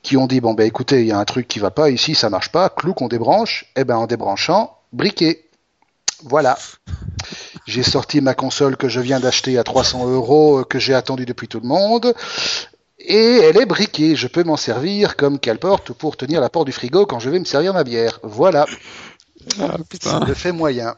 qui 0.01 0.17
ont 0.17 0.27
dit 0.27 0.41
bon 0.41 0.53
ben 0.53 0.67
écoutez, 0.67 1.01
il 1.01 1.07
y 1.07 1.11
a 1.13 1.17
un 1.17 1.25
truc 1.25 1.47
qui 1.47 1.59
va 1.59 1.71
pas 1.71 1.89
ici, 1.89 2.13
ça 2.13 2.29
marche 2.29 2.51
pas, 2.51 2.69
clou 2.69 2.93
qu'on 2.93 3.07
débranche. 3.07 3.63
Et 3.77 3.81
eh 3.81 3.83
ben 3.85 3.95
en 3.95 4.07
débranchant, 4.07 4.77
briquet. 4.91 5.45
Voilà. 6.25 6.57
J'ai 7.65 7.83
sorti 7.83 8.19
ma 8.19 8.33
console 8.33 8.75
que 8.75 8.89
je 8.89 8.99
viens 8.99 9.21
d'acheter 9.21 9.57
à 9.57 9.63
300 9.63 10.09
euros, 10.09 10.65
que 10.65 10.79
j'ai 10.79 10.93
attendu 10.93 11.25
depuis 11.25 11.47
tout 11.47 11.61
le 11.61 11.67
monde 11.67 12.13
et 13.03 13.37
elle 13.37 13.57
est 13.57 13.65
briquée. 13.65 14.15
Je 14.15 14.27
peux 14.27 14.43
m'en 14.43 14.57
servir 14.57 15.15
comme 15.15 15.39
qu'elle 15.39 15.59
porte 15.59 15.93
pour 15.93 16.17
tenir 16.17 16.41
la 16.41 16.49
porte 16.49 16.65
du 16.65 16.71
frigo 16.71 17.05
quand 17.05 17.19
je 17.19 17.29
vais 17.29 17.39
me 17.39 17.45
servir 17.45 17.73
ma 17.73 17.83
bière. 17.83 18.19
Voilà. 18.23 18.65
Ah, 19.59 19.77
putain. 19.89 20.21
Le 20.25 20.33
fait 20.33 20.51
moyen. 20.51 20.95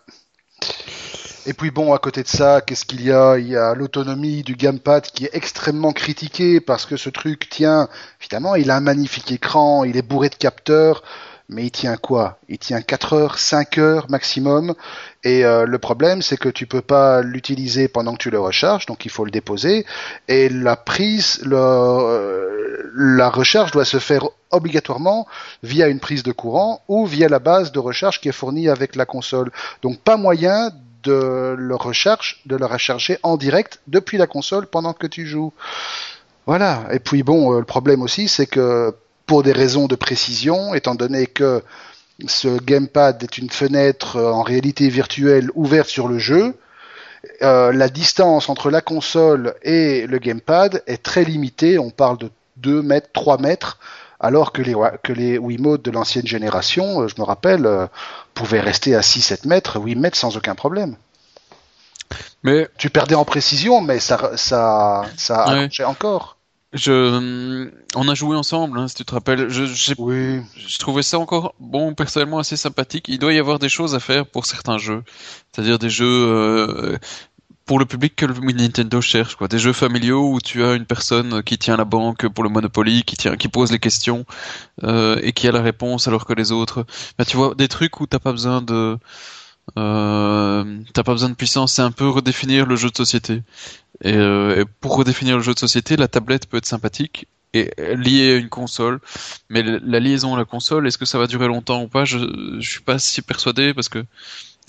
Et 1.47 1.53
puis 1.53 1.69
bon, 1.69 1.93
à 1.93 1.99
côté 1.99 2.23
de 2.23 2.27
ça, 2.27 2.61
qu'est-ce 2.61 2.85
qu'il 2.85 3.03
y 3.03 3.11
a? 3.11 3.37
Il 3.37 3.47
y 3.47 3.55
a 3.55 3.75
l'autonomie 3.75 4.41
du 4.41 4.55
gamepad 4.55 5.03
qui 5.03 5.25
est 5.25 5.29
extrêmement 5.33 5.93
critiquée 5.93 6.59
parce 6.59 6.87
que 6.87 6.97
ce 6.97 7.09
truc 7.09 7.49
tient, 7.49 7.87
évidemment, 8.19 8.55
il 8.55 8.71
a 8.71 8.77
un 8.77 8.81
magnifique 8.81 9.31
écran, 9.31 9.83
il 9.83 9.95
est 9.95 10.01
bourré 10.01 10.29
de 10.29 10.35
capteurs, 10.35 11.03
mais 11.49 11.65
il 11.65 11.71
tient 11.71 11.97
quoi? 11.97 12.39
Il 12.49 12.57
tient 12.57 12.81
4 12.81 13.13
heures, 13.13 13.39
5 13.39 13.77
heures 13.77 14.09
maximum. 14.09 14.73
Et 15.23 15.45
euh, 15.45 15.65
le 15.65 15.77
problème, 15.77 16.21
c'est 16.21 16.37
que 16.37 16.49
tu 16.49 16.65
peux 16.65 16.81
pas 16.81 17.21
l'utiliser 17.21 17.87
pendant 17.87 18.13
que 18.13 18.19
tu 18.19 18.29
le 18.29 18.39
recharges, 18.39 18.85
donc 18.85 19.05
il 19.05 19.11
faut 19.11 19.25
le 19.25 19.31
déposer. 19.31 19.85
Et 20.27 20.49
la 20.49 20.75
prise, 20.75 21.41
le, 21.43 21.57
euh, 21.57 22.91
la 22.95 23.29
recharge 23.29 23.71
doit 23.71 23.85
se 23.85 23.99
faire 23.99 24.27
obligatoirement 24.51 25.27
via 25.63 25.87
une 25.87 25.99
prise 25.99 26.23
de 26.23 26.31
courant 26.31 26.81
ou 26.87 27.05
via 27.05 27.27
la 27.29 27.39
base 27.39 27.71
de 27.71 27.79
recharge 27.79 28.21
qui 28.21 28.29
est 28.29 28.33
fournie 28.33 28.69
avec 28.69 28.95
la 28.95 29.05
console. 29.05 29.51
Donc 29.81 29.99
pas 29.99 30.17
moyen 30.17 30.71
de 31.03 31.55
le 31.57 31.75
recharge, 31.75 32.41
de 32.45 32.55
le 32.55 32.65
recharger 32.65 33.19
en 33.21 33.37
direct 33.37 33.81
depuis 33.87 34.17
la 34.17 34.27
console 34.27 34.65
pendant 34.65 34.93
que 34.93 35.07
tu 35.07 35.27
joues. 35.27 35.53
Voilà. 36.47 36.85
Et 36.91 36.99
puis 36.99 37.23
bon, 37.23 37.53
euh, 37.53 37.59
le 37.59 37.65
problème 37.65 38.01
aussi, 38.01 38.27
c'est 38.27 38.47
que 38.47 38.95
pour 39.25 39.43
des 39.43 39.51
raisons 39.51 39.87
de 39.87 39.95
précision, 39.95 40.73
étant 40.73 40.95
donné 40.95 41.27
que 41.27 41.63
ce 42.27 42.59
gamepad 42.61 43.23
est 43.23 43.37
une 43.37 43.49
fenêtre 43.49 44.17
euh, 44.17 44.31
en 44.31 44.41
réalité 44.41 44.87
virtuelle 44.89 45.49
ouverte 45.55 45.89
sur 45.89 46.07
le 46.07 46.17
jeu, 46.17 46.57
euh, 47.41 47.71
la 47.73 47.89
distance 47.89 48.49
entre 48.49 48.69
la 48.69 48.81
console 48.81 49.55
et 49.63 50.07
le 50.07 50.19
gamepad 50.19 50.83
est 50.87 51.01
très 51.01 51.23
limitée. 51.23 51.79
On 51.79 51.89
parle 51.89 52.17
de 52.17 52.31
2 52.57 52.81
mètres, 52.81 53.09
3 53.13 53.39
mètres, 53.39 53.79
alors 54.19 54.53
que 54.53 54.61
les, 54.61 54.75
que 55.03 55.11
les 55.11 55.37
Wiimote 55.37 55.83
de 55.83 55.91
l'ancienne 55.91 56.27
génération, 56.27 57.01
euh, 57.01 57.07
je 57.07 57.15
me 57.19 57.25
rappelle, 57.25 57.67
pouvaient 58.33 58.61
rester 58.61 58.95
à 58.95 59.01
6-7 59.01 59.47
mètres, 59.47 59.81
8 59.81 59.95
mètres 59.95 60.17
sans 60.17 60.37
aucun 60.37 60.55
problème. 60.55 60.95
Mais 62.43 62.69
tu 62.77 62.91
perdais 62.91 63.15
en 63.15 63.25
précision, 63.25 63.81
mais 63.81 63.99
ça, 63.99 64.31
ça, 64.35 65.03
ça 65.17 65.67
encore. 65.87 66.34
Je, 66.75 67.71
on 67.95 68.07
a 68.09 68.15
joué 68.15 68.35
ensemble, 68.35 68.77
hein, 68.77 68.89
si 68.89 68.95
tu 68.95 69.05
te 69.05 69.13
rappelles. 69.13 69.49
Je, 69.49 69.93
oui. 69.97 70.41
je 70.57 70.77
trouvais 70.77 71.03
ça 71.03 71.17
encore, 71.17 71.55
bon, 71.59 71.93
personnellement 71.93 72.37
assez 72.37 72.57
sympathique. 72.57 73.05
Il 73.07 73.17
doit 73.17 73.33
y 73.33 73.39
avoir 73.39 73.59
des 73.59 73.69
choses 73.69 73.95
à 73.95 74.01
faire 74.01 74.27
pour 74.27 74.45
certains 74.45 74.77
jeux, 74.77 75.03
c'est-à-dire 75.53 75.79
des 75.79 75.89
jeux 75.89 76.05
euh, 76.05 76.97
pour 77.65 77.79
le 77.79 77.85
public 77.85 78.17
que 78.17 78.25
le 78.25 78.33
Nintendo 78.33 78.99
cherche, 78.99 79.35
quoi. 79.35 79.47
Des 79.47 79.57
jeux 79.57 79.71
familiaux 79.71 80.29
où 80.33 80.41
tu 80.41 80.65
as 80.65 80.73
une 80.73 80.85
personne 80.85 81.43
qui 81.43 81.57
tient 81.57 81.77
la 81.77 81.85
banque 81.85 82.27
pour 82.27 82.43
le 82.43 82.49
Monopoly, 82.49 83.03
qui 83.03 83.15
tient, 83.15 83.37
qui 83.37 83.47
pose 83.47 83.71
les 83.71 83.79
questions 83.79 84.25
euh, 84.83 85.17
et 85.23 85.31
qui 85.31 85.47
a 85.47 85.53
la 85.53 85.61
réponse 85.61 86.09
alors 86.09 86.25
que 86.25 86.33
les 86.33 86.51
autres. 86.51 86.85
Bah, 87.17 87.23
tu 87.23 87.37
vois, 87.37 87.55
des 87.55 87.69
trucs 87.69 88.01
où 88.01 88.05
t'as 88.05 88.19
pas 88.19 88.33
besoin 88.33 88.61
de 88.61 88.97
euh, 89.77 90.79
t'as 90.93 91.03
pas 91.03 91.13
besoin 91.13 91.29
de 91.29 91.35
puissance, 91.35 91.73
c'est 91.73 91.81
un 91.81 91.91
peu 91.91 92.07
redéfinir 92.07 92.65
le 92.65 92.75
jeu 92.75 92.89
de 92.89 92.97
société. 92.97 93.41
Euh, 94.05 94.61
et, 94.61 94.65
pour 94.81 94.95
redéfinir 94.95 95.37
le 95.37 95.43
jeu 95.43 95.53
de 95.53 95.59
société, 95.59 95.95
la 95.95 96.07
tablette 96.07 96.47
peut 96.47 96.57
être 96.57 96.65
sympathique 96.65 97.27
et 97.53 97.71
liée 97.95 98.33
à 98.33 98.35
une 98.35 98.49
console. 98.49 98.99
Mais 99.49 99.63
la 99.63 99.99
liaison 99.99 100.35
à 100.35 100.37
la 100.37 100.45
console, 100.45 100.87
est-ce 100.87 100.97
que 100.97 101.05
ça 101.05 101.17
va 101.17 101.27
durer 101.27 101.47
longtemps 101.47 101.83
ou 101.83 101.87
pas? 101.87 102.03
Je, 102.03 102.17
je 102.59 102.69
suis 102.69 102.81
pas 102.81 102.99
si 102.99 103.21
persuadé 103.21 103.73
parce 103.73 103.87
que 103.87 104.05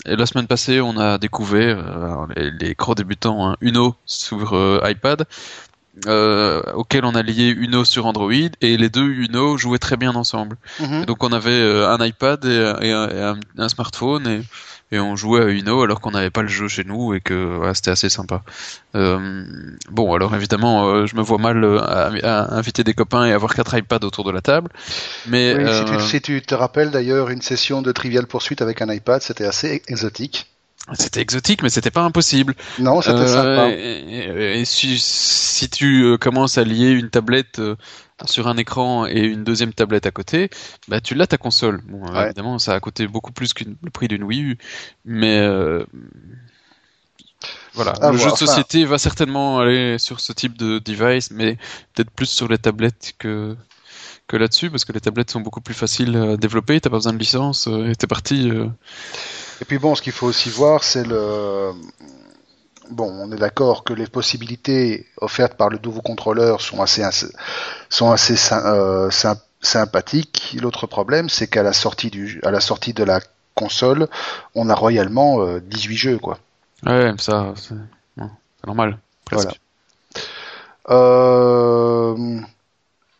la 0.05 0.25
semaine 0.25 0.47
passée, 0.47 0.79
on 0.79 0.97
a 0.97 1.17
découvert 1.17 1.79
euh, 1.79 2.51
les, 2.59 2.75
gros 2.75 2.95
débutants 2.95 3.49
hein, 3.49 3.57
Uno 3.61 3.95
sur 4.05 4.53
euh, 4.53 4.79
iPad. 4.85 5.25
Euh, 6.05 6.61
auquel 6.75 7.05
on 7.05 7.15
a 7.15 7.23
lié 7.23 7.49
Uno 7.49 7.83
sur 7.83 8.05
Android 8.05 8.31
et 8.31 8.77
les 8.77 8.89
deux 8.89 9.07
Uno 9.07 9.57
jouaient 9.57 9.79
très 9.79 9.97
bien 9.97 10.13
ensemble. 10.15 10.57
Mhm. 10.79 11.05
Donc 11.05 11.23
on 11.23 11.31
avait 11.31 11.59
un 11.85 12.05
iPad 12.05 12.45
et, 12.45 12.91
un, 12.91 13.39
un, 13.57 13.69
smartphone 13.69 14.27
et 14.27 14.41
et 14.91 14.99
on 14.99 15.15
jouait 15.15 15.41
à 15.41 15.49
Uno 15.49 15.81
alors 15.81 15.99
qu'on 15.99 16.11
n'avait 16.11 16.29
pas 16.29 16.41
le 16.41 16.47
jeu 16.47 16.67
chez 16.67 16.83
nous 16.85 17.13
et 17.13 17.19
que 17.19 17.59
c'était 17.73 17.91
assez 17.91 18.09
sympa. 18.09 18.43
Euh, 18.95 19.43
bon, 19.91 20.13
alors 20.13 20.33
évidemment, 20.33 20.87
euh, 20.87 21.05
je 21.05 21.15
me 21.15 21.21
vois 21.21 21.37
mal 21.37 21.63
euh, 21.63 21.79
à, 21.81 22.55
inviter 22.55 22.83
des 22.83 22.93
copains 22.93 23.25
et 23.25 23.33
avoir 23.33 23.53
quatre 23.53 23.77
iPads 23.77 24.05
autour 24.05 24.23
de 24.23 24.31
la 24.31 24.41
table. 24.41 24.69
Mais 25.27 25.55
si, 25.99 26.21
tu, 26.21 26.41
te 26.41 26.55
rappelles 26.55 26.91
d'ailleurs 26.91 27.29
une 27.29 27.41
session 27.41 27.81
de 27.81 27.91
Trivial 27.91 28.27
Poursuite 28.27 28.61
avec 28.61 28.81
un 28.81 28.91
iPad, 28.91 29.21
c'était 29.21 29.45
assez 29.45 29.81
exotique. 29.87 30.47
C'était 30.93 31.19
exotique, 31.19 31.63
mais 31.63 31.69
c'était 31.69 31.91
pas 31.91 32.03
impossible. 32.03 32.55
Non, 32.79 33.01
c'était 33.01 33.27
sympa. 33.27 33.67
Et, 33.69 34.63
si, 34.63 34.97
si, 34.97 35.69
tu 35.69 36.17
commences 36.17 36.57
à 36.57 36.63
lier 36.63 36.91
une 36.91 37.09
tablette 37.09 37.59
sur 38.25 38.47
un 38.47 38.57
écran 38.57 39.05
et 39.05 39.19
une 39.19 39.43
deuxième 39.43 39.73
tablette 39.73 40.05
à 40.05 40.11
côté, 40.11 40.49
bah 40.87 41.01
tu 41.01 41.13
l'as 41.15 41.27
ta 41.27 41.37
console. 41.37 41.81
Bon, 41.87 42.05
évidemment, 42.15 42.59
ça 42.59 42.73
a 42.73 42.79
coûté 42.79 43.07
beaucoup 43.07 43.31
plus 43.31 43.53
que 43.53 43.63
le 43.63 43.89
prix 43.91 44.07
d'une 44.07 44.23
Wii 44.23 44.41
U, 44.41 44.57
mais 45.05 45.39
euh, 45.39 45.85
voilà, 47.73 47.93
le 48.11 48.17
jeu 48.17 48.31
de 48.31 48.37
société 48.37 48.85
va 48.85 48.97
certainement 48.97 49.59
aller 49.59 49.99
sur 49.99 50.19
ce 50.19 50.33
type 50.33 50.57
de 50.57 50.79
device, 50.79 51.29
mais 51.31 51.57
peut-être 51.93 52.09
plus 52.09 52.25
sur 52.25 52.47
les 52.47 52.57
tablettes 52.57 53.13
que 53.19 53.55
que 54.27 54.35
là-dessus, 54.35 54.69
parce 54.69 54.83
que 54.83 54.91
les 54.91 54.99
tablettes 54.99 55.31
sont 55.31 55.39
beaucoup 55.39 55.61
plus 55.61 55.73
faciles 55.73 56.15
à 56.17 56.37
développer. 56.37 56.81
T'as 56.81 56.89
pas 56.89 56.97
besoin 56.97 57.13
de 57.13 57.17
licence, 57.17 57.67
euh, 57.67 57.89
et 57.89 57.95
t'es 57.95 58.07
parti. 58.07 58.49
Euh. 58.49 58.67
Et 59.61 59.65
puis 59.65 59.79
bon, 59.79 59.95
ce 59.95 60.01
qu'il 60.01 60.11
faut 60.11 60.27
aussi 60.27 60.49
voir, 60.49 60.83
c'est 60.83 61.05
le 61.05 61.71
bon, 62.89 63.09
on 63.09 63.31
est 63.31 63.37
d'accord 63.37 63.83
que 63.83 63.93
les 63.93 64.07
possibilités 64.07 65.05
offertes 65.17 65.55
par 65.55 65.69
le 65.69 65.79
nouveau 65.83 66.01
contrôleur 66.01 66.61
sont 66.61 66.81
assez, 66.81 67.03
sont 67.89 68.11
assez 68.11 68.35
euh, 68.51 69.09
sympathiques. 69.61 70.55
L'autre 70.59 70.87
problème, 70.87 71.29
c'est 71.29 71.47
qu'à 71.47 71.63
la 71.63 71.73
sortie 71.73 72.09
du, 72.09 72.41
à 72.43 72.51
la 72.51 72.59
sortie 72.59 72.93
de 72.93 73.03
la 73.03 73.19
console, 73.55 74.07
on 74.55 74.69
a 74.69 74.75
royalement 74.75 75.57
18 75.59 75.93
euh, 75.93 75.97
jeux, 75.97 76.17
quoi. 76.19 76.39
Ouais, 76.85 77.13
ça, 77.17 77.53
c'est 77.55 77.75
normal. 78.65 78.97
Voilà. 79.31 79.51
Euh, 80.89 82.39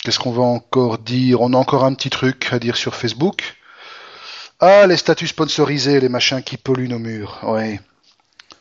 qu'est-ce 0.04 0.20
qu'on 0.20 0.32
va 0.32 0.44
encore 0.44 1.00
dire? 1.00 1.42
On 1.42 1.54
a 1.54 1.58
encore 1.58 1.84
un 1.84 1.94
petit 1.94 2.10
truc 2.10 2.50
à 2.52 2.60
dire 2.60 2.78
sur 2.78 2.96
Facebook. 2.96 3.56
Ah, 4.60 4.88
les 4.88 4.98
statuts 4.98 5.28
sponsorisés, 5.28 6.00
les 6.00 6.10
machins 6.10 6.42
qui 6.42 6.58
polluent 6.58 6.88
nos 6.88 7.00
murs. 7.00 7.40
Ouais. 7.44 7.80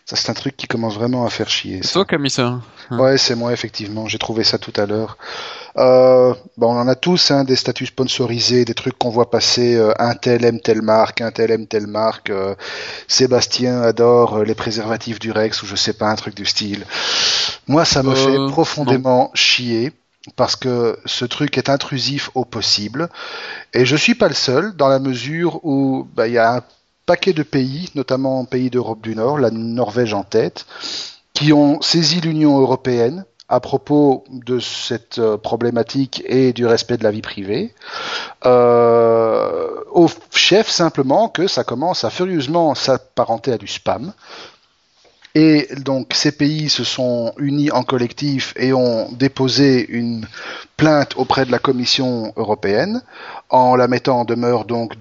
Ça, 0.09 0.15
c'est 0.15 0.31
un 0.31 0.35
truc 0.35 0.57
qui 0.57 0.69
commence 0.69 0.95
vraiment 0.95 1.27
à 1.27 1.31
faire 1.31 1.49
chier. 1.49 1.81
C'est 1.83 1.95
toi 1.95 2.05
qui 2.05 2.15
as 2.15 2.19
mis 2.19 2.31
ça 2.31 2.47
hein. 2.47 2.63
Ouais, 2.93 3.19
c'est 3.19 3.35
moi, 3.35 3.53
effectivement. 3.53 4.07
J'ai 4.07 4.19
trouvé 4.19 4.45
ça 4.45 4.57
tout 4.57 4.73
à 4.77 4.87
l'heure. 4.87 5.19
Euh, 5.77 6.33
bon, 6.57 6.73
on 6.73 6.79
en 6.79 6.87
a 6.87 6.95
tous, 6.95 7.33
hein, 7.33 7.43
des 7.43 7.57
statuts 7.57 7.87
sponsorisés, 7.87 8.65
des 8.65 8.75
trucs 8.75 8.97
qu'on 8.97 9.11
voit 9.11 9.33
passer. 9.33 9.75
Euh, 9.75 9.93
un 9.99 10.15
tel 10.15 10.45
aime 10.45 10.61
telle 10.61 10.83
marque, 10.83 11.23
un 11.23 11.33
tel 11.33 11.51
aime 11.51 11.67
telle 11.67 11.89
marque. 11.89 12.31
Euh, 12.31 12.55
Sébastien 13.09 13.83
adore 13.83 14.37
euh, 14.37 14.45
les 14.45 14.55
préservatifs 14.55 15.19
du 15.19 15.33
Rex 15.33 15.65
ou 15.65 15.67
je 15.67 15.75
sais 15.75 15.93
pas, 15.93 16.07
un 16.07 16.15
truc 16.15 16.37
du 16.37 16.47
style. 16.47 16.87
Moi, 17.67 17.85
ça 17.85 18.05
me 18.05 18.15
fait 18.15 18.39
profondément 18.49 19.33
chier 19.35 19.93
parce 20.37 20.55
que 20.55 21.01
ce 21.05 21.25
truc 21.25 21.59
est 21.59 21.69
intrusif 21.69 22.31
au 22.37 22.45
possible. 22.45 23.09
Et 23.75 23.85
je 23.85 23.97
suis 23.97 24.15
pas 24.15 24.29
le 24.29 24.35
seul, 24.35 24.77
dans 24.77 24.89
la 24.89 25.01
mesure 25.01 25.65
où 25.65 26.07
bah, 26.15 26.29
il 26.29 26.35
y 26.35 26.39
a 26.39 26.59
un 26.59 26.63
paquet 27.07 27.33
de 27.33 27.43
pays, 27.43 27.89
notamment 27.95 28.45
pays 28.45 28.69
d'Europe 28.69 29.01
du 29.01 29.15
Nord, 29.15 29.39
la 29.39 29.51
Norvège 29.51 30.13
en 30.13 30.25
tête, 30.25 30.67
qui 31.33 31.53
ont 31.53 31.81
saisi 31.81 32.21
l'Union 32.21 32.59
européenne 32.59 33.25
à 33.49 33.61
propos 33.61 34.25
de 34.29 34.59
cette 34.59 35.19
euh, 35.19 35.37
problématique 35.37 36.23
et 36.27 36.53
du 36.53 36.67
respect 36.67 36.97
de 36.97 37.05
la 37.05 37.13
vie 37.13 37.23
privée, 37.23 37.73
euh, 38.45 39.69
au 39.93 40.09
chef 40.33 40.69
simplement 40.69 41.29
que 41.29 41.47
ça 41.47 41.63
commence 41.63 42.03
à 42.03 42.11
furieusement 42.11 42.75
s'apparenter 42.75 43.53
à 43.53 43.59
du 43.59 43.69
spam, 43.69 44.13
et 45.39 45.69
donc 45.77 46.15
ces 46.15 46.33
pays 46.33 46.71
se 46.71 46.83
sont 46.83 47.35
unis 47.37 47.71
en 47.71 47.83
collectif 47.83 48.55
et 48.57 48.73
ont 48.73 49.13
déposé 49.13 49.87
une 49.87 50.27
plainte 50.79 51.13
auprès 51.19 51.45
de 51.45 51.53
la 51.53 51.59
Commission 51.59 52.33
européenne 52.37 53.03
en 53.51 53.77
la 53.77 53.87
mettant 53.87 54.21
en 54.21 54.25
demeure 54.25 54.65
donc 54.65 54.95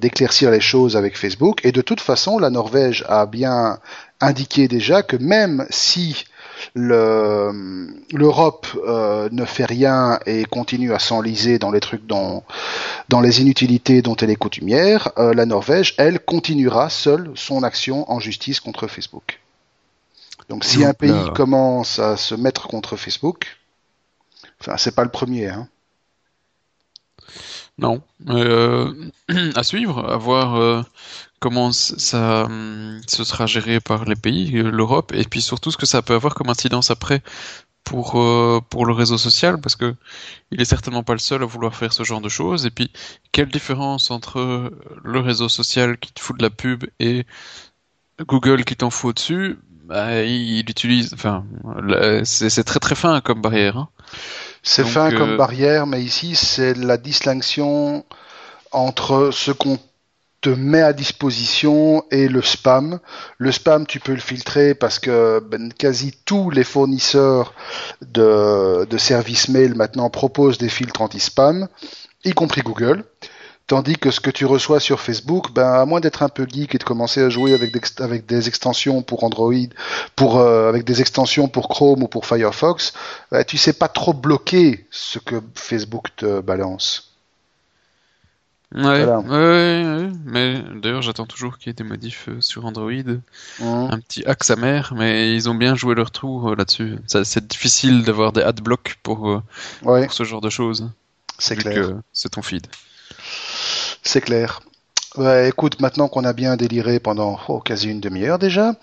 d'éclaircir 0.00 0.50
les 0.50 0.60
choses 0.60 0.96
avec 0.96 1.16
Facebook. 1.16 1.64
Et 1.64 1.70
de 1.70 1.82
toute 1.82 2.00
façon, 2.00 2.40
la 2.40 2.50
Norvège 2.50 3.04
a 3.08 3.26
bien 3.26 3.78
indiqué 4.20 4.66
déjà 4.66 5.04
que 5.04 5.16
même 5.16 5.64
si 5.70 6.24
l'Europe 6.74 8.66
euh, 8.88 9.28
ne 9.30 9.44
fait 9.44 9.66
rien 9.66 10.18
et 10.26 10.46
continue 10.46 10.94
à 10.94 10.98
s'enliser 10.98 11.60
dans 11.60 11.70
les 11.70 11.80
trucs 11.80 12.08
dans, 12.08 12.42
dans 13.08 13.20
les 13.20 13.40
inutilités 13.40 14.02
dont 14.02 14.16
elle 14.16 14.30
est 14.30 14.36
coutumière, 14.36 15.12
euh, 15.16 15.32
la 15.32 15.46
Norvège, 15.46 15.94
elle, 15.96 16.18
continuera 16.18 16.90
seule 16.90 17.30
son 17.36 17.62
action 17.62 18.10
en 18.10 18.18
justice 18.18 18.58
contre 18.58 18.88
Facebook. 18.88 19.38
Donc 20.48 20.64
si 20.64 20.84
un 20.84 20.94
pays 20.94 21.32
commence 21.34 21.98
à 21.98 22.16
se 22.16 22.34
mettre 22.34 22.68
contre 22.68 22.96
Facebook, 22.96 23.58
enfin 24.60 24.76
c'est 24.76 24.94
pas 24.94 25.04
le 25.04 25.10
premier. 25.10 25.48
Hein. 25.48 25.68
Non, 27.78 28.02
euh, 28.28 29.10
à 29.54 29.62
suivre, 29.62 30.08
à 30.10 30.16
voir 30.16 30.56
euh, 30.56 30.82
comment 31.40 31.72
ça 31.72 32.44
hum, 32.44 33.00
ce 33.06 33.24
sera 33.24 33.46
géré 33.46 33.80
par 33.80 34.04
les 34.04 34.16
pays, 34.16 34.56
euh, 34.58 34.70
l'Europe, 34.70 35.12
et 35.14 35.24
puis 35.24 35.42
surtout 35.42 35.70
ce 35.70 35.76
que 35.76 35.86
ça 35.86 36.00
peut 36.02 36.14
avoir 36.14 36.34
comme 36.34 36.48
incidence 36.48 36.90
après 36.90 37.22
pour 37.84 38.12
pour 38.70 38.86
le 38.86 38.92
réseau 38.92 39.18
social, 39.18 39.60
parce 39.60 39.76
que 39.76 39.94
il 40.50 40.60
est 40.60 40.64
certainement 40.64 41.04
pas 41.04 41.12
le 41.12 41.20
seul 41.20 41.42
à 41.42 41.46
vouloir 41.46 41.74
faire 41.76 41.92
ce 41.92 42.02
genre 42.02 42.20
de 42.20 42.28
choses. 42.28 42.66
Et 42.66 42.70
puis 42.70 42.90
quelle 43.32 43.48
différence 43.48 44.10
entre 44.10 44.72
le 45.04 45.20
réseau 45.20 45.48
social 45.48 45.98
qui 45.98 46.12
te 46.12 46.20
fout 46.20 46.36
de 46.38 46.42
la 46.42 46.50
pub 46.50 46.84
et 46.98 47.26
Google 48.20 48.64
qui 48.64 48.76
t'en 48.76 48.90
fout 48.90 49.16
dessus 49.16 49.58
bah, 49.86 50.22
il 50.22 50.68
utilise, 50.68 51.14
enfin, 51.14 51.44
c'est 52.24 52.64
très 52.64 52.80
très 52.80 52.94
fin 52.94 53.20
comme 53.20 53.40
barrière. 53.40 53.76
Hein. 53.76 53.88
C'est 54.62 54.84
fin 54.84 55.12
comme 55.12 55.32
euh, 55.32 55.36
barrière, 55.36 55.86
mais 55.86 56.02
ici 56.02 56.34
c'est 56.34 56.74
la 56.74 56.96
distinction 56.96 58.04
entre 58.72 59.30
ce 59.32 59.52
qu'on 59.52 59.78
te 60.40 60.50
met 60.50 60.82
à 60.82 60.92
disposition 60.92 62.04
et 62.10 62.26
le 62.26 62.42
spam. 62.42 62.98
Le 63.38 63.52
spam, 63.52 63.86
tu 63.86 64.00
peux 64.00 64.12
le 64.12 64.20
filtrer 64.20 64.74
parce 64.74 64.98
que 64.98 65.40
ben, 65.40 65.72
quasi 65.72 66.12
tous 66.24 66.50
les 66.50 66.64
fournisseurs 66.64 67.54
de, 68.02 68.84
de 68.86 68.98
services 68.98 69.48
mail 69.48 69.76
maintenant 69.76 70.10
proposent 70.10 70.58
des 70.58 70.68
filtres 70.68 71.00
anti-spam, 71.00 71.68
y 72.24 72.32
compris 72.32 72.62
Google. 72.62 73.04
Tandis 73.66 73.96
que 73.96 74.12
ce 74.12 74.20
que 74.20 74.30
tu 74.30 74.44
reçois 74.44 74.78
sur 74.78 75.00
Facebook, 75.00 75.50
ben, 75.52 75.66
à 75.66 75.84
moins 75.86 75.98
d'être 75.98 76.22
un 76.22 76.28
peu 76.28 76.46
geek 76.48 76.76
et 76.76 76.78
de 76.78 76.84
commencer 76.84 77.20
à 77.20 77.28
jouer 77.28 77.52
avec 77.52 77.72
des, 77.72 77.80
avec 78.00 78.24
des 78.24 78.46
extensions 78.46 79.02
pour 79.02 79.24
Android, 79.24 79.52
pour, 80.14 80.38
euh, 80.38 80.68
avec 80.68 80.84
des 80.84 81.00
extensions 81.00 81.48
pour 81.48 81.68
Chrome 81.68 82.04
ou 82.04 82.06
pour 82.08 82.26
Firefox, 82.26 82.92
ben, 83.32 83.42
tu 83.44 83.58
sais 83.58 83.72
pas 83.72 83.88
trop 83.88 84.12
bloquer 84.12 84.86
ce 84.92 85.18
que 85.18 85.42
Facebook 85.54 86.14
te 86.14 86.40
balance. 86.40 87.12
Ouais, 88.72 89.04
ouais, 89.04 90.10
mais 90.24 90.62
d'ailleurs 90.76 91.02
j'attends 91.02 91.26
toujours 91.26 91.56
qu'il 91.56 91.68
y 91.68 91.70
ait 91.70 91.74
des 91.74 91.84
modifs 91.84 92.28
euh, 92.28 92.40
sur 92.40 92.66
Android, 92.66 92.90
mmh. 92.90 93.64
un 93.64 93.98
petit 94.00 94.24
axe 94.26 94.50
amer, 94.50 94.92
mais 94.94 95.34
ils 95.34 95.48
ont 95.48 95.54
bien 95.54 95.74
joué 95.74 95.94
leur 95.94 96.12
tour 96.12 96.50
euh, 96.50 96.54
là-dessus. 96.54 96.98
C'est 97.06 97.46
difficile 97.46 98.04
d'avoir 98.04 98.32
des 98.32 98.42
adblocks 98.42 98.96
pour, 99.02 99.42
pour 99.82 100.12
ce 100.12 100.24
genre 100.24 100.40
de 100.40 100.50
choses. 100.50 100.88
C'est 101.38 101.56
clair. 101.56 101.94
C'est 102.12 102.30
ton 102.30 102.42
feed. 102.42 102.66
C'est 104.06 104.20
clair. 104.20 104.60
écoute, 105.46 105.80
maintenant 105.80 106.06
qu'on 106.06 106.22
a 106.22 106.32
bien 106.32 106.56
déliré 106.56 107.00
pendant 107.00 107.40
oh, 107.48 107.58
quasi 107.58 107.88
une 107.90 108.00
demi-heure 108.00 108.38
déjà 108.38 108.76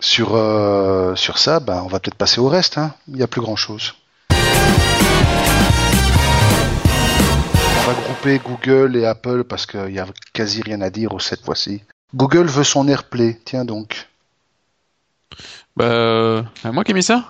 sur 0.00 0.34
euh, 0.34 1.14
sur 1.14 1.38
ça, 1.38 1.60
ben, 1.60 1.82
on 1.84 1.86
va 1.86 2.00
peut-être 2.00 2.16
passer 2.16 2.40
au 2.40 2.48
reste. 2.48 2.76
Hein. 2.76 2.92
Il 3.06 3.14
n'y 3.14 3.22
a 3.22 3.28
plus 3.28 3.40
grand-chose. 3.40 3.94
On 7.78 7.86
va 7.86 7.94
grouper 7.94 8.40
Google 8.40 8.96
et 8.96 9.06
Apple 9.06 9.44
parce 9.44 9.66
qu'il 9.66 9.84
n'y 9.84 10.00
a 10.00 10.06
quasi 10.32 10.62
rien 10.62 10.80
à 10.80 10.90
dire 10.90 11.10
cette 11.20 11.44
fois-ci. 11.44 11.84
Google 12.12 12.46
veut 12.46 12.64
son 12.64 12.88
AirPlay, 12.88 13.40
tiens 13.44 13.64
donc. 13.64 14.08
Bah, 15.76 15.84
euh, 15.84 16.42
moi 16.64 16.82
qui 16.82 16.90
ai 16.90 16.94
mis 16.94 17.04
ça? 17.04 17.24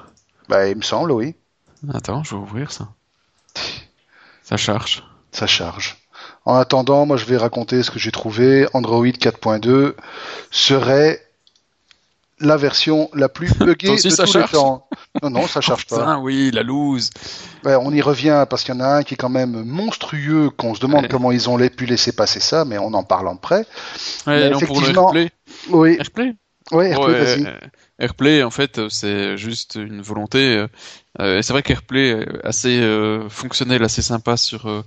Bah, 0.48 0.66
il 0.68 0.76
me 0.76 0.82
semble, 0.82 1.12
oui. 1.12 1.34
Attends, 1.92 2.24
je 2.24 2.30
vais 2.30 2.40
ouvrir 2.40 2.72
ça. 2.72 2.88
Ça 4.42 4.56
charge. 4.56 5.04
Ça 5.32 5.46
charge. 5.46 5.98
En 6.46 6.54
attendant, 6.54 7.06
moi 7.06 7.16
je 7.16 7.24
vais 7.26 7.36
raconter 7.36 7.82
ce 7.82 7.90
que 7.90 7.98
j'ai 7.98 8.12
trouvé. 8.12 8.66
Android 8.72 9.04
4.2 9.04 9.94
serait 10.50 11.20
la 12.38 12.56
version 12.56 13.10
la 13.14 13.28
plus 13.28 13.48
buggée 13.58 13.88
de 13.88 14.24
tous 14.24 14.38
les 14.38 14.44
temps. 14.44 14.86
Non, 15.22 15.30
non, 15.30 15.46
ça 15.46 15.60
charge 15.60 15.86
pas. 15.86 16.18
Oui, 16.18 16.50
la 16.52 16.62
loose. 16.62 17.10
on 17.64 17.92
y 17.92 18.00
revient 18.00 18.46
parce 18.48 18.62
qu'il 18.62 18.74
y 18.74 18.78
en 18.78 18.80
a 18.80 18.88
un 18.98 19.02
qui 19.02 19.14
est 19.14 19.16
quand 19.16 19.28
même 19.28 19.64
monstrueux, 19.64 20.50
qu'on 20.50 20.74
se 20.74 20.80
demande 20.80 21.08
comment 21.08 21.32
ils 21.32 21.50
ont 21.50 21.58
pu 21.68 21.86
laisser 21.86 22.12
passer 22.12 22.40
ça, 22.40 22.64
mais 22.64 22.78
on 22.78 22.94
en 22.94 23.02
parle 23.02 23.28
en 23.28 23.36
près. 23.36 23.66
Ouais, 24.26 24.50
effectivement, 24.50 25.06
pour 25.06 25.14
le 25.14 25.28
Oui. 25.70 25.96
Airplay? 25.98 26.34
Oui, 26.72 26.86
Airplay, 26.86 27.24
vas-y. 27.24 27.46
Airplay, 27.98 28.42
en 28.42 28.50
fait, 28.50 28.88
c'est 28.88 29.36
juste 29.36 29.76
une 29.76 30.02
volonté. 30.02 30.66
Euh, 31.20 31.40
c'est 31.42 31.52
vrai 31.52 31.62
qu'Airplay 31.62 32.08
est 32.10 32.44
assez 32.44 32.80
euh, 32.80 33.28
fonctionnel, 33.28 33.82
assez 33.82 34.02
sympa 34.02 34.36
sur 34.36 34.84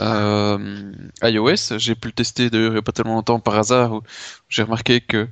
euh, 0.00 0.92
iOS. 1.22 1.78
J'ai 1.78 1.94
pu 1.94 2.08
le 2.08 2.12
tester 2.12 2.50
d'ailleurs 2.50 2.70
il 2.70 2.74
n'y 2.74 2.78
a 2.78 2.82
pas 2.82 2.92
tellement 2.92 3.14
longtemps 3.14 3.40
par 3.40 3.56
hasard 3.58 3.92
où 3.92 4.02
j'ai 4.48 4.62
remarqué 4.62 5.00
que 5.00 5.28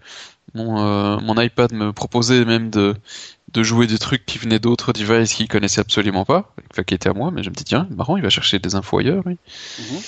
mon, 0.55 0.81
euh, 0.81 1.19
mon 1.21 1.41
iPad 1.41 1.73
me 1.73 1.93
proposait 1.93 2.45
même 2.45 2.71
de, 2.71 2.95
de 3.53 3.63
jouer 3.63 3.87
des 3.87 3.99
trucs 3.99 4.27
qui 4.27 4.39
venaient 4.39 4.59
d'autres 4.59 4.93
devices 4.93 5.35
qu'il 5.35 5.49
connaissait 5.49 5.81
absolument 5.81 6.25
pas, 6.25 6.55
enfin 6.71 6.83
qui 6.83 6.95
étaient 6.95 7.09
à 7.09 7.15
moi, 7.15 7.31
mais 7.33 7.43
je 7.43 7.51
me 7.51 7.55
dis 7.55 7.65
tiens, 7.65 7.89
marrant, 7.91 8.17
il 8.17 8.23
va 8.23 8.31
chercher 8.31 8.59
des 8.59 8.75
infos 8.75 8.99
ailleurs, 8.99 9.23
oui. 9.27 9.37
Mhm. 9.79 10.01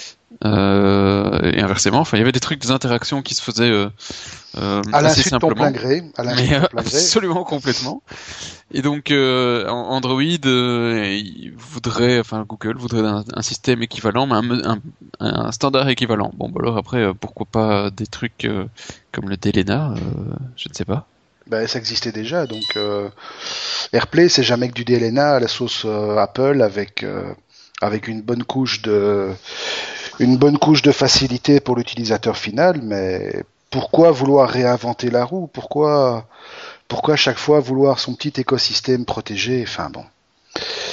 Euh, 0.45 1.53
et 1.53 1.61
inversement, 1.61 2.01
enfin, 2.01 2.17
il 2.17 2.21
y 2.21 2.23
avait 2.23 2.33
des 2.33 2.41
trucs, 2.41 2.61
des 2.61 2.71
interactions 2.71 3.23
qui 3.23 3.35
se 3.35 3.43
faisaient 3.43 3.71
euh, 3.71 3.89
euh, 4.59 4.83
à 4.93 4.99
assez 4.99 5.23
simplement, 5.23 5.55
plein 5.55 5.71
gré, 5.71 6.03
à 6.17 6.25
mais 6.25 6.53
euh, 6.55 6.67
absolument 6.77 7.45
complètement. 7.45 8.03
Et 8.73 8.83
donc 8.83 9.13
Android 9.13 10.23
voudrait, 11.57 12.19
enfin 12.19 12.45
Google 12.47 12.77
voudrait 12.77 13.03
un, 13.03 13.43
système 13.43 13.83
équivalent, 13.83 14.27
mais 14.27 14.35
un, 14.35 14.79
un, 15.21 15.53
standard 15.53 15.89
équivalent. 15.89 16.33
Bon, 16.37 16.49
bah 16.49 16.61
alors 16.61 16.77
après, 16.77 17.15
pourquoi 17.15 17.47
pas 17.47 17.91
des 17.91 18.07
trucs 18.07 18.49
comme 19.13 19.29
le 19.29 19.37
Delena, 19.37 19.95
je 20.57 20.69
ne 20.69 20.75
sais 20.75 20.85
pas. 20.85 21.07
Ben, 21.47 21.69
ça 21.69 21.79
existait 21.79 22.11
déjà, 22.11 22.47
donc 22.47 22.77
AirPlay, 23.93 24.29
c'est 24.29 24.43
jamais 24.43 24.69
que 24.69 24.75
du 24.75 24.85
DLNA 24.85 25.37
à 25.37 25.41
la 25.41 25.49
sauce 25.49 25.87
Apple 26.19 26.61
avec 26.61 27.07
avec 27.81 28.09
une 28.09 28.23
bonne 28.23 28.43
couche 28.43 28.83
de 28.83 29.31
une 30.19 30.37
bonne 30.37 30.59
couche 30.59 30.83
de 30.83 30.93
facilité 30.93 31.61
pour 31.61 31.77
l'utilisateur 31.77 32.37
final, 32.37 32.81
mais 32.83 33.45
pourquoi 33.71 34.11
vouloir 34.11 34.49
réinventer 34.49 35.11
la 35.11 35.25
roue? 35.25 35.49
Pourquoi 35.53 36.27
Pourquoi 36.89 37.17
chaque 37.17 37.39
fois 37.39 37.61
vouloir 37.61 37.99
son 37.99 38.15
petit 38.15 38.41
écosystème 38.41 39.05
protégé? 39.05 39.65
Enfin 39.67 39.91
bon. 39.91 40.05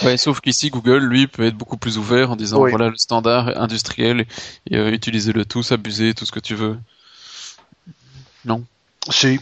Ouais, 0.04 0.18
sauf 0.18 0.42
qu'ici, 0.42 0.70
Google, 0.70 1.06
lui, 1.06 1.28
peut 1.28 1.46
être 1.46 1.56
beaucoup 1.56 1.78
plus 1.78 1.98
ouvert 1.98 2.32
en 2.32 2.36
disant, 2.36 2.60
voilà 2.60 2.90
le 2.90 2.98
standard 2.98 3.58
industriel, 3.58 4.26
et 4.70 4.76
euh, 4.76 4.92
utilisez-le 4.92 5.46
tous, 5.46 5.72
abusez, 5.72 6.14
tout 6.14 6.26
ce 6.26 6.32
que 6.32 6.42
tu 6.42 6.56
veux. 6.56 6.78
Non? 8.44 8.66
Si, 9.10 9.40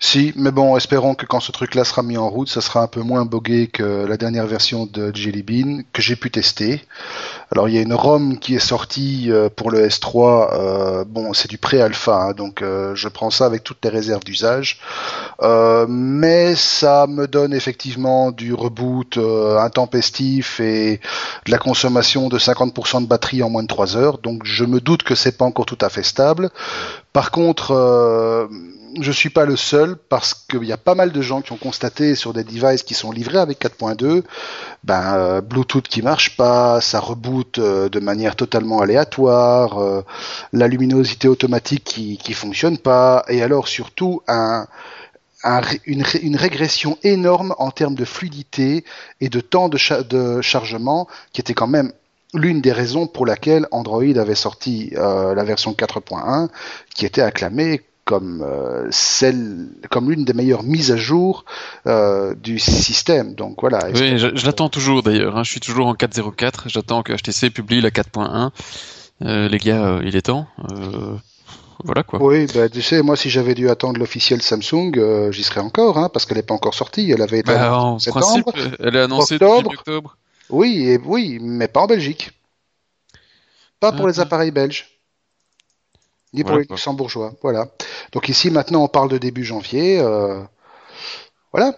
si, 0.00 0.32
mais 0.36 0.52
bon, 0.52 0.76
espérons 0.76 1.16
que 1.16 1.26
quand 1.26 1.40
ce 1.40 1.50
truc-là 1.50 1.82
sera 1.82 2.04
mis 2.04 2.16
en 2.16 2.28
route, 2.28 2.48
ça 2.48 2.60
sera 2.60 2.82
un 2.82 2.86
peu 2.86 3.00
moins 3.00 3.24
bogué 3.24 3.66
que 3.66 4.06
la 4.06 4.16
dernière 4.16 4.46
version 4.46 4.86
de 4.86 5.10
Jelly 5.12 5.42
Bean 5.42 5.82
que 5.92 6.00
j'ai 6.00 6.14
pu 6.14 6.30
tester. 6.30 6.84
Alors 7.50 7.68
il 7.68 7.74
y 7.74 7.78
a 7.78 7.80
une 7.80 7.92
ROM 7.92 8.38
qui 8.38 8.54
est 8.54 8.60
sortie 8.60 9.26
euh, 9.32 9.48
pour 9.48 9.72
le 9.72 9.88
S3. 9.88 10.50
Euh, 10.52 11.04
bon, 11.04 11.32
c'est 11.32 11.50
du 11.50 11.58
pré-alpha, 11.58 12.14
hein, 12.14 12.32
donc 12.32 12.62
euh, 12.62 12.94
je 12.94 13.08
prends 13.08 13.30
ça 13.30 13.46
avec 13.46 13.64
toutes 13.64 13.78
les 13.82 13.90
réserves 13.90 14.22
d'usage. 14.22 14.78
mais 15.88 16.54
ça 16.54 17.08
me 17.08 17.26
donne 17.26 17.52
effectivement 17.52 18.30
du 18.30 18.54
reboot 18.54 19.18
intempestif 19.18 20.60
et 20.60 21.00
de 21.46 21.50
la 21.50 21.58
consommation 21.58 22.28
de 22.28 22.38
50% 22.38 23.02
de 23.02 23.08
batterie 23.08 23.42
en 23.42 23.50
moins 23.50 23.64
de 23.64 23.68
3 23.68 23.96
heures. 23.96 24.18
Donc 24.18 24.42
je 24.44 24.64
me 24.64 24.80
doute 24.80 25.02
que 25.02 25.16
c'est 25.16 25.36
pas 25.36 25.44
encore 25.44 25.66
tout 25.66 25.78
à 25.80 25.88
fait 25.88 26.04
stable. 26.04 26.50
Par 27.12 27.32
contre 27.32 28.48
je 29.00 29.12
suis 29.12 29.30
pas 29.30 29.44
le 29.44 29.56
seul 29.56 29.96
parce 29.96 30.34
qu'il 30.34 30.64
y 30.64 30.72
a 30.72 30.76
pas 30.76 30.94
mal 30.94 31.12
de 31.12 31.20
gens 31.20 31.40
qui 31.40 31.52
ont 31.52 31.56
constaté 31.56 32.14
sur 32.14 32.32
des 32.32 32.44
devices 32.44 32.82
qui 32.82 32.94
sont 32.94 33.12
livrés 33.12 33.38
avec 33.38 33.60
4.2, 33.60 34.22
ben 34.84 35.14
euh, 35.14 35.40
Bluetooth 35.40 35.86
qui 35.88 36.02
marche 36.02 36.36
pas, 36.36 36.80
ça 36.80 37.00
reboot 37.00 37.58
euh, 37.58 37.88
de 37.88 38.00
manière 38.00 38.36
totalement 38.36 38.80
aléatoire, 38.80 39.78
euh, 39.78 40.04
la 40.52 40.68
luminosité 40.68 41.28
automatique 41.28 41.84
qui 41.84 42.18
qui 42.18 42.32
fonctionne 42.32 42.78
pas, 42.78 43.24
et 43.28 43.42
alors 43.42 43.68
surtout 43.68 44.22
un, 44.28 44.66
une, 45.86 46.04
une, 46.22 46.36
régression 46.36 46.98
énorme 47.02 47.54
en 47.58 47.70
termes 47.70 47.94
de 47.94 48.04
fluidité 48.04 48.84
et 49.20 49.28
de 49.28 49.40
temps 49.40 49.68
de, 49.68 50.02
de 50.02 50.40
chargement 50.40 51.08
qui 51.32 51.40
était 51.40 51.54
quand 51.54 51.68
même 51.68 51.92
l'une 52.34 52.60
des 52.60 52.72
raisons 52.72 53.06
pour 53.06 53.24
laquelle 53.24 53.66
Android 53.70 54.02
avait 54.02 54.34
sorti 54.34 54.90
la 54.94 55.44
version 55.44 55.72
4.1 55.72 56.48
qui 56.94 57.06
était 57.06 57.22
acclamée 57.22 57.87
comme 58.08 58.40
euh, 58.42 58.88
celle, 58.90 59.68
comme 59.90 60.10
l'une 60.10 60.24
des 60.24 60.32
meilleures 60.32 60.62
mises 60.62 60.90
à 60.92 60.96
jour 60.96 61.44
euh, 61.86 62.34
du 62.34 62.58
système. 62.58 63.34
Donc 63.34 63.60
voilà. 63.60 63.80
Oui, 63.94 64.16
je, 64.16 64.46
l'attends 64.46 64.70
toujours 64.70 65.02
d'ailleurs. 65.02 65.36
Hein. 65.36 65.44
Je 65.44 65.50
suis 65.50 65.60
toujours 65.60 65.88
en 65.88 65.92
4.04. 65.92 66.70
J'attends 66.70 67.02
que 67.02 67.12
HTC 67.12 67.50
publie 67.50 67.82
la 67.82 67.90
4.1. 67.90 68.48
Euh, 69.20 69.48
les 69.50 69.58
gars, 69.58 70.00
il 70.02 70.16
est 70.16 70.22
temps. 70.22 70.46
voilà 71.84 72.02
quoi. 72.02 72.22
Oui, 72.22 72.46
bah, 72.54 72.70
tu 72.70 72.80
sais, 72.80 73.02
moi 73.02 73.14
si 73.14 73.28
j'avais 73.28 73.54
dû 73.54 73.68
attendre 73.68 74.00
l'officiel 74.00 74.40
Samsung, 74.40 75.30
j'y 75.30 75.42
serais 75.42 75.60
encore, 75.60 75.98
hein, 75.98 76.08
parce 76.10 76.24
qu'elle 76.24 76.38
n'est 76.38 76.42
pas 76.42 76.54
encore 76.54 76.74
sortie. 76.74 77.10
Elle 77.10 77.20
avait 77.20 77.40
été 77.40 77.52
bah, 77.52 77.78
en 77.78 77.98
septembre, 77.98 78.54
elle 78.80 78.96
est 78.96 79.00
annoncée 79.00 79.34
octobre. 79.34 79.70
octobre. 79.70 80.16
Oui, 80.48 80.88
et, 80.88 80.98
oui, 81.04 81.38
mais 81.42 81.68
pas 81.68 81.80
en 81.80 81.86
Belgique. 81.86 82.30
Pas 83.80 83.92
pour 83.92 84.08
les 84.08 84.18
appareils 84.18 84.50
belges 84.50 84.97
ni 86.32 86.44
pour 86.44 86.56
les 86.56 86.64
luxembourgeois. 86.64 87.32
Voilà. 87.42 87.68
Donc 88.12 88.28
ici, 88.28 88.50
maintenant, 88.50 88.82
on 88.82 88.88
parle 88.88 89.10
de 89.10 89.18
début 89.18 89.44
janvier. 89.44 90.00
Euh, 90.00 90.42
voilà. 91.52 91.74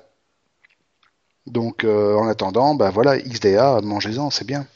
Donc, 1.46 1.84
euh, 1.84 2.14
en 2.16 2.28
attendant, 2.28 2.74
ben 2.74 2.90
voilà, 2.90 3.18
XDA, 3.18 3.80
mangez-en, 3.82 4.30
c'est 4.30 4.46
bien. 4.46 4.66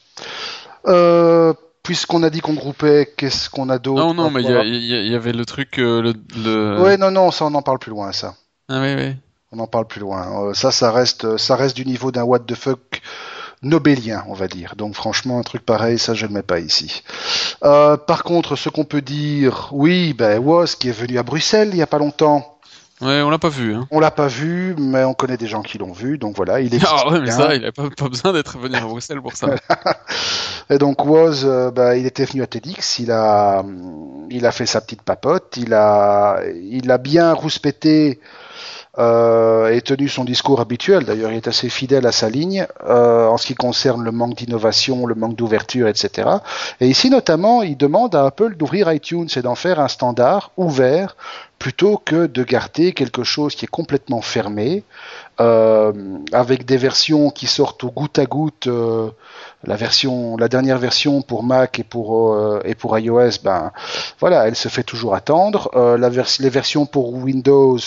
Euh, 0.87 1.53
puisqu'on 1.83 2.23
a 2.23 2.31
dit 2.31 2.41
qu'on 2.41 2.55
groupait, 2.55 3.13
qu'est-ce 3.17 3.51
qu'on 3.51 3.69
a 3.69 3.79
d'autre 3.79 4.03
Non, 4.03 4.15
non, 4.15 4.31
mais 4.31 4.43
il 4.43 5.11
y, 5.11 5.15
avait 5.15 5.33
le 5.33 5.45
truc, 5.45 5.77
le, 5.77 6.15
le... 6.37 6.81
Ouais, 6.81 6.97
non, 6.97 7.11
non, 7.11 7.31
ça, 7.31 7.45
on 7.45 7.55
en 7.55 7.63
parle 7.63 7.79
plus 7.79 7.91
loin, 7.91 8.13
ça. 8.13 8.35
Ah 8.69 8.81
oui, 8.81 8.95
oui. 8.95 9.15
On 9.53 9.59
en 9.61 9.67
parle 9.67 9.87
plus 9.87 10.01
loin. 10.01 10.53
ça, 10.55 10.73
ça 10.73 10.91
reste, 10.91 11.37
ça 11.37 11.55
reste 11.55 11.77
du 11.77 11.85
niveau 11.85 12.11
d'un 12.11 12.25
what 12.25 12.41
the 12.41 12.55
fuck 12.55 13.03
nobélien, 13.65 14.25
on 14.29 14.35
va 14.35 14.47
dire. 14.47 14.75
Donc 14.77 14.95
franchement, 14.95 15.39
un 15.39 15.43
truc 15.43 15.65
pareil, 15.65 15.99
ça 15.99 16.15
je 16.15 16.25
ne 16.25 16.29
le 16.29 16.35
mets 16.37 16.43
pas 16.43 16.61
ici. 16.61 17.03
Euh, 17.65 17.97
par 17.97 18.23
contre, 18.23 18.57
ce 18.57 18.69
qu'on 18.69 18.85
peut 18.85 19.03
dire, 19.03 19.69
oui, 19.73 20.15
ben 20.15 20.39
Woz 20.39 20.77
qui 20.77 20.89
est 20.89 20.93
venu 20.93 21.19
à 21.19 21.23
Bruxelles 21.23 21.71
il 21.73 21.79
y 21.79 21.83
a 21.83 21.87
pas 21.87 21.99
longtemps. 21.99 22.51
Ouais, 23.01 23.21
on 23.23 23.31
l'a 23.31 23.39
pas 23.39 23.49
vu. 23.49 23.75
Hein. 23.75 23.89
On 23.91 23.99
l'a 23.99 24.13
pas 24.13 24.29
vu, 24.29 24.77
mais 24.79 25.03
on 25.03 25.15
connaît 25.15 25.37
des 25.37 25.49
gens 25.49 25.63
qui 25.63 25.79
l'ont 25.79 25.93
vu, 25.93 26.17
donc 26.17 26.37
voilà, 26.37 26.61
il 26.61 26.75
est. 26.75 26.81
Ah 26.87 27.11
ouais, 27.11 27.21
mais 27.21 27.31
ça, 27.31 27.55
il 27.55 27.65
a 27.67 27.73
pas, 27.73 27.89
besoin 28.09 28.33
d'être 28.33 28.57
venu 28.57 28.77
à 28.77 28.81
Bruxelles 28.81 29.21
pour 29.21 29.33
ça. 29.33 29.49
Et 30.71 30.79
donc 30.79 31.05
Woz, 31.05 31.45
euh, 31.45 31.71
ben, 31.71 31.95
il 31.95 32.07
était 32.07 32.25
venu 32.25 32.43
à 32.43 32.47
TEDx, 32.47 33.01
il 33.01 33.11
a, 33.11 33.65
il 34.31 34.47
a 34.47 34.53
fait 34.53 34.65
sa 34.65 34.81
petite 34.81 35.03
papote, 35.03 35.57
il 35.57 35.75
a, 35.75 36.41
il 36.55 36.91
a 36.91 36.99
bien 36.99 37.33
rouspété 37.33 38.21
euh, 38.99 39.73
et 39.73 39.81
tenu 39.81 40.09
son 40.09 40.25
discours 40.25 40.61
habituel. 40.61 41.05
D'ailleurs, 41.05 41.33
il 41.33 41.37
est 41.37 41.49
assez 41.49 41.69
fidèle 41.69 42.07
à 42.07 42.13
sa 42.13 42.29
ligne 42.29 42.67
euh, 42.87 43.27
en 43.27 43.37
ce 43.37 43.47
qui 43.47 43.55
concerne 43.55 44.05
le 44.05 44.13
manque 44.13 44.37
d'innovation, 44.37 45.07
le 45.07 45.15
manque 45.15 45.35
d'ouverture, 45.35 45.89
etc. 45.89 46.29
Et 46.81 46.89
ici, 46.89 47.11
notamment, 47.11 47.63
il 47.63 47.77
demande 47.77 48.15
à 48.15 48.27
Apple 48.27 48.57
d'ouvrir 48.57 48.93
iTunes 48.93 49.29
et 49.35 49.43
d'en 49.43 49.57
faire 49.57 49.81
un 49.81 49.89
standard 49.89 50.53
ouvert 50.57 51.17
plutôt 51.59 51.97
que 51.97 52.27
de 52.27 52.45
garder 52.45 52.93
quelque 52.93 53.25
chose 53.25 53.55
qui 53.55 53.65
est 53.65 53.69
complètement 53.69 54.21
fermé, 54.21 54.85
avec 55.39 56.65
des 56.65 56.77
versions 56.77 57.31
qui 57.31 57.47
sortent 57.47 57.85
au 57.85 57.91
goutte 57.91 58.19
à 58.19 58.27
goutte. 58.27 58.67
Euh, 58.67 59.11
la 59.67 59.77
version, 59.77 60.37
la 60.37 60.49
dernière 60.49 60.79
version 60.79 61.23
pour 61.23 61.43
Mac 61.43 61.79
et 61.79 61.85
pour 61.85 62.35
euh, 62.35 62.61
et 62.65 62.75
pour 62.75 62.99
iOS, 62.99 63.41
ben 63.43 63.73
voilà, 64.21 64.47
elle 64.47 64.57
se 64.57 64.69
fait 64.69 64.83
toujours 64.83 65.15
attendre. 65.15 65.71
Euh, 65.75 65.97
la 65.97 66.11
les 66.11 66.51
versions 66.51 66.87
pour 66.87 67.15
Windows 67.15 67.79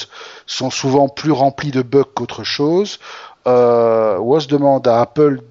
sont 0.45 0.69
souvent 0.69 1.07
plus 1.09 1.31
remplies 1.31 1.71
de 1.71 1.81
bugs 1.81 2.03
qu'autre 2.15 2.43
chose. 2.43 2.99
Euh, 3.47 4.17
demande 4.49 4.87
à 4.87 5.01
Apple 5.01 5.41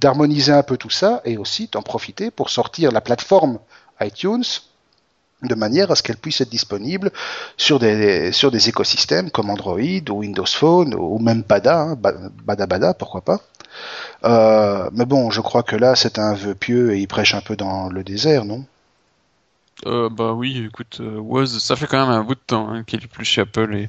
d'harmoniser 0.00 0.52
un 0.52 0.62
peu 0.62 0.76
tout 0.76 0.90
ça 0.90 1.20
et 1.24 1.36
aussi 1.36 1.68
d'en 1.72 1.82
profiter 1.82 2.30
pour 2.30 2.50
sortir 2.50 2.92
la 2.92 3.00
plateforme 3.00 3.58
iTunes 4.00 4.44
de 5.48 5.54
manière 5.54 5.90
à 5.90 5.94
ce 5.94 6.02
qu'elle 6.02 6.16
puisse 6.16 6.40
être 6.40 6.50
disponible 6.50 7.10
sur 7.56 7.78
des, 7.78 8.32
sur 8.32 8.50
des 8.50 8.68
écosystèmes 8.68 9.30
comme 9.30 9.50
Android 9.50 9.78
ou 10.10 10.18
Windows 10.20 10.46
Phone 10.46 10.94
ou 10.94 11.18
même 11.18 11.42
Bada, 11.42 11.80
hein, 11.80 11.96
Bada 11.96 12.66
Bada, 12.66 12.94
pourquoi 12.94 13.20
pas. 13.22 13.40
Euh, 14.24 14.88
mais 14.92 15.04
bon, 15.04 15.30
je 15.30 15.40
crois 15.40 15.62
que 15.62 15.76
là, 15.76 15.96
c'est 15.96 16.18
un 16.18 16.34
vœu 16.34 16.54
pieux 16.54 16.92
et 16.94 16.98
il 17.00 17.08
prêche 17.08 17.34
un 17.34 17.40
peu 17.40 17.56
dans 17.56 17.88
le 17.88 18.04
désert, 18.04 18.44
non? 18.44 18.64
Euh, 19.86 20.08
Bah 20.08 20.32
oui, 20.32 20.64
écoute, 20.66 20.98
euh, 21.00 21.18
Woz, 21.18 21.58
ça 21.58 21.76
fait 21.76 21.86
quand 21.86 22.00
même 22.00 22.14
un 22.16 22.22
bout 22.22 22.36
de 22.36 22.40
temps 22.46 22.70
hein, 22.70 22.84
qu'il 22.84 23.02
est 23.02 23.08
plus 23.08 23.24
chez 23.24 23.42
Apple 23.42 23.74
et, 23.74 23.88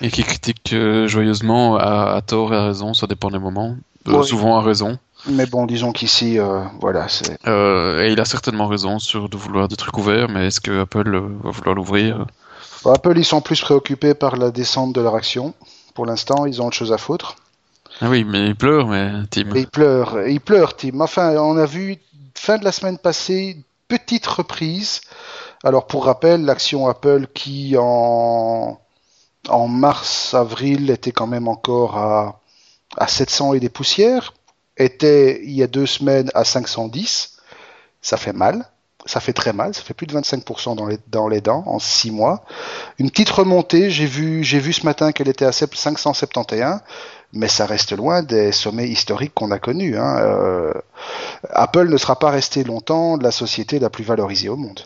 et 0.00 0.10
qu'il 0.10 0.24
critique 0.24 0.74
joyeusement 1.06 1.76
à, 1.76 2.20
tort 2.26 2.52
et 2.52 2.56
à 2.56 2.64
raison, 2.66 2.94
ça 2.94 3.06
dépend 3.06 3.30
des 3.30 3.38
moments. 3.38 3.76
Souvent 4.24 4.58
à 4.58 4.62
raison. 4.62 4.98
Mais 5.26 5.46
bon, 5.46 5.66
disons 5.66 5.92
qu'ici, 5.92 6.38
voilà, 6.80 7.08
c'est. 7.08 7.32
et 7.46 8.12
il 8.12 8.20
a 8.20 8.24
certainement 8.24 8.66
raison 8.66 8.98
sur 8.98 9.28
de 9.28 9.36
vouloir 9.36 9.68
des 9.68 9.76
trucs 9.76 9.96
ouverts, 9.96 10.28
mais 10.28 10.48
est-ce 10.48 10.60
que 10.60 10.82
Apple 10.82 11.10
va 11.42 11.50
vouloir 11.50 11.74
l'ouvrir? 11.74 12.26
Apple, 12.86 13.16
ils 13.16 13.24
sont 13.24 13.40
plus 13.40 13.60
préoccupés 13.60 14.14
par 14.14 14.36
la 14.36 14.50
descente 14.50 14.92
de 14.92 15.00
leur 15.00 15.14
action. 15.14 15.54
Pour 15.94 16.06
l'instant, 16.06 16.44
ils 16.46 16.60
ont 16.60 16.66
autre 16.66 16.76
chose 16.76 16.92
à 16.92 16.98
foutre. 16.98 17.36
Ah 18.00 18.08
oui, 18.10 18.24
mais 18.24 18.48
il 18.48 18.56
pleure, 18.56 18.88
mais 18.88 19.12
Tim. 19.30 19.50
il 19.54 19.68
pleure, 19.68 20.26
il 20.26 20.40
pleure, 20.40 20.76
Tim. 20.76 21.00
Enfin, 21.00 21.36
on 21.36 21.56
a 21.56 21.66
vu 21.66 21.96
fin 22.34 22.58
de 22.58 22.64
la 22.64 22.72
semaine 22.72 22.98
passée 22.98 23.64
petite 23.88 24.26
reprise. 24.26 25.00
Alors 25.62 25.86
pour 25.86 26.04
rappel, 26.06 26.44
l'action 26.44 26.88
Apple 26.88 27.28
qui 27.32 27.76
en 27.78 28.78
en 29.48 29.68
mars 29.68 30.34
avril 30.34 30.90
était 30.90 31.12
quand 31.12 31.26
même 31.26 31.48
encore 31.48 31.96
à 31.96 32.40
à 32.96 33.08
700 33.08 33.54
et 33.54 33.60
des 33.60 33.68
poussières, 33.68 34.34
était 34.76 35.40
il 35.44 35.52
y 35.52 35.62
a 35.62 35.66
deux 35.66 35.86
semaines 35.86 36.30
à 36.34 36.44
510. 36.44 37.36
Ça 38.02 38.16
fait 38.16 38.32
mal 38.32 38.68
ça 39.06 39.20
fait 39.20 39.32
très 39.32 39.52
mal, 39.52 39.74
ça 39.74 39.82
fait 39.82 39.94
plus 39.94 40.06
de 40.06 40.18
25% 40.18 40.76
dans 40.76 40.86
les, 40.86 40.98
dans 41.08 41.28
les 41.28 41.40
dents 41.40 41.64
en 41.66 41.78
6 41.78 42.10
mois. 42.10 42.44
Une 42.98 43.10
petite 43.10 43.30
remontée, 43.30 43.90
j'ai 43.90 44.06
vu, 44.06 44.42
j'ai 44.42 44.58
vu 44.58 44.72
ce 44.72 44.86
matin 44.86 45.12
qu'elle 45.12 45.28
était 45.28 45.44
à 45.44 45.52
571 45.52 46.80
mais 47.34 47.48
ça 47.48 47.66
reste 47.66 47.92
loin 47.92 48.22
des 48.22 48.52
sommets 48.52 48.88
historiques 48.88 49.34
qu'on 49.34 49.50
a 49.50 49.58
connus. 49.58 49.98
Hein. 49.98 50.18
Euh, 50.20 50.72
Apple 51.50 51.88
ne 51.88 51.96
sera 51.96 52.16
pas 52.18 52.30
resté 52.30 52.62
longtemps 52.62 53.16
la 53.16 53.32
société 53.32 53.80
la 53.80 53.90
plus 53.90 54.04
valorisée 54.04 54.48
au 54.48 54.56
monde. 54.56 54.80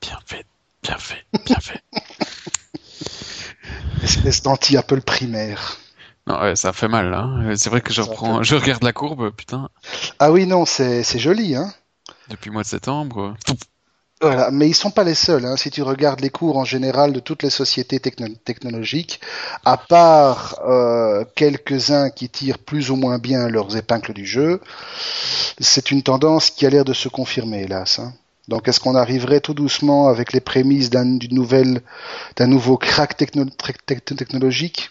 Bien 0.00 0.18
fait, 0.24 0.46
bien 0.82 0.96
fait, 0.96 1.24
bien 1.44 1.60
fait. 1.60 1.82
Espèce 4.02 4.42
d'anti-Apple 4.42 5.02
primaire. 5.02 5.78
Non, 6.26 6.40
ouais, 6.40 6.56
ça 6.56 6.72
fait 6.72 6.88
mal, 6.88 7.14
hein. 7.14 7.54
C'est 7.56 7.70
vrai 7.70 7.80
que 7.80 7.92
je 7.92 8.02
reprends, 8.02 8.42
je 8.42 8.56
regarde 8.56 8.82
la 8.82 8.92
courbe, 8.92 9.30
putain. 9.30 9.68
Ah 10.18 10.32
oui, 10.32 10.46
non, 10.46 10.64
c'est 10.66 11.04
joli, 11.18 11.54
hein. 11.54 11.72
Depuis 12.28 12.48
le 12.48 12.54
mois 12.54 12.62
de 12.62 12.68
septembre. 12.68 13.34
Voilà, 14.22 14.50
mais 14.50 14.66
ils 14.68 14.74
sont 14.74 14.90
pas 14.90 15.04
les 15.04 15.14
seuls. 15.14 15.44
Hein. 15.44 15.56
Si 15.56 15.70
tu 15.70 15.82
regardes 15.82 16.20
les 16.20 16.30
cours 16.30 16.56
en 16.56 16.64
général 16.64 17.12
de 17.12 17.20
toutes 17.20 17.42
les 17.42 17.50
sociétés 17.50 18.00
technologiques, 18.00 19.20
à 19.64 19.76
part 19.76 20.58
euh, 20.66 21.24
quelques-uns 21.34 22.08
qui 22.08 22.28
tirent 22.30 22.58
plus 22.58 22.90
ou 22.90 22.96
moins 22.96 23.18
bien 23.18 23.48
leurs 23.48 23.76
épingles 23.76 24.14
du 24.14 24.24
jeu, 24.24 24.60
c'est 25.60 25.90
une 25.90 26.02
tendance 26.02 26.50
qui 26.50 26.64
a 26.66 26.70
l'air 26.70 26.84
de 26.86 26.94
se 26.94 27.08
confirmer, 27.10 27.64
hélas. 27.64 27.98
Hein. 27.98 28.14
Donc 28.48 28.66
est-ce 28.68 28.80
qu'on 28.80 28.94
arriverait 28.94 29.40
tout 29.40 29.54
doucement 29.54 30.08
avec 30.08 30.32
les 30.32 30.40
prémices 30.40 30.88
d'un 30.88 31.16
d'une 31.16 31.34
nouvelle 31.34 31.82
d'un 32.36 32.46
nouveau 32.46 32.78
crack 32.78 33.16
techno- 33.16 33.44
tec- 33.44 33.84
tec- 33.86 34.16
technologique? 34.16 34.90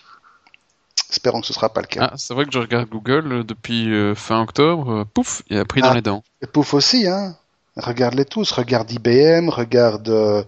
Espérons 1.09 1.41
que 1.41 1.47
ce 1.47 1.53
sera 1.53 1.69
pas 1.69 1.81
le 1.81 1.87
cas. 1.87 2.09
Ah, 2.11 2.13
c'est 2.17 2.33
vrai 2.33 2.45
que 2.45 2.51
je 2.51 2.59
regarde 2.59 2.89
Google 2.89 3.31
euh, 3.31 3.43
depuis 3.43 3.93
euh, 3.93 4.15
fin 4.15 4.41
octobre, 4.41 4.91
euh, 4.91 5.05
pouf, 5.05 5.43
il 5.49 5.57
a 5.57 5.65
pris 5.65 5.81
dans 5.81 5.89
Ah. 5.91 5.93
les 5.95 6.01
dents. 6.01 6.23
Et 6.41 6.47
Pouf 6.47 6.73
aussi, 6.73 7.07
hein. 7.07 7.35
Regarde-les 7.77 8.25
tous. 8.25 8.51
Regarde 8.51 8.89
IBM, 8.91 9.49
regarde. 9.49 10.07
euh, 10.09 10.43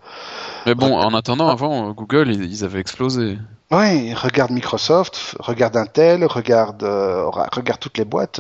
Mais 0.66 0.76
bon, 0.76 0.96
en 0.98 1.14
attendant, 1.14 1.50
avant, 1.50 1.92
Google, 1.92 2.30
ils, 2.32 2.44
ils 2.52 2.64
avaient 2.64 2.80
explosé. 2.80 3.38
Ouais, 3.70 4.14
regarde 4.14 4.52
Microsoft, 4.52 5.36
regarde 5.40 5.76
Intel, 5.76 6.24
regarde, 6.26 6.84
regarde 6.84 7.80
toutes 7.82 7.98
les 7.98 8.06
boîtes. 8.06 8.40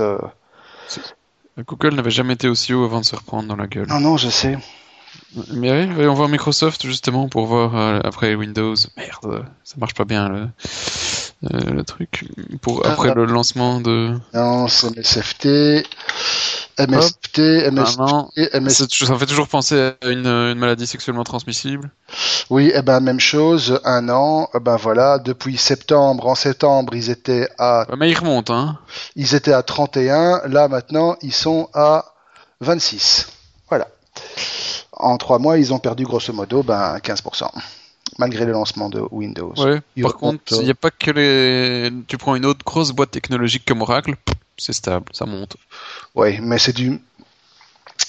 Google 1.67 1.95
n'avait 1.95 2.11
jamais 2.11 2.33
été 2.33 2.47
aussi 2.47 2.73
haut 2.73 2.85
avant 2.85 3.01
de 3.01 3.05
se 3.05 3.15
reprendre 3.15 3.47
dans 3.49 3.55
la 3.57 3.67
gueule. 3.67 3.87
Non, 3.87 3.99
non, 3.99 4.15
je 4.17 4.29
sais. 4.29 4.57
Mais 5.53 5.71
oui, 5.71 5.93
voyons 5.93 6.13
voir 6.13 6.29
Microsoft 6.29 6.85
justement 6.85 7.27
pour 7.27 7.45
voir 7.47 7.75
après 8.05 8.35
Windows. 8.35 8.75
Merde, 8.95 9.45
ça 9.65 9.75
marche 9.79 9.95
pas 9.95 10.05
bien 10.05 10.29
le, 10.29 10.47
euh, 11.43 11.59
le 11.71 11.83
truc. 11.83 12.25
Pour 12.61 12.81
Ah, 12.85 12.91
après 12.93 13.09
ah. 13.09 13.13
le 13.13 13.25
lancement 13.25 13.79
de. 13.79 14.17
Non, 14.33 14.67
c'est 14.67 14.95
MSFT, 14.97 15.85
MSFT, 16.79 17.39
Ah 17.67 17.71
MSFT, 17.71 17.97
non, 17.99 18.29
MS... 18.37 18.69
c'est- 18.69 19.05
ça 19.05 19.17
fait 19.17 19.25
toujours 19.25 19.47
penser 19.47 19.93
à 20.01 20.07
une, 20.09 20.25
une 20.27 20.57
maladie 20.59 20.87
sexuellement 20.87 21.23
transmissible. 21.23 21.89
Oui, 22.49 22.71
eh 22.73 22.81
ben 22.81 22.99
même 22.99 23.19
chose. 23.19 23.79
Un 23.83 24.09
an. 24.09 24.49
eh 24.55 24.59
ben 24.59 24.75
voilà. 24.77 25.19
Depuis 25.19 25.57
septembre, 25.57 26.27
en 26.27 26.35
septembre, 26.35 26.95
ils 26.95 27.09
étaient 27.09 27.49
à, 27.57 27.85
mais 27.97 28.09
il 28.09 28.17
remonte, 28.17 28.49
hein. 28.49 28.77
ils 29.15 29.35
étaient 29.35 29.53
à 29.53 29.63
31. 29.63 30.47
Là 30.47 30.67
maintenant, 30.67 31.15
ils 31.21 31.33
sont 31.33 31.69
à 31.73 32.05
26. 32.61 33.27
Voilà. 33.69 33.87
En 34.93 35.17
trois 35.17 35.37
mois, 35.39 35.57
ils 35.59 35.73
ont 35.73 35.79
perdu 35.79 36.03
grosso 36.05 36.33
modo 36.33 36.63
ben 36.63 36.97
15%, 36.97 37.45
malgré 38.17 38.45
le 38.45 38.51
lancement 38.51 38.89
de 38.89 39.01
Windows. 39.11 39.53
Ouais. 39.57 39.81
Par 40.01 40.15
contre, 40.15 40.41
il 40.51 40.63
n'y 40.65 40.69
a 40.71 40.75
pas 40.75 40.91
que 40.91 41.11
les. 41.11 41.91
Tu 42.07 42.17
prends 42.17 42.35
une 42.35 42.45
autre 42.45 42.63
grosse 42.65 42.91
boîte 42.91 43.11
technologique 43.11 43.63
comme 43.65 43.81
Oracle, 43.81 44.15
c'est 44.57 44.73
stable, 44.73 45.05
ça 45.13 45.25
monte. 45.25 45.57
Ouais, 46.15 46.39
mais 46.41 46.57
c'est 46.57 46.73
du, 46.73 46.99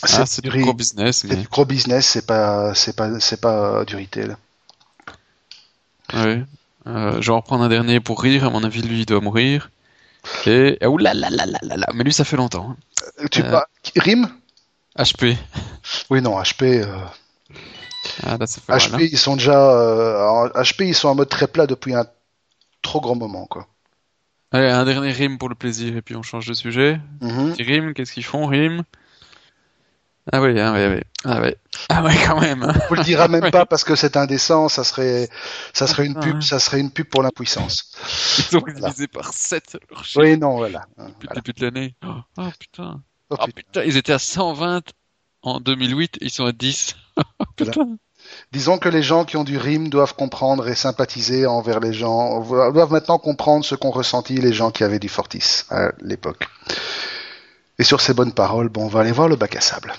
Ah, 0.02 0.26
c'est 0.26 0.42
du 0.42 0.48
ri- 0.50 0.62
gros 0.62 0.74
business, 0.74 1.18
c'est 1.18 1.28
mais. 1.28 1.36
du 1.36 1.48
gros 1.48 1.64
business, 1.64 2.06
c'est 2.06 2.26
pas, 2.26 2.74
c'est 2.74 2.94
pas, 2.96 3.20
c'est 3.20 3.40
pas 3.40 3.84
du 3.84 3.96
retail. 3.96 4.36
Ouais. 6.14 6.44
Euh, 6.86 7.20
je 7.20 7.26
vais 7.26 7.32
en 7.34 7.40
reprendre 7.40 7.64
un 7.64 7.68
dernier 7.68 8.00
pour 8.00 8.22
rire. 8.22 8.44
À 8.44 8.50
mon 8.50 8.64
avis, 8.64 8.80
lui, 8.82 9.00
il 9.00 9.06
doit 9.06 9.20
mourir. 9.20 9.70
Et. 10.46 10.78
Ah, 10.80 10.88
oula 10.88 11.12
là 11.14 11.28
là 11.30 11.44
là 11.46 11.58
là 11.62 11.76
là. 11.76 11.86
Mais 11.94 12.02
lui, 12.04 12.12
ça 12.12 12.24
fait 12.24 12.36
longtemps. 12.36 12.70
hein. 13.20 13.26
Tu 13.30 13.42
Euh. 13.42 13.50
pas, 13.50 13.66
RIM? 13.96 14.28
HP. 14.96 15.36
Oui, 16.10 16.20
non, 16.22 16.40
HP, 16.42 16.62
euh, 16.82 16.96
Ah, 18.24 18.36
HP, 18.36 18.68
mal. 18.68 18.80
hein. 18.94 18.98
ils 19.00 19.18
sont 19.18 19.36
déjà, 19.36 19.70
euh, 19.72 20.26
en- 20.28 20.48
HP, 20.48 20.86
ils 20.88 20.94
sont 20.94 21.08
en 21.08 21.14
mode 21.14 21.28
très 21.28 21.46
plat 21.48 21.66
depuis 21.66 21.94
un 21.94 22.06
trop 22.82 23.00
grand 23.00 23.14
moment, 23.16 23.46
quoi. 23.46 23.66
Allez, 24.50 24.68
un 24.70 24.84
dernier 24.84 25.12
rime 25.12 25.36
pour 25.38 25.48
le 25.48 25.54
plaisir, 25.54 25.96
et 25.96 26.02
puis 26.02 26.16
on 26.16 26.22
change 26.22 26.46
de 26.46 26.54
sujet. 26.54 27.00
Mhm. 27.20 27.52
Petit 27.52 27.62
rime, 27.64 27.94
qu'est-ce 27.94 28.12
qu'ils 28.12 28.24
font, 28.24 28.46
rime? 28.46 28.82
Ah 30.30 30.42
oui, 30.42 30.58
ah 30.60 30.72
oui, 30.74 30.80
ah 30.84 30.90
oui. 30.90 31.00
Ah 31.24 31.40
ouais. 31.40 31.56
Ah 31.88 32.02
quand 32.26 32.40
même. 32.40 32.62
hein. 32.62 32.74
On 32.90 32.94
le 32.94 33.02
dira 33.02 33.28
même 33.28 33.44
Ouais. 33.44 33.50
pas 33.50 33.64
parce 33.64 33.82
que 33.82 33.94
c'est 33.96 34.16
indécent, 34.16 34.68
ça 34.68 34.84
serait, 34.84 35.28
ça 35.72 35.86
serait 35.86 36.04
une 36.06 36.16
Ah, 36.18 36.20
pub, 36.20 36.34
ouais. 36.36 36.40
ça 36.42 36.58
serait 36.58 36.80
une 36.80 36.90
pub 36.90 37.06
pour 37.08 37.22
l'impuissance. 37.22 37.92
Ils 38.50 38.56
ont 38.58 38.60
Voilà. 38.60 38.88
divisé 38.88 39.06
par 39.06 39.32
7 39.32 39.78
leur 39.90 40.04
chiffre 40.04 40.20
Oui, 40.22 40.36
non, 40.36 40.56
voilà. 40.56 40.84
depuis 40.98 41.06
le 41.06 41.14
Voilà. 41.28 41.40
début 41.40 41.52
de 41.58 41.64
l'année. 41.64 41.94
Oh, 42.06 42.08
oh, 42.38 42.48
putain. 42.58 43.02
Oh, 43.30 43.36
Oh 43.40 43.44
putain. 43.46 43.52
putain, 43.54 43.82
ils 43.84 43.96
étaient 43.96 44.12
à 44.12 44.18
120 44.18 44.82
en 45.42 45.60
2008, 45.60 46.18
ils 46.20 46.30
sont 46.30 46.44
à 46.44 46.52
10. 46.52 46.94
Oh, 47.40 47.44
putain. 47.56 47.96
Disons 48.52 48.78
que 48.78 48.88
les 48.88 49.02
gens 49.02 49.24
qui 49.24 49.36
ont 49.36 49.44
du 49.44 49.58
RIM 49.58 49.88
doivent 49.88 50.14
comprendre 50.14 50.68
et 50.68 50.74
sympathiser 50.74 51.46
envers 51.46 51.80
les 51.80 51.92
gens, 51.92 52.40
doivent 52.70 52.92
maintenant 52.92 53.18
comprendre 53.18 53.64
ce 53.64 53.74
qu'ont 53.74 53.90
ressenti 53.90 54.34
les 54.34 54.52
gens 54.52 54.70
qui 54.70 54.84
avaient 54.84 54.98
du 54.98 55.08
Fortis 55.08 55.64
à 55.70 55.90
l'époque. 56.00 56.48
Et 57.78 57.84
sur 57.84 58.00
ces 58.00 58.14
bonnes 58.14 58.32
paroles, 58.32 58.68
bon, 58.68 58.84
on 58.84 58.88
va 58.88 59.00
aller 59.00 59.12
voir 59.12 59.28
le 59.28 59.36
bac 59.36 59.54
à 59.54 59.60
sable. 59.60 59.94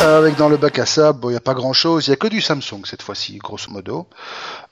Avec 0.00 0.36
dans 0.36 0.48
le 0.48 0.56
bac 0.56 0.78
à 0.78 0.86
sable, 0.86 1.20
il 1.24 1.30
n'y 1.30 1.36
a 1.36 1.40
pas 1.40 1.54
grand 1.54 1.72
chose, 1.72 2.06
il 2.06 2.10
n'y 2.10 2.14
a 2.14 2.16
que 2.16 2.28
du 2.28 2.40
Samsung 2.40 2.82
cette 2.84 3.02
fois-ci, 3.02 3.38
grosso 3.38 3.70
modo. 3.70 4.08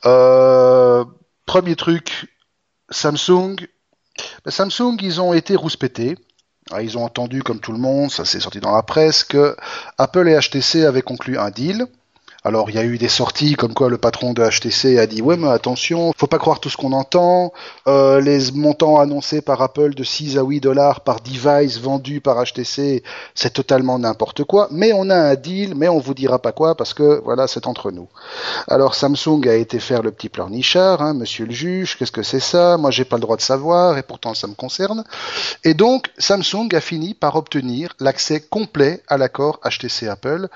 Euh, 0.05 1.05
premier 1.47 1.75
truc, 1.75 2.29
Samsung. 2.91 3.57
Samsung, 4.47 4.97
ils 5.03 5.21
ont 5.21 5.35
été 5.35 5.57
rouspétés. 5.57 6.17
Ah, 6.73 6.83
Ils 6.83 6.99
ont 6.99 7.05
entendu, 7.05 7.43
comme 7.43 7.61
tout 7.61 7.73
le 7.73 7.79
monde, 7.79 8.11
ça 8.11 8.25
s'est 8.25 8.41
sorti 8.41 8.61
dans 8.61 8.75
la 8.75 8.83
presse, 8.83 9.23
que 9.25 9.57
Apple 9.99 10.29
et 10.29 10.39
HTC 10.39 10.85
avaient 10.85 11.03
conclu 11.03 11.39
un 11.39 11.51
deal. 11.51 11.87
Alors, 12.47 12.71
il 12.71 12.77
y 12.77 12.79
a 12.79 12.85
eu 12.85 12.97
des 12.97 13.09
sorties 13.09 13.55
comme 13.55 13.75
quoi 13.75 13.91
le 13.91 13.99
patron 13.99 14.33
de 14.33 14.41
HTC 14.41 15.01
a 15.01 15.09
dit 15.09 15.21
ouais, 15.21 15.37
mais 15.37 15.49
attention, 15.49 16.13
faut 16.17 16.29
pas 16.29 16.39
croire 16.39 16.61
tout 16.61 16.71
ce 16.71 16.77
qu'on 16.77 16.93
entend. 16.93 17.53
Euh, 17.89 18.21
les 18.21 18.53
montants 18.53 19.01
annoncés 19.01 19.41
par 19.41 19.61
Apple 19.63 19.95
de 19.95 20.05
6 20.05 20.39
à 20.39 20.43
8 20.43 20.61
dollars 20.61 21.01
par 21.01 21.19
device 21.19 21.81
vendu 21.81 22.21
par 22.21 22.41
HTC, 22.41 23.03
c'est 23.35 23.53
totalement 23.53 23.99
n'importe 23.99 24.45
quoi. 24.45 24.69
Mais 24.71 24.93
on 24.95 25.11
a 25.11 25.17
un 25.17 25.35
deal, 25.35 25.75
mais 25.75 25.89
on 25.89 25.99
vous 25.99 26.15
dira 26.15 26.39
pas 26.39 26.53
quoi 26.53 26.77
parce 26.77 26.95
que 26.95 27.21
voilà, 27.25 27.49
c'est 27.49 27.67
entre 27.67 27.91
nous. 27.91 28.07
Alors 28.69 28.95
Samsung 28.95 29.41
a 29.49 29.55
été 29.55 29.81
faire 29.81 30.05
le 30.05 30.13
petit 30.13 30.29
pleurnichard, 30.29 31.03
hein, 31.03 31.15
monsieur 31.15 31.47
le 31.47 31.53
juge, 31.53 31.99
qu'est-ce 31.99 32.13
que 32.13 32.23
c'est 32.23 32.39
ça? 32.39 32.77
Moi, 32.77 32.93
j'ai 32.93 33.05
pas 33.05 33.17
le 33.17 33.23
droit 33.23 33.37
de 33.37 33.43
savoir 33.43 33.99
et 33.99 34.05
pourtant 34.05 34.35
ça 34.35 34.47
me 34.47 34.55
concerne. 34.55 35.03
Et 35.65 35.75
donc, 35.75 36.13
Samsung 36.19 36.69
a 36.75 36.81
fini 36.81 37.13
par 37.13 37.35
obtenir 37.35 37.95
l'accès 37.99 38.39
complet 38.39 39.03
à 39.09 39.19
l'accord 39.19 39.59
HTC 39.65 40.07
Apple. 40.07 40.47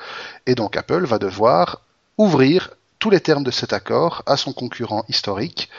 Et 0.46 0.54
donc, 0.54 0.76
Apple 0.76 1.04
va 1.04 1.18
devoir 1.18 1.79
ouvrir 2.20 2.70
tous 3.00 3.10
les 3.10 3.20
termes 3.20 3.44
de 3.44 3.50
cet 3.50 3.72
accord 3.72 4.22
à 4.26 4.36
son 4.36 4.52
concurrent 4.52 5.04
historique. 5.08 5.70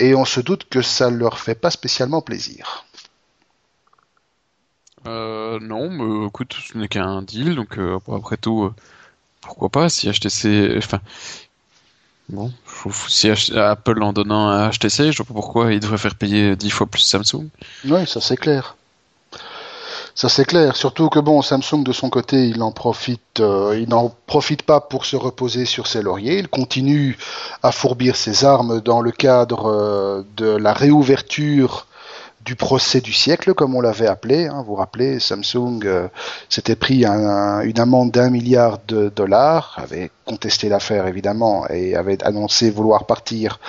Et 0.00 0.14
on 0.14 0.24
se 0.24 0.40
doute 0.40 0.68
que 0.68 0.82
ça 0.82 1.10
leur 1.10 1.38
fait 1.40 1.54
pas 1.56 1.70
spécialement 1.70 2.22
plaisir. 2.22 2.84
Euh, 5.06 5.58
non, 5.60 5.90
mais 5.90 6.26
écoute, 6.26 6.54
ce 6.54 6.76
n'est 6.76 6.88
qu'un 6.88 7.22
deal, 7.22 7.54
donc 7.54 7.78
euh, 7.78 7.98
après 8.12 8.36
tout, 8.36 8.64
euh, 8.64 8.74
pourquoi 9.42 9.70
pas 9.70 9.88
si 9.88 10.08
HTC, 10.10 10.74
enfin, 10.78 11.00
bon, 12.28 12.52
si 13.08 13.28
H- 13.28 13.56
Apple 13.56 14.02
en 14.02 14.12
donnant 14.12 14.48
à 14.50 14.70
HTC, 14.70 15.12
je 15.12 15.16
vois 15.18 15.26
pas 15.26 15.34
pourquoi 15.34 15.72
il 15.72 15.80
devrait 15.80 15.98
faire 15.98 16.14
payer 16.14 16.56
10 16.56 16.70
fois 16.70 16.86
plus 16.86 17.00
Samsung. 17.02 17.48
Oui, 17.84 18.06
ça 18.06 18.20
c'est 18.20 18.36
clair. 18.36 18.76
Ça 20.18 20.28
c'est 20.28 20.44
clair. 20.44 20.74
Surtout 20.74 21.10
que 21.10 21.20
bon, 21.20 21.42
Samsung 21.42 21.84
de 21.84 21.92
son 21.92 22.10
côté, 22.10 22.48
il 22.48 22.60
en 22.64 22.72
profite, 22.72 23.38
euh, 23.38 23.78
il 23.80 23.88
n'en 23.88 24.12
profite 24.26 24.62
pas 24.62 24.80
pour 24.80 25.04
se 25.04 25.14
reposer 25.14 25.64
sur 25.64 25.86
ses 25.86 26.02
lauriers. 26.02 26.40
Il 26.40 26.48
continue 26.48 27.16
à 27.62 27.70
fourbir 27.70 28.16
ses 28.16 28.44
armes 28.44 28.80
dans 28.80 29.00
le 29.00 29.12
cadre 29.12 29.66
euh, 29.70 30.22
de 30.36 30.48
la 30.48 30.72
réouverture 30.72 31.86
du 32.48 32.56
procès 32.56 33.02
du 33.02 33.12
siècle, 33.12 33.52
comme 33.52 33.74
on 33.74 33.82
l'avait 33.82 34.06
appelé. 34.06 34.46
Hein, 34.46 34.60
vous 34.62 34.68
vous 34.68 34.74
rappelez, 34.76 35.20
Samsung 35.20 35.80
euh, 35.84 36.08
s'était 36.48 36.76
pris 36.76 37.04
un- 37.04 37.12
un- 37.28 37.60
une 37.60 37.78
amende 37.78 38.10
d'un 38.10 38.30
milliard 38.30 38.78
de 38.88 39.10
dollars, 39.14 39.74
avait 39.76 40.10
contesté 40.24 40.70
l'affaire 40.70 41.06
évidemment 41.06 41.68
et 41.68 41.94
avait 41.94 42.22
annoncé 42.24 42.70
vouloir 42.70 43.04
partir 43.04 43.60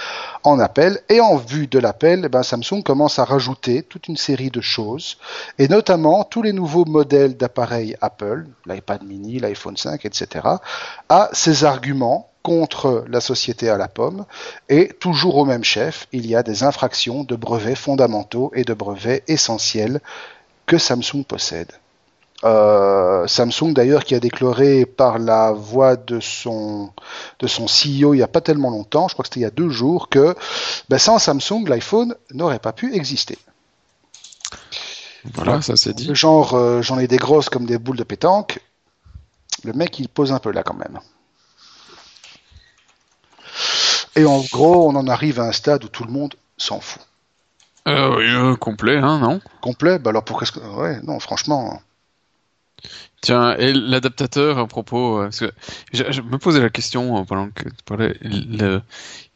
en 0.44 0.62
appel. 0.62 1.02
Et 1.10 1.20
en 1.20 1.36
vue 1.36 1.68
de 1.68 1.78
l'appel, 1.78 2.22
eh 2.24 2.30
ben, 2.30 2.42
Samsung 2.42 2.82
commence 2.86 3.20
à 3.20 3.26
rajouter 3.26 3.84
toute 3.84 4.08
une 4.08 4.16
série 4.16 4.50
de 4.50 4.62
choses, 4.62 5.18
et 5.58 5.68
notamment 5.68 6.24
tous 6.24 6.42
les 6.42 6.54
nouveaux 6.54 6.86
modèles 6.86 7.36
d'appareils 7.36 7.98
Apple, 8.00 8.48
l'iPad 8.66 9.04
mini, 9.04 9.40
l'iPhone 9.40 9.76
5, 9.76 10.06
etc., 10.06 10.48
à 11.10 11.30
ces 11.34 11.66
arguments 11.66 12.29
contre 12.44 13.06
la 13.08 13.22
société 13.22 13.70
à 13.70 13.78
la 13.78 13.88
pomme. 13.88 14.26
Et 14.70 14.90
toujours 15.00 15.38
au 15.38 15.46
même 15.46 15.64
chef, 15.64 16.08
il 16.12 16.28
y 16.28 16.36
a 16.36 16.44
des 16.44 16.64
infractions 16.64 17.24
de 17.24 17.36
brevets 17.36 17.76
fondamentaux 17.76 18.52
et 18.56 18.64
de 18.64 18.74
brevets 18.74 19.24
essentiels 19.28 20.00
que 20.66 20.78
Samsung 20.78 21.24
possède. 21.28 21.72
Euh, 22.46 23.28
Samsung 23.28 23.74
d'ailleurs 23.74 24.06
qui 24.06 24.16
a 24.16 24.22
déclaré 24.22 24.86
par 24.86 25.20
la 25.20 25.52
voix 25.52 25.98
de 25.98 26.22
son 26.22 26.92
de 27.40 27.48
son 27.48 27.66
CEO 27.66 28.14
il 28.14 28.18
n'y 28.18 28.24
a 28.24 28.30
pas 28.30 28.40
tellement 28.40 28.70
longtemps, 28.70 29.10
je 29.10 29.14
crois 29.14 29.24
que 29.24 29.28
c'était 29.28 29.42
il 29.42 29.44
y 29.44 29.46
a 29.46 29.52
deux 29.52 29.70
jours, 29.70 30.08
que 30.08 30.36
ben, 30.88 30.98
sans 30.98 31.20
Samsung 31.20 31.68
l'iPhone 31.68 32.16
n'aurait 32.32 32.60
pas 32.60 32.72
pu 32.72 32.96
exister. 32.96 33.38
Voilà, 35.34 35.62
ça 35.62 35.76
c'est 35.76 35.94
dit. 35.94 36.16
Genre 36.16 36.54
euh, 36.54 36.82
j'en 36.82 36.98
ai 36.98 37.08
des 37.08 37.18
grosses 37.18 37.50
comme 37.50 37.66
des 37.66 37.78
boules 37.78 37.98
de 37.98 38.06
pétanque. 38.06 38.62
Le 39.66 39.74
mec 39.74 40.00
il 40.00 40.08
pose 40.08 40.32
un 40.32 40.40
peu 40.40 40.52
là 40.52 40.64
quand 40.64 40.76
même. 40.76 41.00
Et 44.16 44.26
en 44.26 44.42
gros 44.52 44.90
on 44.90 44.96
en 44.96 45.08
arrive 45.08 45.40
à 45.40 45.44
un 45.44 45.52
stade 45.52 45.84
où 45.84 45.88
tout 45.88 46.04
le 46.04 46.12
monde 46.12 46.36
s'en 46.58 46.80
fout. 46.80 47.02
Euh, 47.88 48.16
oui, 48.18 48.26
euh, 48.28 48.56
complet, 48.56 48.98
hein, 48.98 49.20
non? 49.20 49.42
Complet, 49.62 50.00
bah 50.00 50.10
alors 50.12 50.24
pour 50.24 50.40
qu'est-ce 50.40 50.52
que 50.52 50.60
ouais 50.60 51.00
non 51.04 51.20
franchement 51.20 51.82
Tiens, 53.22 53.58
et 53.58 53.74
l'adaptateur 53.74 54.58
à 54.60 54.66
propos, 54.66 55.20
euh, 55.20 55.24
parce 55.24 55.40
que 55.40 55.52
je, 55.92 56.04
je 56.10 56.22
me 56.22 56.38
posais 56.38 56.62
la 56.62 56.70
question 56.70 57.18
euh, 57.18 57.24
pendant 57.24 57.50
que 57.50 57.64
tu 57.64 57.84
parlais, 57.86 58.16
il 58.22 58.82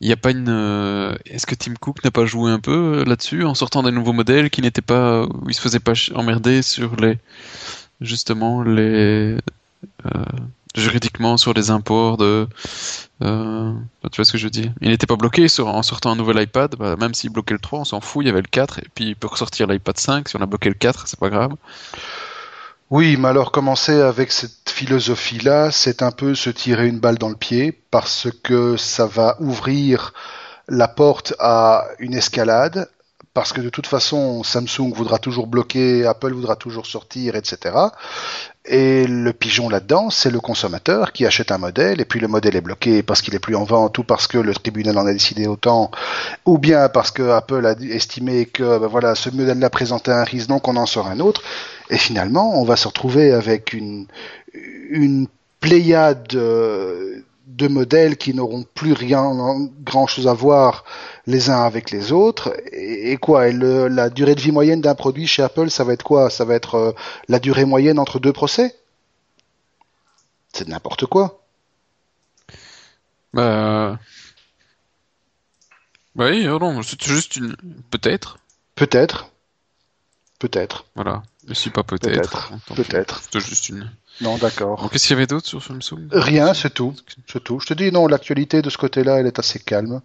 n'y 0.02 0.12
a 0.12 0.18
pas 0.18 0.32
une, 0.32 1.18
est-ce 1.26 1.46
que 1.46 1.56
Tim 1.56 1.74
Cook 1.80 2.02
n'a 2.04 2.12
pas 2.12 2.26
joué 2.26 2.52
un 2.52 2.60
peu 2.60 3.04
là-dessus 3.06 3.44
en 3.44 3.56
sortant 3.56 3.84
des 3.84 3.92
nouveaux 3.92 4.14
modèles 4.14 4.50
qui 4.50 4.62
n'étaient 4.62 4.82
pas, 4.82 5.26
où 5.26 5.50
il 5.50 5.54
se 5.54 5.62
faisait 5.62 5.82
pas 5.82 5.94
emmerder 6.16 6.62
sur 6.62 6.96
les, 6.96 7.18
justement 8.00 8.62
les 8.62 9.38
euh, 10.06 10.24
juridiquement 10.76 11.38
sur 11.38 11.54
les 11.54 11.70
imports 11.70 12.18
de. 12.18 12.48
Euh, 13.22 13.74
tu 14.12 14.18
vois 14.18 14.26
ce 14.26 14.32
que 14.32 14.38
je 14.38 14.48
dire 14.48 14.72
Il 14.82 14.90
n'était 14.90 15.06
pas 15.06 15.16
bloqué 15.16 15.48
en 15.60 15.84
sortant 15.84 16.12
un 16.12 16.16
nouvel 16.16 16.42
iPad, 16.42 16.76
bah, 16.78 16.96
même 17.00 17.14
s'il 17.14 17.30
bloquait 17.30 17.54
le 17.54 17.60
3, 17.60 17.80
on 17.80 17.86
s'en 17.86 18.02
fout, 18.02 18.24
il 18.24 18.28
y 18.28 18.32
avait 18.32 18.42
le 18.42 18.48
4, 18.48 18.80
et 18.80 18.88
puis 18.94 19.06
il 19.10 19.16
peut 19.16 19.28
ressortir 19.28 19.68
l'iPad 19.68 19.98
5, 19.98 20.30
si 20.30 20.36
on 20.36 20.42
a 20.42 20.46
bloqué 20.46 20.70
le 20.70 20.76
4, 20.76 21.08
c'est 21.08 21.20
pas 21.20 21.30
grave. 21.30 21.54
Oui, 22.90 23.18
mais 23.18 23.30
alors 23.30 23.52
commencer 23.52 24.02
avec 24.02 24.32
cette 24.32 24.70
philosophie-là, 24.70 25.72
c'est 25.72 26.02
un 26.02 26.12
peu 26.12 26.36
se 26.36 26.50
tirer 26.50 26.88
une 26.88 27.00
balle 27.00 27.18
dans 27.18 27.30
le 27.30 27.36
pied, 27.36 27.72
parce 27.92 28.28
que 28.44 28.78
ça 28.78 29.06
va 29.06 29.38
ouvrir 29.40 30.14
la 30.68 30.88
porte 30.88 31.34
à 31.40 31.86
une 32.00 32.14
escalade, 32.14 32.88
parce 33.34 33.52
que 33.52 33.62
de 33.62 33.70
toute 33.70 33.88
façon, 33.88 34.44
Samsung 34.44 34.94
voudra 34.94 35.18
toujours 35.18 35.48
bloquer, 35.48 36.06
Apple 36.06 36.34
voudra 36.34 36.56
toujours 36.56 36.86
sortir, 36.86 37.36
etc. 37.36 37.76
Et 38.66 39.06
le 39.08 39.34
pigeon 39.34 39.68
là-dedans, 39.68 40.10
c'est 40.10 40.32
le 40.32 40.40
consommateur 40.40 41.12
qui 41.12 41.26
achète 41.26 41.52
un 41.52 41.58
modèle 41.58 42.00
et 42.00 42.06
puis 42.06 42.22
le 42.22 42.30
modèle 42.30 42.56
est 42.56 42.62
bloqué 42.62 43.04
parce 43.04 43.22
qu'il 43.22 43.36
est 43.36 43.40
plus 43.40 43.56
en 43.56 43.66
vente 43.66 43.98
ou 43.98 44.06
parce 44.06 44.26
que 44.26 44.38
le 44.38 44.54
tribunal 44.54 44.98
en 44.98 45.06
a 45.06 45.12
décidé 45.12 45.48
autant, 45.48 45.92
ou 46.46 46.58
bien 46.58 46.88
parce 46.88 47.12
que 47.12 47.24
Apple 47.24 47.66
a 47.66 47.74
estimé 47.94 48.46
que 48.46 48.78
ben 48.80 48.88
voilà 48.88 49.16
ce 49.16 49.30
modèle-là 49.30 49.70
présentait 49.70 50.12
un 50.12 50.24
risque 50.24 50.48
donc 50.48 50.68
on 50.70 50.78
en 50.78 50.86
sort 50.86 51.08
un 51.08 51.20
autre. 51.20 51.44
Et 51.90 51.98
finalement, 51.98 52.58
on 52.60 52.64
va 52.64 52.78
se 52.78 52.88
retrouver 52.88 53.34
avec 53.34 53.74
une 53.74 54.08
une 54.90 55.28
pléiade 55.60 56.34
de 57.56 57.68
modèles 57.68 58.18
qui 58.18 58.34
n'auront 58.34 58.64
plus 58.64 58.94
rien 58.94 59.32
grand 59.84 60.08
chose 60.08 60.28
à 60.28 60.34
voir 60.34 60.84
les 61.28 61.50
uns 61.50 61.64
avec 61.64 61.92
les 61.92 62.12
autres. 62.12 62.54
Et, 62.72 63.18
quoi 63.18 63.48
et 63.48 63.54
La 63.54 64.10
durée 64.10 64.36
de 64.36 64.42
vie 64.42 64.52
moyenne 64.52 64.82
d'un 64.82 64.96
produit 64.96 65.28
chez 65.28 65.44
Apple, 65.44 65.70
ça 65.70 65.84
va 65.84 65.94
être 65.94 66.04
quoi? 66.04 66.30
Ça 66.30 66.46
va 66.46 66.56
être 66.56 66.76
euh, 66.76 66.92
la 67.28 67.40
durée 67.40 67.66
moyenne 67.66 68.00
entre 68.00 68.20
deux 68.20 68.34
procès? 68.34 68.76
C'est 70.52 70.68
n'importe 70.68 71.06
quoi. 71.06 71.42
Bah... 73.34 74.00
bah 76.16 76.28
oui, 76.30 76.48
oh 76.48 76.60
non, 76.60 76.82
c'est 76.84 77.02
juste 77.04 77.36
une... 77.36 77.56
Peut-être. 77.90 78.38
Peut-être. 78.76 79.30
Peut-être. 80.40 80.86
Voilà. 80.96 81.24
Mais 81.48 81.56
si 81.56 81.70
pas 81.70 81.84
peut-être. 81.84 82.52
Peut-être. 82.76 83.22
C'est 83.32 83.40
juste 83.40 83.70
une... 83.70 83.92
Non, 84.24 84.38
d'accord. 84.38 84.90
Qu'est-ce 84.92 85.08
qu'il 85.08 85.16
y 85.16 85.18
avait 85.18 85.28
d'autre 85.28 85.48
sur 85.48 85.62
Samsung 85.62 86.08
Rien, 86.12 86.54
c'est 86.54 86.74
tout. 86.74 86.94
C'est 87.32 87.44
tout. 87.44 87.60
Je 87.60 87.68
te 87.68 87.74
dis, 87.74 87.92
non, 87.92 88.08
l'actualité 88.08 88.62
de 88.62 88.70
ce 88.70 88.78
côté-là, 88.78 89.20
elle 89.20 89.28
est 89.28 89.38
assez 89.38 89.60
calme. 89.60 90.02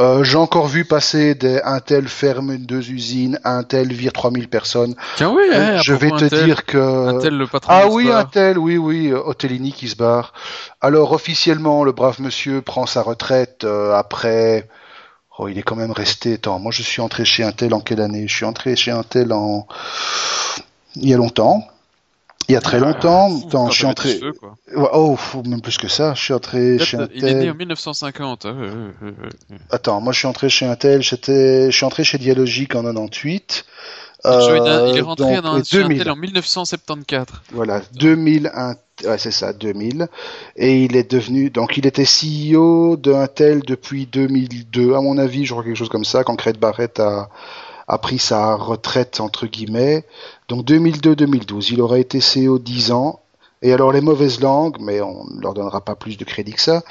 Euh, 0.00 0.22
J'ai 0.22 0.36
encore 0.36 0.68
vu 0.68 0.84
passer 0.84 1.34
des 1.34 1.60
Intel 1.62 2.08
ferme 2.08 2.56
deux 2.56 2.90
usines, 2.90 3.40
Intel 3.44 3.92
vire 3.92 4.12
3000 4.12 4.48
personnes. 4.48 4.94
Tiens, 5.16 5.32
oui, 5.34 5.44
hein, 5.52 5.78
je 5.82 5.92
vais 5.92 6.10
te 6.10 6.44
dire 6.44 6.64
que... 6.64 7.16
Intel, 7.16 7.36
le 7.36 7.46
patron 7.46 7.72
Ah 7.72 7.88
oui, 7.88 8.10
Intel, 8.10 8.58
oui, 8.58 8.76
oui, 8.76 9.12
Otellini 9.12 9.72
qui 9.72 9.88
se 9.88 9.96
barre. 9.96 10.32
Alors, 10.80 11.12
officiellement, 11.12 11.82
le 11.84 11.92
brave 11.92 12.20
monsieur 12.20 12.62
prend 12.62 12.86
sa 12.86 13.02
retraite 13.02 13.64
euh, 13.64 13.94
après... 13.94 14.68
Oh, 15.40 15.46
il 15.46 15.56
est 15.56 15.62
quand 15.62 15.76
même 15.76 15.92
resté. 15.92 16.34
Attends, 16.34 16.58
moi 16.58 16.72
je 16.72 16.82
suis 16.82 17.00
entré 17.00 17.24
chez 17.24 17.44
Intel 17.44 17.72
en 17.72 17.78
quelle 17.80 18.00
année? 18.00 18.26
Je 18.26 18.34
suis 18.34 18.44
entré 18.44 18.74
chez 18.74 18.90
Intel 18.90 19.32
en... 19.32 19.68
Il 20.96 21.08
y 21.08 21.14
a 21.14 21.16
longtemps. 21.16 21.64
Il 22.48 22.54
y 22.54 22.56
a 22.56 22.62
très 22.62 22.80
longtemps, 22.80 23.28
je 23.68 23.74
suis 23.76 23.84
entré. 23.84 24.20
oh, 24.74 25.18
même 25.44 25.60
plus 25.60 25.76
que 25.76 25.88
ça. 25.88 26.14
Je 26.14 26.22
suis 26.22 26.32
entré 26.32 26.78
chez 26.78 26.96
Intel. 26.96 27.16
Il 27.16 27.24
est 27.26 27.34
né 27.34 27.50
en 27.50 27.54
1950. 27.54 28.46
Hein, 28.46 28.92
Attends, 29.70 30.00
moi 30.00 30.14
je 30.14 30.18
suis 30.18 30.28
entré 30.28 30.48
chez 30.48 30.64
Intel. 30.64 31.02
J'étais, 31.02 31.70
je 31.70 31.76
suis 31.76 31.84
entré 31.84 32.04
chez 32.04 32.16
Dialogic 32.16 32.74
en 32.74 32.84
98. 32.84 33.66
Euh, 34.24 34.88
il 34.90 34.96
est 34.96 35.00
rentré 35.02 35.42
dans, 35.42 35.62
chez 35.62 35.82
Intel 35.82 36.10
en 36.10 36.16
1974. 36.16 37.38
Voilà, 37.52 37.82
2001. 37.92 38.76
Ouais, 39.04 39.18
c'est 39.18 39.30
ça, 39.30 39.52
2000. 39.52 40.08
Et 40.56 40.84
il 40.84 40.96
est 40.96 41.10
devenu, 41.10 41.50
donc 41.50 41.76
il 41.76 41.86
était 41.86 42.04
CEO 42.04 42.96
de 42.96 43.12
Intel 43.12 43.60
depuis 43.60 44.06
2002, 44.06 44.94
à 44.94 45.00
mon 45.00 45.18
avis, 45.18 45.44
je 45.44 45.52
crois 45.52 45.62
quelque 45.62 45.76
chose 45.76 45.88
comme 45.88 46.04
ça, 46.04 46.24
quand 46.24 46.34
Craig 46.34 46.56
Barrett 46.56 46.98
a, 46.98 47.28
a 47.88 47.98
pris 47.98 48.18
sa 48.18 48.54
retraite 48.54 49.20
entre 49.20 49.46
guillemets. 49.46 50.04
Donc 50.48 50.64
2002-2012, 50.66 51.72
il 51.72 51.80
aurait 51.80 52.00
été 52.00 52.18
CEO 52.18 52.58
10 52.58 52.92
ans. 52.92 53.20
Et 53.60 53.72
alors 53.72 53.90
les 53.90 54.00
mauvaises 54.00 54.40
langues, 54.40 54.76
mais 54.80 55.00
on 55.00 55.24
ne 55.24 55.40
leur 55.40 55.52
donnera 55.52 55.80
pas 55.80 55.96
plus 55.96 56.16
de 56.16 56.24
crédit 56.24 56.52
que 56.52 56.60
ça, 56.60 56.84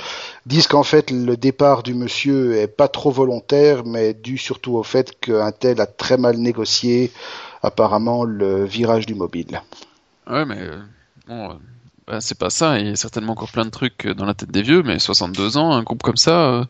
disent 0.45 0.67
qu'en 0.67 0.83
fait 0.83 1.11
le 1.11 1.37
départ 1.37 1.81
du 1.81 1.93
monsieur 1.93 2.57
est 2.57 2.67
pas 2.67 2.89
trop 2.89 3.09
volontaire, 3.09 3.85
mais 3.85 4.13
dû 4.13 4.37
surtout 4.37 4.75
au 4.75 4.83
fait 4.83 5.17
qu'un 5.21 5.53
tel 5.53 5.79
a 5.79 5.85
très 5.85 6.17
mal 6.17 6.37
négocié 6.37 7.13
apparemment 7.63 8.25
le 8.25 8.65
virage 8.65 9.05
du 9.05 9.15
mobile. 9.15 9.61
Ouais, 10.29 10.43
mais 10.43 10.59
euh, 10.59 10.81
bon, 11.27 11.51
euh, 11.51 11.53
bah, 12.05 12.19
c'est 12.19 12.37
pas 12.37 12.49
ça. 12.49 12.79
Il 12.79 12.87
y 12.87 12.91
a 12.91 12.95
certainement 12.97 13.31
encore 13.31 13.51
plein 13.51 13.65
de 13.65 13.69
trucs 13.69 14.05
dans 14.05 14.25
la 14.25 14.33
tête 14.33 14.51
des 14.51 14.61
vieux, 14.61 14.83
mais 14.83 14.99
62 14.99 15.55
ans, 15.57 15.71
un 15.71 15.83
groupe 15.83 16.03
comme 16.03 16.17
ça, 16.17 16.49
euh, 16.49 16.65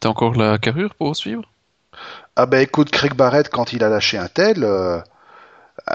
t'as 0.00 0.08
encore 0.08 0.34
la 0.34 0.56
carrure 0.56 0.94
pour 0.94 1.14
suivre? 1.14 1.42
Ah 2.36 2.46
ben 2.46 2.60
écoute, 2.60 2.90
Craig 2.90 3.14
Barrett, 3.14 3.48
quand 3.48 3.72
il 3.72 3.84
a 3.84 3.88
lâché 3.88 4.16
un 4.16 4.28
tel, 4.28 4.64
euh, 4.64 5.00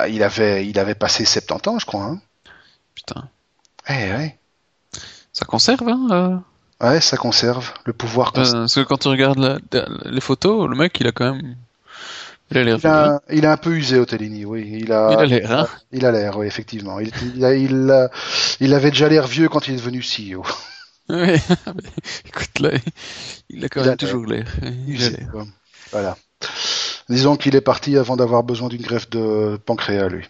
il, 0.10 0.22
avait, 0.24 0.68
il 0.68 0.78
avait 0.80 0.96
passé 0.96 1.26
70 1.26 1.70
ans, 1.70 1.80
je 1.80 1.86
crois. 1.86 2.04
Hein. 2.04 2.20
Putain. 2.94 3.28
Eh 3.90 4.12
ouais. 4.12 4.38
Ça 5.34 5.46
conserve, 5.46 5.88
hein 5.88 6.08
euh... 6.12 6.88
Ouais, 6.88 7.02
ça 7.02 7.18
conserve. 7.18 7.74
Le 7.86 7.94
pouvoir 7.94 8.30
euh, 8.38 8.44
Parce 8.52 8.76
que 8.76 8.82
quand 8.82 8.98
tu 8.98 9.08
regardes 9.08 9.62
les 10.06 10.22
photos, 10.22 10.70
le 10.70 10.76
mec, 10.76 11.00
il 11.00 11.08
a 11.08 11.12
quand 11.12 11.34
même... 11.34 11.56
Il 12.50 12.58
a 12.60 12.64
l'air. 12.64 12.78
Il, 13.30 13.38
il, 13.38 13.46
a 13.46 13.52
un 13.52 13.58
peu 13.58 13.72
usé 13.72 14.00
Otellini, 14.00 14.46
oui. 14.46 14.80
Il 14.80 14.94
a. 14.94 15.10
Il 15.12 15.20
a 15.20 15.26
l'air, 15.26 15.52
hein. 15.52 15.68
Il 15.92 16.06
a 16.06 16.12
l'air, 16.14 16.38
oui, 16.38 16.48
effectivement. 16.48 16.98
Il, 17.00 17.12
il, 17.36 18.10
il, 18.62 18.74
avait 18.74 18.90
déjà 18.90 19.10
l'air 19.10 19.28
vieux 19.28 19.50
quand 19.50 19.68
il 19.68 19.74
est 19.74 19.78
devenu 19.78 20.02
CEO. 20.02 20.46
Oui. 21.10 21.40
Écoute 22.26 22.60
là, 22.60 22.72
il 23.50 23.64
a 23.64 23.70
quand 23.70 23.86
même 23.86 23.96
toujours 23.96 24.26
l'air. 24.26 24.46
Voilà. 25.94 26.18
Disons 27.10 27.38
qu'il 27.38 27.56
est 27.56 27.62
parti 27.62 27.98
avant 27.98 28.18
d'avoir 28.18 28.44
besoin 28.44 28.68
d'une 28.68 28.82
greffe 28.82 29.10
de 29.10 29.58
pancréas, 29.66 30.10
lui. 30.10 30.26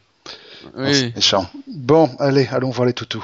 Oui. 0.76 1.12
méchant. 1.16 1.50
Bon, 1.68 2.10
allez, 2.20 2.48
allons 2.52 2.70
voir 2.70 2.86
les 2.86 2.94
toutous. 2.94 3.24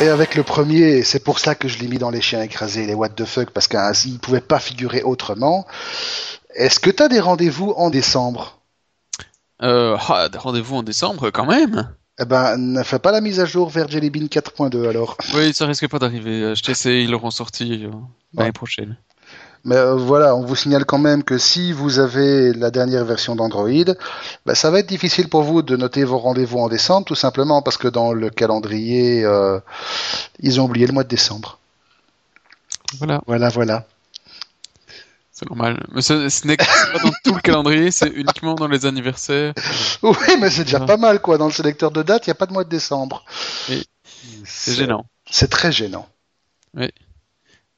Et 0.00 0.08
avec 0.08 0.34
le 0.34 0.42
premier, 0.42 1.02
c'est 1.04 1.22
pour 1.22 1.38
ça 1.38 1.54
que 1.54 1.68
je 1.68 1.78
l'ai 1.78 1.86
mis 1.86 1.98
dans 1.98 2.10
les 2.10 2.20
chiens 2.20 2.42
écrasés, 2.42 2.86
les 2.86 2.94
what 2.94 3.10
the 3.10 3.24
fuck, 3.24 3.50
parce 3.50 3.68
qu'il 3.68 3.78
ne 4.12 4.18
pouvait 4.18 4.40
pas 4.40 4.58
figurer 4.58 5.02
autrement. 5.02 5.64
Est-ce 6.54 6.80
que 6.80 6.90
tu 6.90 7.02
as 7.02 7.08
des 7.08 7.20
rendez-vous 7.20 7.72
en 7.76 7.88
décembre? 7.88 8.58
Euh, 9.62 9.96
ah, 10.08 10.28
Des 10.28 10.38
rendez-vous 10.38 10.76
en 10.76 10.82
décembre 10.82 11.30
quand 11.30 11.46
même? 11.46 11.94
Eh 12.18 12.24
ben, 12.24 12.56
ne 12.58 12.82
fais 12.82 12.98
pas 12.98 13.10
la 13.10 13.20
mise 13.20 13.40
à 13.40 13.44
jour 13.44 13.70
vers 13.70 13.88
Jelly 13.88 14.10
Bean 14.10 14.26
4.2 14.26 14.88
alors. 14.88 15.16
Oui, 15.34 15.54
ça 15.54 15.66
risque 15.66 15.88
pas 15.88 15.98
d'arriver. 15.98 16.54
Je 16.54 16.62
t'essaie, 16.62 17.02
ils 17.02 17.10
l'auront 17.10 17.30
sorti 17.30 17.84
euh, 17.84 17.90
l'année 18.34 18.52
prochaine. 18.52 18.96
Mais 19.64 19.76
euh, 19.76 19.94
voilà, 19.94 20.34
on 20.34 20.44
vous 20.44 20.56
signale 20.56 20.84
quand 20.84 20.98
même 20.98 21.22
que 21.22 21.38
si 21.38 21.72
vous 21.72 22.00
avez 22.00 22.52
la 22.52 22.70
dernière 22.70 23.04
version 23.04 23.36
d'Android, 23.36 23.94
ben, 24.44 24.54
ça 24.54 24.70
va 24.70 24.80
être 24.80 24.88
difficile 24.88 25.28
pour 25.28 25.42
vous 25.42 25.62
de 25.62 25.76
noter 25.76 26.04
vos 26.04 26.18
rendez-vous 26.18 26.58
en 26.58 26.68
décembre, 26.68 27.06
tout 27.06 27.14
simplement 27.14 27.62
parce 27.62 27.76
que 27.76 27.88
dans 27.88 28.12
le 28.12 28.28
calendrier, 28.28 29.24
euh, 29.24 29.60
ils 30.40 30.60
ont 30.60 30.64
oublié 30.64 30.86
le 30.86 30.92
mois 30.92 31.04
de 31.04 31.08
décembre. 31.08 31.58
Voilà. 32.98 33.22
Voilà, 33.26 33.48
voilà. 33.48 33.86
C'est 35.42 35.48
normal. 35.48 35.84
Mais 35.92 36.02
ce, 36.02 36.46
n'est 36.46 36.56
pas 36.56 36.64
dans 37.02 37.10
tout 37.24 37.34
le 37.34 37.40
calendrier, 37.40 37.90
c'est 37.90 38.08
uniquement 38.08 38.54
dans 38.54 38.68
les 38.68 38.86
anniversaires. 38.86 39.54
Oui, 40.02 40.36
mais 40.40 40.50
c'est 40.50 40.64
déjà 40.64 40.80
pas 40.80 40.96
mal, 40.96 41.20
quoi. 41.20 41.38
Dans 41.38 41.46
le 41.46 41.52
sélecteur 41.52 41.90
de 41.90 42.02
date, 42.02 42.26
il 42.26 42.30
n'y 42.30 42.32
a 42.32 42.36
pas 42.36 42.46
de 42.46 42.52
mois 42.52 42.64
de 42.64 42.68
décembre. 42.68 43.24
C'est 44.44 44.74
gênant. 44.74 45.06
C'est 45.30 45.48
très 45.48 45.72
gênant. 45.72 46.08
Oui. 46.74 46.90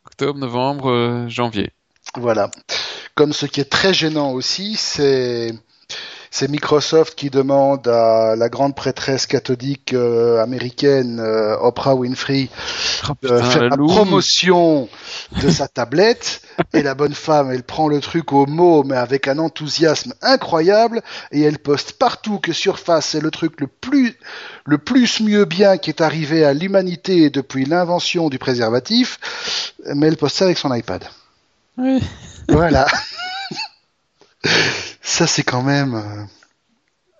Octobre, 0.06 0.38
novembre, 0.38 0.90
euh, 0.90 1.28
janvier. 1.28 1.70
Voilà. 2.16 2.50
Comme 3.14 3.32
ce 3.32 3.46
qui 3.46 3.60
est 3.60 3.70
très 3.70 3.94
gênant 3.94 4.32
aussi, 4.32 4.76
c'est 4.76 5.54
c'est 6.34 6.48
Microsoft 6.48 7.14
qui 7.14 7.30
demande 7.30 7.86
à 7.86 8.34
la 8.34 8.48
grande 8.48 8.74
prêtresse 8.74 9.28
catholique 9.28 9.92
euh, 9.92 10.42
américaine 10.42 11.20
euh, 11.20 11.56
Oprah 11.60 11.94
Winfrey 11.94 12.48
oh, 13.08 13.12
de 13.22 13.38
faire 13.38 13.68
la, 13.68 13.76
promotion 13.76 14.88
de 15.40 15.48
sa 15.48 15.68
tablette 15.68 16.42
et 16.72 16.82
la 16.82 16.96
bonne 16.96 17.14
femme 17.14 17.52
elle 17.52 17.62
prend 17.62 17.86
le 17.86 18.00
truc 18.00 18.32
au 18.32 18.46
mot 18.46 18.82
mais 18.82 18.96
avec 18.96 19.28
un 19.28 19.38
enthousiasme 19.38 20.12
incroyable 20.22 21.02
et 21.30 21.40
elle 21.42 21.60
poste 21.60 21.92
partout 21.92 22.40
que 22.40 22.52
Surface 22.52 23.10
c'est 23.10 23.20
le 23.20 23.30
truc 23.30 23.60
le 23.60 23.68
plus 23.68 24.16
le 24.64 24.78
plus 24.78 25.20
mieux 25.20 25.44
bien 25.44 25.76
qui 25.76 25.90
est 25.90 26.00
arrivé 26.00 26.44
à 26.44 26.52
l'humanité 26.52 27.30
depuis 27.30 27.64
l'invention 27.64 28.28
du 28.28 28.40
préservatif 28.40 29.76
mais 29.94 30.08
elle 30.08 30.16
poste 30.16 30.38
ça 30.38 30.46
avec 30.46 30.58
son 30.58 30.74
iPad. 30.74 31.04
Oui. 31.78 32.02
Voilà. 32.48 32.86
Ça, 35.02 35.26
c'est 35.26 35.42
quand 35.42 35.62
même. 35.62 35.94
Euh, 35.94 36.24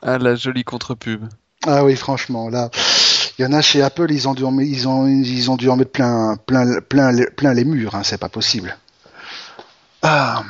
ah, 0.02 0.18
la 0.18 0.34
jolie 0.34 0.64
contre-pub. 0.64 1.24
Ah 1.66 1.84
oui, 1.84 1.96
franchement, 1.96 2.48
là. 2.48 2.70
Il 3.38 3.42
y 3.42 3.46
en 3.46 3.52
a 3.52 3.62
chez 3.62 3.82
Apple, 3.82 4.12
ils 4.12 4.28
ont 4.28 4.34
dû 4.34 4.44
en, 4.44 4.56
ils 4.60 4.86
ont, 4.86 5.06
ils 5.08 5.50
ont 5.50 5.56
dû 5.56 5.68
en 5.68 5.76
mettre 5.76 5.90
plein, 5.90 6.36
plein, 6.46 6.80
plein, 6.80 7.12
plein 7.36 7.52
les 7.54 7.64
murs, 7.64 7.94
hein, 7.96 8.02
c'est 8.04 8.18
pas 8.18 8.28
possible. 8.28 8.76
Ah. 10.02 10.44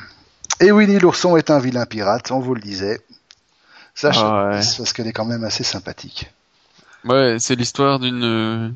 Et 0.60 0.70
Winnie 0.70 0.98
l'ourson 0.98 1.36
est 1.36 1.50
un 1.50 1.58
vilain 1.60 1.86
pirate, 1.86 2.30
on 2.30 2.40
vous 2.40 2.54
le 2.54 2.60
disait. 2.60 3.00
Ça, 3.94 4.10
je- 4.12 4.18
Ah 4.20 4.48
ouais. 4.50 4.60
parce 4.76 4.92
qu'elle 4.92 5.06
est 5.06 5.12
quand 5.12 5.24
même 5.24 5.44
assez 5.44 5.64
sympathique. 5.64 6.30
Ouais, 7.04 7.36
c'est 7.38 7.54
l'histoire 7.54 7.98
d'une 8.00 8.74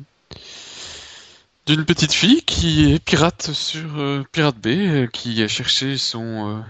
d'une 1.65 1.85
petite 1.85 2.13
fille 2.13 2.41
qui 2.43 2.93
est 2.93 2.99
pirate 2.99 3.51
sur 3.53 3.99
euh, 3.99 4.23
Pirate 4.31 4.57
Bay, 4.57 4.77
euh, 4.87 5.07
qui 5.07 5.43
a 5.43 5.47
cherché 5.47 5.97
son 5.97 6.63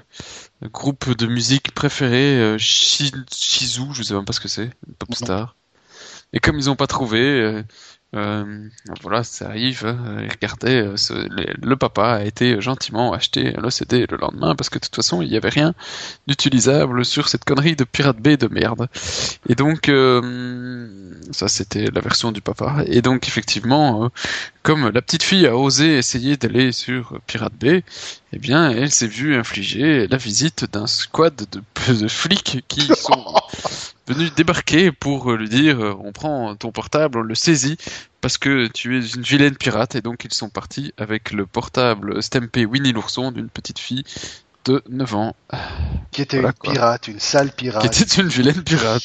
groupe 0.67 1.15
de 1.17 1.25
musique 1.27 1.73
préféré, 1.73 2.37
euh, 2.39 2.57
Shi- 2.57 3.11
Shizu, 3.33 3.93
je 3.93 4.03
sais 4.03 4.13
même 4.13 4.25
pas 4.25 4.33
ce 4.33 4.39
que 4.39 4.47
c'est, 4.47 4.71
une 4.87 4.93
pop 4.95 5.13
star. 5.15 5.55
Et 6.33 6.39
comme 6.39 6.57
ils 6.57 6.69
ont 6.69 6.75
pas 6.75 6.87
trouvé, 6.87 7.63
euh, 8.15 8.67
voilà, 9.01 9.23
ça 9.23 9.49
arrive. 9.49 9.85
hein, 9.85 10.27
regardez, 10.31 10.81
euh, 10.81 10.95
le, 11.61 11.75
papa 11.75 12.13
a 12.15 12.23
été 12.23 12.59
gentiment 12.59 13.13
acheté 13.13 13.51
le 13.51 13.69
CD 13.69 14.07
le 14.09 14.17
lendemain 14.17 14.55
parce 14.55 14.69
que 14.69 14.79
de 14.79 14.85
toute 14.85 14.95
façon 14.95 15.21
il 15.21 15.31
y 15.31 15.37
avait 15.37 15.49
rien 15.49 15.75
d'utilisable 16.25 17.05
sur 17.05 17.29
cette 17.29 17.45
connerie 17.45 17.75
de 17.75 17.83
Pirate 17.83 18.17
Bay 18.17 18.35
de 18.35 18.47
merde. 18.47 18.87
Et 19.47 19.53
donc, 19.53 19.89
euh, 19.89 20.89
ça 21.31 21.47
c'était 21.47 21.85
la 21.93 22.01
version 22.01 22.31
du 22.31 22.41
papa. 22.41 22.83
Et 22.87 23.01
donc, 23.03 23.27
effectivement, 23.27 24.05
euh, 24.05 24.07
comme 24.63 24.89
la 24.89 25.01
petite 25.03 25.23
fille 25.23 25.45
a 25.45 25.55
osé 25.55 25.97
essayer 25.97 26.35
d'aller 26.35 26.71
sur 26.71 27.19
Pirate 27.27 27.53
Bay, 27.59 27.83
eh 28.33 28.39
bien, 28.39 28.71
elle 28.71 28.91
s'est 28.91 29.07
vue 29.07 29.35
infliger 29.35 30.07
la 30.07 30.17
visite 30.17 30.65
d'un 30.71 30.87
squad 30.87 31.35
de, 31.35 31.93
de 31.93 32.07
flics 32.07 32.63
qui 32.67 32.81
sont 32.95 33.35
venus 34.09 34.33
débarquer 34.33 34.91
pour 34.91 35.31
lui 35.33 35.47
dire 35.47 35.79
euh, 35.79 35.95
on 36.03 36.11
prend 36.11 36.55
ton 36.55 36.71
portable, 36.71 37.19
on 37.19 37.21
le 37.21 37.35
saisit 37.35 37.77
parce 38.21 38.37
que 38.39 38.67
tu 38.67 38.97
es 38.97 39.07
une 39.07 39.21
vilaine 39.21 39.55
pirate. 39.55 39.95
Et 39.95 40.01
donc, 40.01 40.25
ils 40.25 40.33
sont 40.33 40.49
partis 40.49 40.93
avec 40.97 41.31
le 41.31 41.45
portable 41.45 42.21
Stampé 42.21 42.65
Winnie 42.65 42.91
l'ourson 42.91 43.31
d'une 43.31 43.49
petite 43.49 43.79
fille 43.79 44.03
de 44.69 44.83
9 44.89 45.15
ans 45.15 45.35
Qui 46.11 46.21
était 46.21 46.37
Voilà, 46.37 46.49
une 46.49 46.53
quoi. 46.59 46.73
pirate, 46.73 47.07
une 47.07 47.19
sale 47.19 47.51
pirate, 47.51 47.89
qui 47.91 48.03
était 48.03 48.21
une 48.21 48.27
vilaine 48.27 48.63
pirate. 48.63 49.01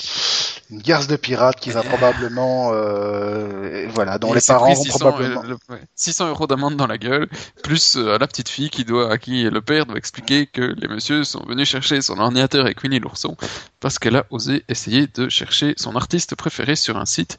une 0.70 0.80
garce 0.80 1.06
de 1.06 1.16
pirate 1.16 1.58
qui 1.60 1.70
va 1.70 1.82
probablement, 1.82 2.70
euh, 2.72 3.86
voilà, 3.94 4.18
dont 4.18 4.30
Et 4.30 4.34
les 4.34 4.40
c'est 4.40 4.52
parents 4.52 4.66
pris 4.66 4.74
vont 4.74 4.82
600, 4.84 4.98
probablement. 4.98 5.42
euh, 5.44 5.48
le- 5.48 5.74
ouais, 5.74 5.80
600 5.94 6.28
euros 6.28 6.46
d'amende 6.46 6.76
dans 6.76 6.86
la 6.86 6.98
gueule, 6.98 7.28
plus 7.62 7.96
euh, 7.96 8.14
à 8.14 8.18
la 8.18 8.26
petite 8.26 8.48
fille 8.48 8.70
qui 8.70 8.84
doit, 8.84 9.10
à 9.12 9.18
qui 9.18 9.44
le 9.44 9.60
père 9.62 9.86
doit 9.86 9.96
expliquer 9.96 10.46
que 10.46 10.62
les 10.62 10.88
messieurs 10.88 11.24
sont 11.24 11.44
venus 11.46 11.68
chercher 11.68 12.00
son 12.02 12.18
ordinateur 12.18 12.64
avec 12.64 12.82
Winnie 12.82 13.00
l'ourson 13.00 13.36
parce 13.80 13.98
qu'elle 13.98 14.16
a 14.16 14.24
osé 14.30 14.64
essayer 14.68 15.06
de 15.06 15.28
chercher 15.28 15.74
son 15.76 15.96
artiste 15.96 16.34
préféré 16.36 16.76
sur 16.76 16.96
un 16.98 17.06
site 17.06 17.38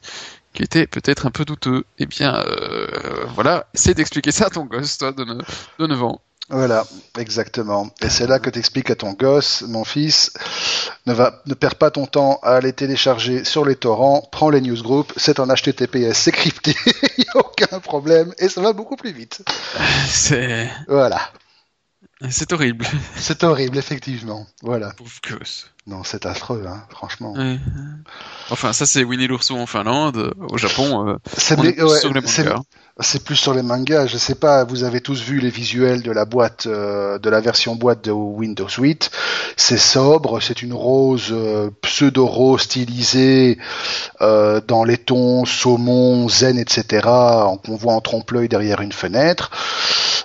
qui 0.54 0.62
était 0.62 0.86
peut-être 0.86 1.26
un 1.26 1.30
peu 1.30 1.44
douteux. 1.44 1.84
Eh 1.98 2.06
bien, 2.06 2.34
euh, 2.34 2.86
voilà, 3.34 3.66
essaie 3.74 3.94
d'expliquer 3.94 4.30
ça 4.32 4.46
à 4.46 4.50
ton 4.50 4.64
gosse, 4.64 4.98
toi, 4.98 5.12
de, 5.12 5.24
ne- 5.24 5.42
de 5.78 5.86
9 5.86 6.02
ans. 6.02 6.20
Voilà, 6.48 6.86
exactement. 7.18 7.90
Et 8.02 8.08
c'est 8.08 8.26
là 8.28 8.38
que 8.38 8.50
t'expliques 8.50 8.90
à 8.90 8.94
ton 8.94 9.12
gosse, 9.12 9.62
mon 9.62 9.84
fils, 9.84 10.32
ne 11.06 11.12
va, 11.12 11.42
ne 11.46 11.54
perds 11.54 11.74
pas 11.74 11.90
ton 11.90 12.06
temps 12.06 12.38
à 12.42 12.54
aller 12.54 12.72
télécharger 12.72 13.44
sur 13.44 13.64
les 13.64 13.74
torrents, 13.74 14.22
prends 14.30 14.50
les 14.50 14.60
newsgroups, 14.60 15.12
c'est 15.16 15.40
en 15.40 15.48
HTTPS, 15.48 16.12
c'est 16.14 16.32
crypté, 16.32 16.74
il 17.18 17.24
n'y 17.24 17.28
a 17.34 17.38
aucun 17.38 17.80
problème, 17.80 18.32
et 18.38 18.48
ça 18.48 18.60
va 18.60 18.72
beaucoup 18.72 18.96
plus 18.96 19.12
vite. 19.12 19.42
C'est, 20.08 20.70
Voilà. 20.86 21.20
c'est 22.30 22.52
horrible, 22.52 22.86
C'est 23.16 23.42
horrible, 23.42 23.76
effectivement. 23.78 24.46
Voilà. 24.62 24.90
pauvre 24.92 25.20
gosse. 25.28 25.66
Non, 25.86 26.02
c'est 26.02 26.26
affreux, 26.26 26.64
hein, 26.66 26.82
franchement. 26.90 27.32
Ouais. 27.34 27.60
Enfin, 28.50 28.72
ça 28.72 28.86
c'est 28.86 29.04
Winnie 29.04 29.28
l'ourson 29.28 29.54
en 29.54 29.66
Finlande, 29.66 30.34
au 30.50 30.58
Japon, 30.58 31.08
euh, 31.08 31.16
C'est 31.36 31.56
plus 31.56 31.80
ouais, 31.80 33.20
plus 33.24 33.36
sur 33.36 33.54
les 33.54 33.62
mangas, 33.62 34.06
je 34.06 34.16
sais 34.16 34.34
pas, 34.34 34.64
vous 34.64 34.82
avez 34.82 35.00
tous 35.00 35.22
vu 35.22 35.38
les 35.38 35.50
visuels 35.50 36.02
de 36.02 36.10
la 36.10 36.24
boîte, 36.24 36.66
euh, 36.66 37.18
de 37.18 37.30
la 37.30 37.40
version 37.40 37.76
boîte 37.76 38.04
de 38.04 38.10
Windows 38.10 38.68
8. 38.68 39.10
C'est 39.56 39.78
sobre, 39.78 40.42
c'est 40.42 40.62
une 40.62 40.72
rose, 40.72 41.28
euh, 41.30 41.70
pseudo-rose 41.82 42.62
stylisée 42.62 43.58
euh, 44.22 44.60
dans 44.66 44.82
les 44.82 44.98
tons 44.98 45.44
saumon, 45.44 46.28
zen, 46.28 46.58
etc. 46.58 47.06
qu'on 47.64 47.76
voit 47.76 47.92
en 47.92 48.00
trompe-l'œil 48.00 48.48
derrière 48.48 48.80
une 48.80 48.92
fenêtre. 48.92 49.50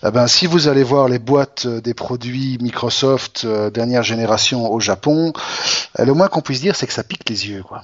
Eh 0.03 0.09
ben, 0.09 0.25
si 0.25 0.47
vous 0.47 0.67
allez 0.67 0.81
voir 0.81 1.07
les 1.07 1.19
boîtes 1.19 1.67
euh, 1.67 1.79
des 1.79 1.93
produits 1.93 2.57
Microsoft 2.59 3.43
euh, 3.45 3.69
dernière 3.69 4.01
génération 4.01 4.71
au 4.71 4.79
Japon, 4.79 5.31
euh, 5.31 5.41
le 5.97 6.13
moins 6.13 6.27
qu'on 6.27 6.41
puisse 6.41 6.61
dire, 6.61 6.75
c'est 6.75 6.87
que 6.87 6.93
ça 6.93 7.03
pique 7.03 7.27
les 7.29 7.47
yeux, 7.49 7.63
quoi. 7.63 7.83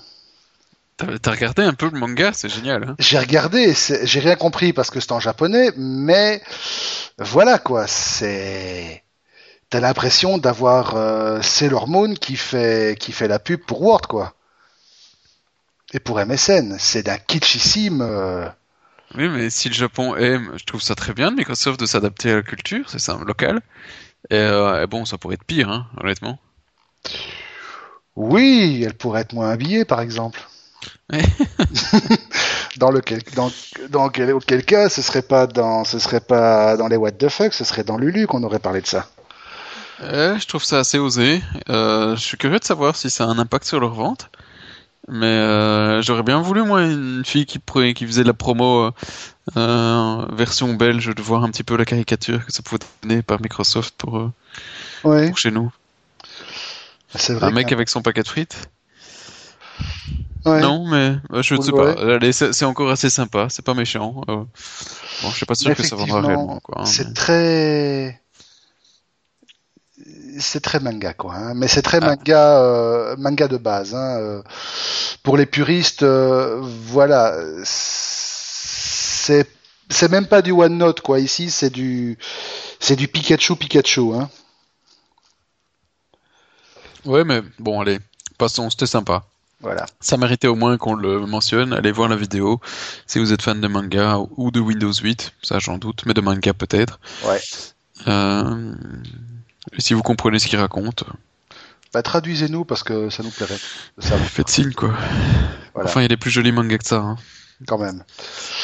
T'as 1.22 1.32
regardé 1.32 1.61
un 1.61 1.74
peu 1.74 1.89
le 1.91 1.99
manga, 1.99 2.32
c'est 2.34 2.49
génial. 2.49 2.84
Hein 2.84 2.95
J'ai 2.97 3.20
regardé, 3.20 3.76
j'ai 4.03 4.20
rien 4.20 4.36
compris 4.36 4.74
parce 4.74 4.89
que 4.89 4.99
c'est 4.99 5.11
en 5.11 5.20
japonais, 5.20 5.72
mais 5.78 6.41
voilà 7.20 7.59
quoi, 7.59 7.86
c'est. 7.86 9.03
T'as 9.70 9.80
l'impression 9.80 10.38
d'avoir 10.39 10.95
euh, 10.95 11.41
Sailor 11.43 11.88
Moon 11.88 12.15
qui 12.15 12.36
fait 12.36 12.97
qui 12.99 13.11
fait 13.11 13.28
la 13.28 13.38
pub 13.38 13.59
pour 13.59 13.82
Word 13.82 14.07
quoi. 14.07 14.34
Et 15.93 15.99
pour 15.99 16.20
MSN, 16.20 16.78
c'est 16.80 17.03
d'un 17.03 17.18
kitschissime. 17.18 18.01
euh, 18.01 18.47
Oui, 19.15 19.30
mais 19.30 19.49
si 19.49 19.70
le 19.70 19.76
Japon 19.76 20.15
aime, 20.15 20.53
je 20.57 20.63
trouve 20.65 20.82
ça 20.82 20.95
très 20.95 21.13
bien 21.13 21.32
de 21.32 21.36
Microsoft 21.36 21.80
de 21.80 21.86
s'adapter 21.86 22.32
à 22.32 22.36
la 22.38 22.41
culture, 22.43 22.89
c'est 22.89 22.99
ça, 22.99 23.20
local. 23.26 23.61
Et, 24.32 24.36
euh, 24.36 24.84
et 24.84 24.88
bon, 24.88 25.05
ça 25.05 25.18
pourrait 25.18 25.36
être 25.36 25.43
pire, 25.45 25.70
hein, 25.70 25.88
honnêtement. 26.01 26.39
Oui, 28.18 28.82
elle 28.84 28.95
pourrait 28.95 29.22
être 29.22 29.34
moins 29.34 29.51
habillée 29.51 29.86
par 29.86 30.01
exemple. 30.01 30.41
Ouais. 31.13 31.24
dans 32.78 32.89
lequel 32.89 33.22
dans 33.36 33.51
dans 33.89 34.09
quel, 34.09 34.34
auquel 34.34 34.65
cas 34.65 34.89
ce 34.89 35.03
serait 35.03 35.22
pas 35.22 35.45
dans 35.45 35.84
ce 35.84 35.99
serait 35.99 36.20
pas 36.20 36.78
dans 36.78 36.88
les 36.88 36.97
what 36.97 37.11
the 37.11 37.30
fuck, 37.30 37.53
ce 37.53 37.63
serait 37.63 37.84
dans 37.84 37.95
Lulu 37.95 38.26
qu'on 38.26 38.41
aurait 38.41 38.59
parlé 38.59 38.82
de 38.82 38.88
ça. 38.88 39.07
Euh, 40.01 40.38
je 40.39 40.47
trouve 40.47 40.63
ça 40.63 40.80
assez 40.80 40.97
osé. 40.97 41.43
Euh, 41.70 42.15
je 42.15 42.22
suis 42.22 42.38
curieux 42.38 42.57
de 42.57 42.63
savoir 42.63 42.95
si 42.95 43.11
ça 43.11 43.26
a 43.26 43.28
un 43.28 43.38
impact 43.38 43.65
sur 43.65 43.80
leur 43.80 43.93
vente. 43.93 44.32
Mais 45.07 45.26
euh, 45.26 46.01
j'aurais 46.01 46.24
bien 46.24 46.41
voulu, 46.41 46.63
moi, 46.63 46.84
une 46.84 47.24
fille 47.24 47.45
qui, 47.45 47.59
qui 47.93 48.05
faisait 48.05 48.24
de 48.24 48.28
la 48.28 48.34
promo 48.34 48.91
version 49.55 50.74
belge, 50.74 51.15
de 51.15 51.22
voir 51.22 51.43
un 51.43 51.49
petit 51.49 51.63
peu 51.63 51.78
la 51.78 51.86
caricature 51.86 52.45
que 52.45 52.51
ça 52.51 52.61
pouvait 52.61 52.80
donner 53.01 53.22
par 53.22 53.41
Microsoft 53.41 53.95
pour, 53.97 54.32
pour 55.01 55.38
chez 55.38 55.51
nous. 55.51 55.72
C'est 57.16 57.34
vrai. 57.34 57.47
Un 57.47 57.51
mec 57.51 57.72
avec 57.72 57.89
son 57.89 58.01
paquet 58.01 58.24
de 58.24 58.28
frites 58.28 58.70
ouais. 60.45 60.62
Non, 60.62 60.88
mais 60.89 61.16
euh, 61.34 61.41
je 61.41 61.55
ne 61.55 61.62
sais 61.62 61.72
pas. 61.72 62.53
C'est 62.53 62.66
encore 62.66 62.89
assez 62.91 63.10
sympa, 63.10 63.47
c'est 63.49 63.64
pas 63.66 63.74
méchant. 63.74 64.22
Euh, 64.30 64.43
bon, 65.24 65.30
je 65.30 65.36
suis 65.36 65.45
pas 65.45 65.55
sûr 65.55 65.76
que 65.76 65.84
ça 65.84 65.95
vendra 65.95 66.22
réellement, 66.22 66.62
hein, 66.76 66.86
C'est 66.86 67.08
mais- 67.08 67.14
très. 67.14 68.22
C'est 70.39 70.62
très 70.62 70.80
manga, 70.80 71.14
quoi. 71.14 71.34
hein. 71.36 71.53
Mais 71.55 71.68
c'est 71.68 71.82
très 71.82 71.97
Ah. 72.01 72.05
manga, 72.16 72.60
euh, 72.62 73.16
manga 73.18 73.47
de 73.47 73.58
base. 73.58 73.95
hein, 73.95 74.18
euh. 74.20 74.43
Pour 75.24 75.36
les 75.36 75.47
puristes, 75.47 76.03
voilà. 76.03 77.36
C'est 77.64 79.47
c'est 79.89 80.12
même 80.12 80.28
pas 80.28 80.41
du 80.41 80.51
One 80.51 80.78
Note, 80.78 81.01
quoi. 81.01 81.20
Ici, 81.20 81.49
c'est 81.49 81.70
du 81.72 82.18
c'est 82.80 82.95
du 82.95 83.08
Pikachu 83.08 83.55
Pikachu. 83.55 84.14
Hein. 84.14 84.30
Ouais, 87.08 87.24
mais 87.24 87.41
bon, 87.60 87.82
allez, 87.82 87.99
passons, 88.38 88.70
c'était 88.70 88.86
sympa. 88.86 89.24
Voilà. 89.62 89.86
Ça 89.99 90.18
méritait 90.18 90.47
au 90.47 90.55
moins 90.55 90.78
qu'on 90.78 90.93
le 90.93 91.26
mentionne. 91.26 91.74
Allez 91.74 91.91
voir 91.91 92.10
la 92.10 92.16
vidéo 92.16 92.62
si 93.08 93.18
vous 93.18 93.34
êtes 93.34 93.41
fan 93.41 93.60
de 93.60 93.68
manga 93.68 94.18
ou 94.38 94.51
de 94.51 94.60
Windows 94.60 94.93
8, 94.93 95.34
ça 95.41 95.58
j'en 95.58 95.80
doute, 95.80 96.03
mais 96.05 96.14
de 96.14 96.22
manga 96.22 96.53
peut-être. 96.53 96.99
Ouais. 97.26 97.41
Euh, 98.08 98.76
et 99.76 99.82
si 99.82 99.95
vous 99.95 100.03
comprenez 100.03 100.38
ce 100.38 100.47
qu'il 100.47 100.60
raconte, 100.60 101.05
Bah, 101.93 102.03
traduisez-nous 102.03 102.66
parce 102.66 102.84
que 102.84 103.10
ça 103.10 103.24
nous 103.24 103.32
plairait. 103.32 103.58
faites 103.99 104.49
signe 104.49 104.74
quoi. 104.74 104.93
Voilà. 105.74 105.89
Enfin, 105.89 106.01
il 106.01 106.03
y 106.03 106.05
a 106.05 106.10
des 106.10 106.18
plus 106.18 106.30
jolis 106.32 106.51
mangas 106.51 106.78
que 106.78 106.86
ça. 106.88 106.97
hein. 106.97 107.16
Quand 107.66 107.78
même. 107.78 108.03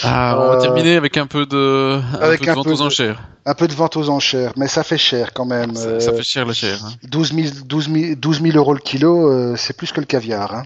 Ah, 0.04 0.36
on 0.40 0.48
va 0.50 0.56
Euh, 0.56 0.62
terminer 0.62 0.96
avec 0.98 1.18
un 1.18 1.26
peu 1.28 1.46
de, 1.46 2.00
un 2.14 2.20
avec 2.22 2.40
peu 2.42 2.46
de 2.46 2.52
un 2.52 2.54
vente 2.56 2.66
peu 2.66 2.72
aux 2.74 2.78
de- 2.78 2.82
enchères. 2.82 3.24
Un 3.46 3.54
peu 3.56 3.68
de 3.68 3.74
vente 3.74 3.98
aux 3.98 4.10
enchères, 4.10 4.54
mais 4.56 4.68
ça 4.68 4.84
fait 4.84 4.98
cher 4.98 5.34
quand 5.34 5.46
même. 5.46 5.76
Ça, 5.76 6.00
ça 6.00 6.12
euh, 6.12 6.18
fait 6.18 6.24
cher 6.24 6.46
la 6.46 6.54
chair. 6.54 6.80
hein. 6.86 6.92
12 7.04 7.34
000, 7.34 7.48
12 7.66 7.90
000, 7.92 8.16
12 8.16 8.42
000 8.42 8.58
euros 8.58 8.74
le 8.74 8.80
kilo, 8.80 9.30
euh, 9.32 9.56
c'est 9.58 9.76
plus 9.76 9.92
que 9.92 10.00
le 10.00 10.06
caviar. 10.06 10.54
Hein. 10.54 10.64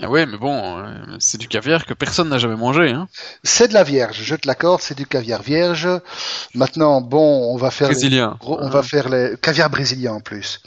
Ah 0.00 0.08
ouais, 0.08 0.26
mais 0.26 0.36
bon, 0.38 0.80
c'est 1.18 1.38
du 1.38 1.48
caviar 1.48 1.84
que 1.84 1.92
personne 1.92 2.28
n'a 2.28 2.38
jamais 2.38 2.54
mangé. 2.56 2.90
Hein. 2.90 3.08
C'est 3.42 3.66
de 3.66 3.74
la 3.74 3.82
vierge, 3.82 4.20
je 4.22 4.36
te 4.36 4.46
l'accorde, 4.46 4.80
c'est 4.80 4.96
du 4.96 5.06
caviar 5.06 5.42
vierge. 5.42 5.88
Maintenant, 6.54 7.00
bon, 7.00 7.52
on 7.52 7.56
va 7.56 7.72
faire 7.72 7.88
les 7.88 7.94
Brésilien. 7.94 8.36
gros- 8.38 8.58
on 8.60 8.66
Hein. 8.66 8.70
va 8.70 8.82
faire 8.84 9.08
les 9.08 9.34
caviar 9.42 9.68
brésilien 9.70 10.12
en 10.12 10.20
plus. 10.20 10.60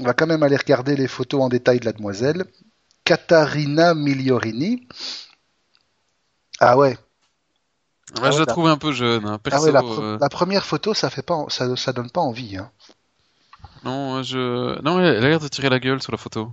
On 0.00 0.04
va 0.04 0.14
quand 0.14 0.28
même 0.28 0.44
aller 0.44 0.56
regarder 0.56 0.94
les 0.94 1.08
photos 1.08 1.42
en 1.42 1.48
détail 1.48 1.80
de 1.80 1.86
la 1.86 1.92
demoiselle. 1.92 2.44
Catarina 3.02 3.94
Migliorini. 3.94 4.86
Ah 6.60 6.76
ouais. 6.76 6.96
Ah 8.20 8.30
je 8.30 8.38
ouais, 8.38 8.44
la 8.44 8.46
trouve 8.46 8.66
un 8.68 8.76
peu 8.78 8.92
jeune. 8.92 9.24
hein. 9.26 9.38
Perso, 9.38 9.58
ah 9.58 9.62
ouais, 9.62 9.72
la, 9.72 9.80
pre- 9.82 10.02
euh, 10.02 10.18
la 10.20 10.28
première 10.28 10.64
photo, 10.64 10.94
ça 10.94 11.10
fait 11.10 11.22
pas, 11.22 11.44
ça, 11.48 11.74
ça 11.76 11.92
donne 11.92 12.10
pas 12.10 12.20
envie. 12.20 12.56
Hein. 12.56 12.70
Non, 13.82 14.22
je... 14.22 14.80
non, 14.82 15.00
elle 15.00 15.16
a 15.16 15.28
l'air 15.28 15.40
de 15.40 15.48
tirer 15.48 15.68
la 15.68 15.80
gueule 15.80 16.00
sur 16.02 16.12
la 16.12 16.18
photo. 16.18 16.52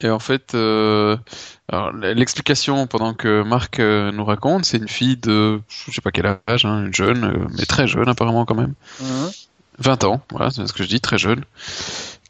Et 0.00 0.10
en 0.10 0.20
fait, 0.20 0.54
euh, 0.54 1.16
l'explication 1.92 2.86
pendant 2.86 3.14
que 3.14 3.42
Marc 3.42 3.80
euh, 3.80 4.12
nous 4.12 4.24
raconte, 4.24 4.64
c'est 4.64 4.76
une 4.78 4.86
fille 4.88 5.16
de, 5.16 5.60
je 5.68 5.90
sais 5.90 6.00
pas 6.00 6.12
quel 6.12 6.38
âge, 6.48 6.64
hein, 6.64 6.84
une 6.86 6.94
jeune, 6.94 7.48
mais 7.58 7.66
très 7.66 7.88
jeune 7.88 8.08
apparemment 8.08 8.44
quand 8.44 8.54
même, 8.54 8.74
20 9.78 10.04
ans, 10.04 10.20
voilà, 10.30 10.50
c'est 10.50 10.66
ce 10.68 10.72
que 10.72 10.84
je 10.84 10.88
dis, 10.88 11.00
très 11.00 11.18
jeune, 11.18 11.44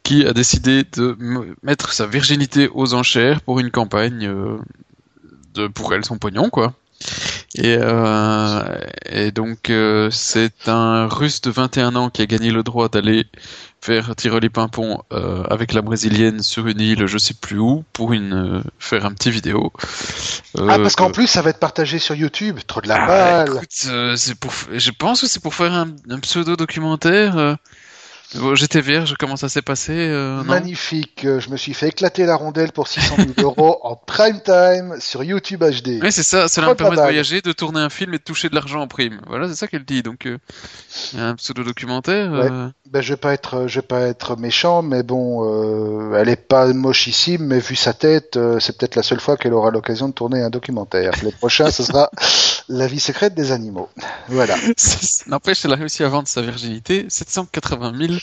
qui 0.03 0.25
a 0.25 0.33
décidé 0.33 0.83
de 0.93 1.17
mettre 1.63 1.93
sa 1.93 2.07
virginité 2.07 2.69
aux 2.73 2.93
enchères 2.95 3.41
pour 3.41 3.59
une 3.59 3.71
campagne 3.71 4.31
de 5.53 5.67
pour 5.67 5.93
elle 5.93 6.05
son 6.05 6.17
pognon 6.17 6.49
quoi. 6.49 6.73
Et, 7.55 7.77
euh, 7.79 8.77
et 9.05 9.31
donc 9.31 9.69
euh, 9.69 10.09
c'est 10.11 10.67
un 10.67 11.07
Russe 11.07 11.41
de 11.41 11.49
21 11.49 11.95
ans 11.95 12.09
qui 12.09 12.21
a 12.21 12.25
gagné 12.25 12.51
le 12.51 12.61
droit 12.61 12.89
d'aller 12.89 13.25
faire 13.81 14.15
Tiroli 14.15 14.49
Pimpon 14.49 15.03
euh, 15.13 15.43
avec 15.43 15.73
la 15.73 15.81
brésilienne 15.81 16.41
sur 16.41 16.67
une 16.67 16.81
île, 16.81 17.05
je 17.07 17.17
sais 17.17 17.33
plus 17.33 17.57
où, 17.59 17.83
pour 17.93 18.13
une 18.13 18.33
euh, 18.33 18.61
faire 18.77 19.05
un 19.05 19.13
petit 19.13 19.31
vidéo. 19.31 19.71
Ah, 20.57 20.61
Euh, 20.61 20.67
parce 20.67 20.95
qu'en 20.95 21.11
plus, 21.11 21.27
ça 21.27 21.41
va 21.41 21.51
être 21.51 21.59
partagé 21.59 21.99
sur 21.99 22.15
YouTube. 22.15 22.59
Trop 22.67 22.81
de 22.81 22.87
la 22.87 23.03
ah, 23.03 23.07
balle. 23.07 23.55
écoute, 23.55 23.69
euh, 23.87 24.15
c'est 24.15 24.35
pour, 24.35 24.51
je 24.71 24.91
pense 24.91 25.21
que 25.21 25.27
c'est 25.27 25.41
pour 25.41 25.55
faire 25.55 25.73
un, 25.73 25.87
un 26.09 26.19
pseudo 26.19 26.55
documentaire. 26.55 27.57
J'étais 28.53 28.81
vierge, 28.81 29.15
comment 29.17 29.35
ça 29.37 29.49
s'est 29.49 29.63
passé 29.63 29.93
euh, 29.93 30.43
Magnifique. 30.43 31.25
Euh, 31.25 31.39
Je 31.39 31.49
me 31.49 31.57
suis 31.57 31.73
fait 31.73 31.87
éclater 31.87 32.25
la 32.25 32.35
rondelle 32.35 32.71
pour 32.71 32.87
600 32.87 33.15
000 33.17 33.29
euros 33.39 33.79
en 33.83 33.95
prime 33.95 34.39
time 34.41 34.95
sur 34.99 35.23
YouTube 35.23 35.63
HD. 35.63 35.99
Oui, 36.01 36.11
c'est 36.11 36.23
ça, 36.23 36.47
cela 36.47 36.67
Trop 36.67 36.73
me 36.73 36.77
permet 36.77 36.95
de 36.95 37.01
voyager, 37.01 37.41
de 37.41 37.51
tourner 37.51 37.79
un 37.79 37.89
film 37.89 38.13
et 38.13 38.19
de 38.19 38.23
toucher 38.23 38.49
de 38.49 38.55
l'argent 38.55 38.81
en 38.81 38.87
prime. 38.87 39.19
Voilà, 39.27 39.47
c'est 39.47 39.55
ça 39.55 39.67
qu'elle 39.67 39.83
dit. 39.83 40.03
Donc, 40.03 40.27
euh, 40.27 40.37
il 41.13 41.19
y 41.19 41.21
a 41.21 41.27
un 41.27 41.35
pseudo-documentaire. 41.35 42.31
Ouais. 42.31 42.51
euh, 42.51 42.67
Ben, 42.91 43.01
je 43.01 43.13
vais 43.13 43.17
pas 43.17 43.33
être, 43.33 43.65
je 43.67 43.79
vais 43.79 43.87
pas 43.87 44.01
être 44.01 44.35
méchant, 44.35 44.83
mais 44.83 45.01
bon, 45.01 46.13
elle 46.13 46.29
est 46.29 46.35
pas 46.35 46.67
mochissime, 46.71 47.45
mais 47.47 47.59
vu 47.59 47.75
sa 47.75 47.93
tête, 47.93 48.37
c'est 48.59 48.77
peut-être 48.77 48.95
la 48.95 49.03
seule 49.03 49.19
fois 49.19 49.37
qu'elle 49.37 49.53
aura 49.53 49.71
l'occasion 49.71 50.07
de 50.07 50.13
tourner 50.13 50.41
un 50.41 50.51
documentaire. 50.51 51.13
Le 51.23 51.31
prochain, 51.31 51.71
ce 51.71 51.83
sera 51.83 52.11
La 52.71 52.85
vie 52.85 52.99
secrète 52.99 53.33
des 53.33 53.51
animaux. 53.51 53.89
Voilà. 54.27 54.55
N'empêche, 55.27 55.65
elle 55.65 55.73
a 55.73 55.75
réussi 55.75 56.03
à 56.03 56.07
vendre 56.07 56.27
sa 56.27 56.43
virginité, 56.43 57.07
780 57.09 57.93
000. 57.97 58.13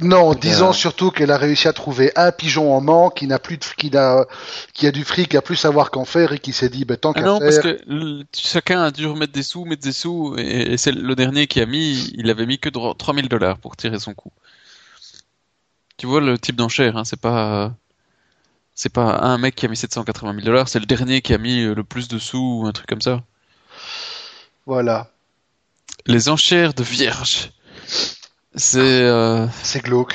Non, 0.00 0.32
Euh. 0.32 0.34
disons 0.34 0.72
surtout 0.72 1.10
qu'elle 1.10 1.30
a 1.30 1.36
réussi 1.38 1.68
à 1.68 1.72
trouver 1.72 2.12
un 2.16 2.30
pigeon 2.32 2.72
en 2.74 2.80
manque 2.80 3.16
qui 3.16 3.26
n'a 3.26 3.38
plus 3.38 3.56
de, 3.58 3.64
qui 3.76 3.90
n'a, 3.90 4.24
qui 4.72 4.86
a 4.86 4.92
du 4.92 5.04
fric 5.04 5.34
à 5.34 5.42
plus 5.42 5.56
savoir 5.56 5.90
qu'en 5.90 6.04
faire 6.04 6.32
et 6.32 6.38
qui 6.38 6.52
s'est 6.52 6.68
dit, 6.68 6.84
ben, 6.84 6.96
tant 6.96 7.12
Ah 7.16 7.20
qu'à 7.20 7.26
non, 7.26 7.38
faire. 7.38 7.48
parce 7.48 7.58
que 7.58 7.78
le- 7.86 8.24
chacun 8.36 8.82
a 8.82 8.90
dû 8.90 9.06
remettre 9.06 9.32
des 9.32 9.42
sous, 9.42 9.64
mettre 9.64 9.82
des 9.82 9.92
sous, 9.92 10.34
et, 10.38 10.72
et 10.72 10.76
c'est 10.76 10.92
le 10.92 11.14
dernier 11.14 11.46
qui 11.46 11.60
a 11.60 11.66
mis, 11.66 12.10
il 12.16 12.30
avait 12.30 12.46
mis 12.46 12.58
que 12.58 12.68
dro- 12.68 12.94
3000 12.94 13.28
dollars 13.28 13.58
pour 13.58 13.76
tirer 13.76 13.98
son 13.98 14.14
coup. 14.14 14.32
Tu 15.96 16.06
vois 16.06 16.20
le 16.20 16.38
type 16.38 16.56
d'enchère, 16.56 16.96
hein, 16.96 17.04
c'est 17.04 17.20
pas, 17.20 17.74
c'est 18.74 18.92
pas 18.92 19.18
un 19.18 19.36
mec 19.38 19.56
qui 19.56 19.66
a 19.66 19.68
mis 19.68 19.76
780 19.76 20.32
000 20.34 20.44
dollars, 20.46 20.68
c'est 20.68 20.78
le 20.78 20.86
dernier 20.86 21.22
qui 21.22 21.34
a 21.34 21.38
mis 21.38 21.62
euh, 21.62 21.74
le 21.74 21.82
plus 21.84 22.06
de 22.08 22.18
sous 22.18 22.60
ou 22.62 22.66
un 22.66 22.72
truc 22.72 22.86
comme 22.86 23.00
ça. 23.00 23.22
Voilà. 24.66 25.10
Les 26.06 26.28
enchères 26.28 26.74
de 26.74 26.82
vierges. 26.84 27.50
C'est, 28.58 28.78
euh, 29.02 29.46
C'est 29.62 29.82
glauque. 29.82 30.14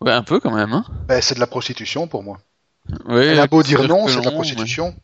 ouais, 0.00 0.12
un 0.12 0.22
peu 0.22 0.40
quand 0.40 0.52
même, 0.54 0.72
hein. 0.72 0.84
Ben, 1.08 1.20
c'est 1.20 1.34
de 1.34 1.40
la 1.40 1.46
prostitution 1.46 2.06
pour 2.06 2.22
moi. 2.22 2.38
Ouais, 3.06 3.26
Elle 3.26 3.40
a 3.40 3.46
beau 3.46 3.62
dire 3.62 3.86
non, 3.88 4.06
c'est 4.08 4.20
de 4.20 4.24
la 4.24 4.30
prostitution. 4.32 4.86
ouais. 4.88 4.94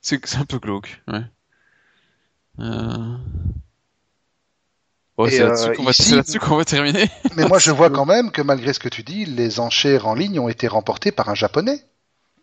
C'est, 0.00 0.36
un 0.36 0.44
peu 0.44 0.58
glauque, 0.58 1.02
ouais. 1.08 1.22
Euh... 2.60 3.16
C'est 5.28 5.38
là-dessus 5.40 5.68
euh, 5.68 5.74
qu'on 5.74 5.82
va, 5.82 5.90
ici- 5.90 6.02
c'est 6.04 6.16
là-dessus 6.16 6.38
qu'on 6.38 6.56
va 6.56 6.64
terminer. 6.64 7.10
Mais 7.36 7.46
moi, 7.46 7.58
je 7.58 7.72
vois 7.72 7.90
quand 7.96 8.06
même 8.06 8.30
que 8.30 8.40
malgré 8.40 8.72
ce 8.72 8.78
que 8.78 8.88
tu 8.88 9.02
dis, 9.02 9.24
les 9.24 9.58
enchères 9.58 10.06
en 10.06 10.14
ligne 10.14 10.38
ont 10.38 10.48
été 10.48 10.68
remportées 10.68 11.10
par 11.10 11.28
un 11.28 11.34
japonais. 11.34 11.84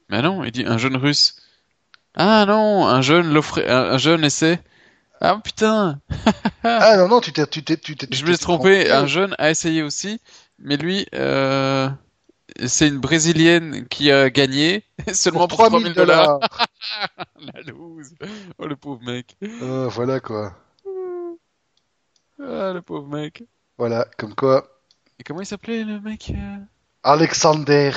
Mais 0.10 0.22
non, 0.22 0.44
il 0.44 0.52
dit 0.52 0.66
un 0.68 0.78
jeune 0.78 0.98
russe. 0.98 1.38
Ah 2.16 2.46
non, 2.46 2.86
un 2.86 3.02
jeune 3.02 3.34
l'offrait, 3.34 3.68
un, 3.70 3.94
un 3.94 3.98
jeune 3.98 4.24
essai. 4.26 4.60
Ah 5.22 5.40
putain, 5.44 6.00
Ah 6.64 6.98
non, 6.98 7.08
non, 7.08 7.22
tu 7.22 7.32
t'es, 7.32 7.48
tu 7.48 7.64
t'es, 7.64 7.78
tu 7.78 7.96
t'es. 7.96 8.08
je 8.12 8.24
me 8.26 8.32
suis 8.32 8.40
trompé. 8.40 8.92
Un 8.92 9.08
jeune 9.08 9.34
a 9.38 9.50
essayé 9.50 9.82
aussi, 9.82 10.20
mais 10.60 10.78
lui, 10.78 11.08
euh, 11.16 11.90
c'est 12.68 12.88
une 12.90 13.00
brésilienne 13.00 13.88
qui 13.88 14.12
a 14.12 14.30
gagné 14.30 14.84
seulement 15.14 15.48
Pour 15.48 15.58
pour 15.58 15.70
3000 15.70 15.94
3000 15.94 15.94
dollars. 15.94 16.40
dollars. 16.40 16.50
La 17.54 17.62
loose. 17.62 18.14
Oh 18.58 18.68
le 18.68 18.76
pauvre 18.76 19.02
mec. 19.04 19.36
Euh, 19.44 19.88
voilà 19.88 20.20
quoi. 20.20 20.56
Ah 22.40 22.74
le 22.74 22.82
pauvre 22.82 23.08
mec. 23.08 23.44
Voilà, 23.78 24.06
comme 24.18 24.36
quoi. 24.36 24.68
Et 25.20 25.24
comment 25.24 25.42
il 25.42 25.46
s'appelait 25.46 25.84
le 25.84 26.00
mec 26.02 26.32
euh 26.36 26.58
Alexander. 27.04 27.92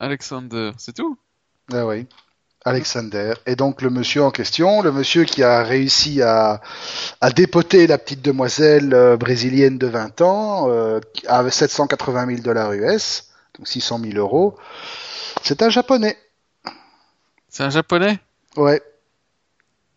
Alexander, 0.00 0.72
c'est 0.78 0.94
tout? 0.94 1.18
Ah 1.72 1.86
oui. 1.86 2.06
Alexander. 2.64 3.34
Et 3.46 3.56
donc 3.56 3.82
le 3.82 3.90
monsieur 3.90 4.22
en 4.24 4.30
question, 4.30 4.82
le 4.82 4.92
monsieur 4.92 5.24
qui 5.24 5.42
a 5.42 5.62
réussi 5.62 6.22
à, 6.22 6.60
à 7.20 7.30
dépoter 7.30 7.86
la 7.86 7.98
petite 7.98 8.22
demoiselle 8.22 8.92
euh, 8.94 9.16
brésilienne 9.16 9.78
de 9.78 9.86
20 9.86 10.20
ans, 10.22 10.66
euh, 10.68 11.00
à 11.26 11.48
780 11.48 12.26
000 12.26 12.42
dollars 12.42 12.72
US, 12.72 13.28
donc 13.56 13.68
600 13.68 14.00
000 14.00 14.18
euros, 14.18 14.56
c'est 15.42 15.62
un 15.62 15.70
japonais. 15.70 16.18
C'est 17.48 17.62
un 17.62 17.70
japonais? 17.70 18.18
Ouais. 18.56 18.82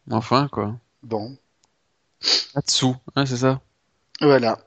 Enfin 0.09 0.47
quoi. 0.51 0.75
Bon. 1.03 1.35
Là-dessous, 2.55 2.95
hein, 3.15 3.25
c'est 3.25 3.37
ça. 3.37 3.61
Voilà. 4.21 4.59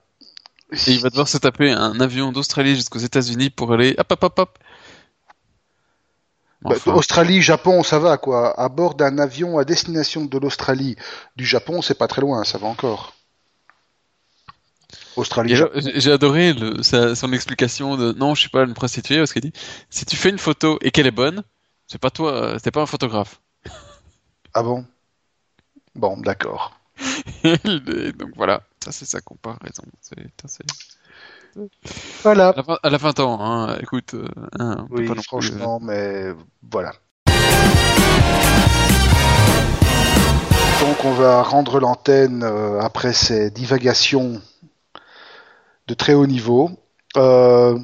Et 0.72 0.92
il 0.92 1.00
va 1.00 1.10
devoir 1.10 1.28
se 1.28 1.38
taper 1.38 1.70
un 1.70 2.00
avion 2.00 2.32
d'Australie 2.32 2.74
jusqu'aux 2.74 2.98
États-Unis 2.98 3.50
pour 3.50 3.72
aller 3.72 3.94
hop 3.98 4.10
hop 4.10 4.24
hop 4.24 4.38
hop. 4.38 4.58
Bah, 6.64 6.76
Australie, 6.86 7.40
Japon, 7.42 7.82
ça 7.82 7.98
va 7.98 8.18
quoi. 8.18 8.58
À 8.60 8.68
bord 8.68 8.94
d'un 8.96 9.18
avion 9.18 9.56
à 9.58 9.64
destination 9.64 10.24
de 10.24 10.38
l'Australie, 10.38 10.96
du 11.36 11.44
Japon, 11.46 11.80
c'est 11.80 11.94
pas 11.98 12.08
très 12.08 12.20
loin, 12.22 12.44
ça 12.44 12.58
va 12.58 12.66
encore. 12.66 13.14
Australie, 15.16 15.54
j'ai 15.96 16.10
adoré 16.12 16.52
le, 16.52 16.82
sa- 16.82 17.14
son 17.14 17.32
explication 17.32 17.96
de 17.96 18.12
non, 18.12 18.34
je 18.34 18.40
suis 18.40 18.48
pas 18.50 18.64
une 18.64 18.74
prostituée 18.74 19.18
parce 19.18 19.32
qu'il 19.32 19.42
dit 19.42 19.52
si 19.90 20.04
tu 20.04 20.16
fais 20.16 20.30
une 20.30 20.38
photo 20.38 20.78
et 20.82 20.90
qu'elle 20.90 21.06
est 21.06 21.10
bonne, 21.12 21.42
c'est 21.86 22.00
pas 22.00 22.10
toi, 22.10 22.56
c'est 22.62 22.70
pas 22.72 22.82
un 22.82 22.86
photographe. 22.86 23.40
Ah 24.54 24.62
bon? 24.62 24.86
Bon, 25.94 26.16
d'accord. 26.18 26.80
Donc 27.44 28.30
voilà, 28.36 28.62
ça 28.84 28.92
c'est 28.92 29.04
sa 29.06 29.20
comparaison. 29.20 29.84
C'est 30.00 30.16
c'est- 30.46 30.64
Voilà. 32.22 32.48
à 32.48 32.56
la 32.56 32.62
fin, 32.62 32.78
à 32.82 32.90
la 32.90 32.98
fin 32.98 33.12
temps, 33.12 33.38
hein, 33.40 33.76
écoute, 33.80 34.14
euh, 34.14 34.26
hein, 34.58 34.86
Oui, 34.90 35.02
pas 35.06 35.08
non 35.10 35.14
plus, 35.14 35.22
franchement, 35.24 35.80
mais 35.80 36.32
voilà. 36.70 36.92
Donc 40.80 41.04
on 41.04 41.12
va 41.12 41.42
rendre 41.42 41.80
l'antenne 41.80 42.42
euh, 42.42 42.80
après 42.80 43.12
ces 43.12 43.50
divagations 43.50 44.40
de 45.86 45.94
très 45.94 46.14
haut 46.14 46.26
niveau. 46.26 46.70
Euh, 47.16 47.78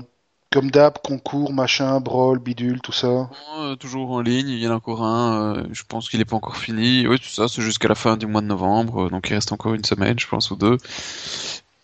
comme 0.52 0.70
d'hab, 0.72 0.98
concours, 1.04 1.52
machin, 1.52 2.00
brawl, 2.00 2.40
bidule, 2.40 2.80
tout 2.80 2.90
ça. 2.92 3.30
euh, 3.60 3.76
toujours 3.76 4.10
en 4.10 4.20
ligne, 4.20 4.48
il 4.48 4.58
y 4.58 4.66
en 4.66 4.72
a 4.72 4.74
encore 4.74 5.04
un, 5.04 5.58
euh, 5.58 5.64
je 5.72 5.84
pense 5.86 6.08
qu'il 6.10 6.20
est 6.20 6.24
pas 6.24 6.34
encore 6.36 6.56
fini. 6.56 7.06
Oui, 7.06 7.20
tout 7.20 7.28
ça, 7.28 7.46
c'est 7.46 7.62
jusqu'à 7.62 7.86
la 7.86 7.94
fin 7.94 8.16
du 8.16 8.26
mois 8.26 8.40
de 8.40 8.46
novembre, 8.46 9.06
euh, 9.06 9.08
donc 9.10 9.30
il 9.30 9.34
reste 9.34 9.52
encore 9.52 9.74
une 9.74 9.84
semaine, 9.84 10.18
je 10.18 10.26
pense, 10.26 10.50
ou 10.50 10.56
deux. 10.56 10.76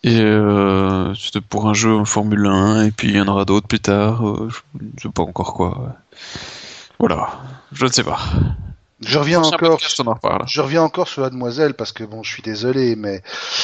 Et 0.03 0.21
euh, 0.21 1.13
c'était 1.15 1.41
pour 1.41 1.67
un 1.67 1.73
jeu 1.73 1.93
en 1.95 2.05
Formule 2.05 2.45
1, 2.45 2.85
et 2.85 2.91
puis 2.91 3.09
il 3.09 3.17
y 3.17 3.21
en 3.21 3.27
aura 3.27 3.45
d'autres 3.45 3.67
plus 3.67 3.79
tard, 3.79 4.27
euh, 4.27 4.49
je 4.97 5.03
sais 5.03 5.09
pas 5.09 5.23
encore 5.23 5.53
quoi. 5.53 5.95
Voilà, 6.99 7.39
je 7.71 7.85
ne 7.85 7.91
sais 7.91 8.03
pas. 8.03 8.19
Je 9.01 9.19
reviens 9.19 9.41
encore. 9.43 9.77
podcast, 9.77 9.99
en. 9.99 10.45
Je 10.47 10.61
reviens 10.61 10.81
encore 10.81 11.07
sur 11.07 11.21
la 11.21 11.29
demoiselle 11.29 11.73
parce 11.75 11.91
que 11.91 12.03
bon, 12.03 12.23
je 12.23 12.31
suis 12.31 12.41
désolé, 12.41 12.95
mais 12.95 13.21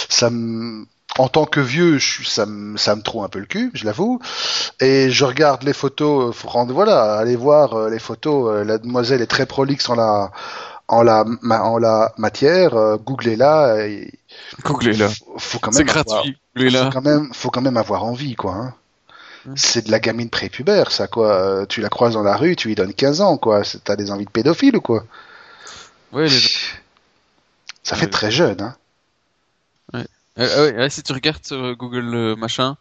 ça 0.10 0.30
me, 0.30 0.86
en 1.18 1.28
tant 1.28 1.46
que 1.46 1.60
vieux, 1.60 1.98
je 1.98 2.24
ça 2.28 2.46
me, 2.46 2.78
ça 2.78 2.96
me 2.96 3.02
trouve 3.02 3.24
un 3.24 3.30
peu 3.30 3.40
le 3.40 3.46
cul, 3.46 3.72
je 3.74 3.86
l'avoue. 3.86 4.20
Et 4.80 5.10
je 5.10 5.26
regarde 5.26 5.64
les 5.64 5.74
photos, 5.74 6.30
euh, 6.30 6.32
faut 6.32 6.50
rendre, 6.50 6.74
voilà, 6.74 7.16
allez 7.16 7.36
voir 7.36 7.74
euh, 7.74 7.90
les 7.90 8.00
photos. 8.00 8.52
euh, 8.52 8.64
La 8.64 8.78
demoiselle 8.78 9.22
est 9.22 9.28
très 9.28 9.46
prolixe 9.46 9.90
en 9.90 9.96
la, 9.96 10.32
en 10.88 11.02
la, 11.04 11.26
ma- 11.42 11.64
en 11.64 11.78
la 11.78 12.14
matière. 12.18 12.76
euh, 12.76 12.98
Googlez-la. 12.98 13.88
et 13.88 14.12
Googlez-la. 14.64 15.10
Faut, 15.10 15.38
faut 15.40 15.60
quand 15.60 15.72
C'est 15.72 15.80
même 15.86 15.90
avoir, 15.90 16.06
gratuit, 16.06 16.38
googlez-la. 16.56 16.86
faut 16.86 16.92
quand 16.92 17.02
même, 17.02 17.34
faut 17.34 17.50
quand 17.50 17.62
même 17.62 17.78
avoir 17.78 18.04
envie, 18.04 18.36
quoi. 18.36 18.54
Hein. 18.54 18.74
Mm. 19.46 19.54
C'est 19.58 19.86
de 19.88 19.92
la 19.92 20.00
gamine 20.00 20.30
prépubère, 20.30 20.92
ça, 20.92 21.08
quoi. 21.08 21.34
Euh, 21.34 21.66
Tu 21.66 21.82
la 21.82 21.90
croises 21.90 22.14
dans 22.14 22.24
la 22.24 22.38
rue, 22.38 22.56
tu 22.56 22.68
lui 22.70 22.76
donnes 22.76 22.94
15 22.94 23.22
ans, 23.22 23.38
quoi. 23.38 23.64
C'est- 23.64 23.84
T'as 23.84 23.96
des 23.96 24.12
envies 24.12 24.26
de 24.26 24.30
pédophile 24.32 24.76
ou 24.78 24.82
quoi 24.82 25.06
Ouais, 26.12 26.28
les... 26.28 26.40
Ça 27.84 27.96
fait 27.96 28.06
Ouais. 28.06 28.10
très 28.12 28.32
jeune, 28.32 28.62
hein. 28.62 28.76
Euh, 29.96 30.04
ah 30.38 30.62
ouais, 30.64 30.76
ouais, 30.78 30.90
si 30.90 31.04
tu 31.04 31.14
regardes 31.14 31.46
sur 31.46 31.58
euh, 31.58 31.76
Google 31.76 32.16
euh, 32.16 32.36
machin, 32.36 32.76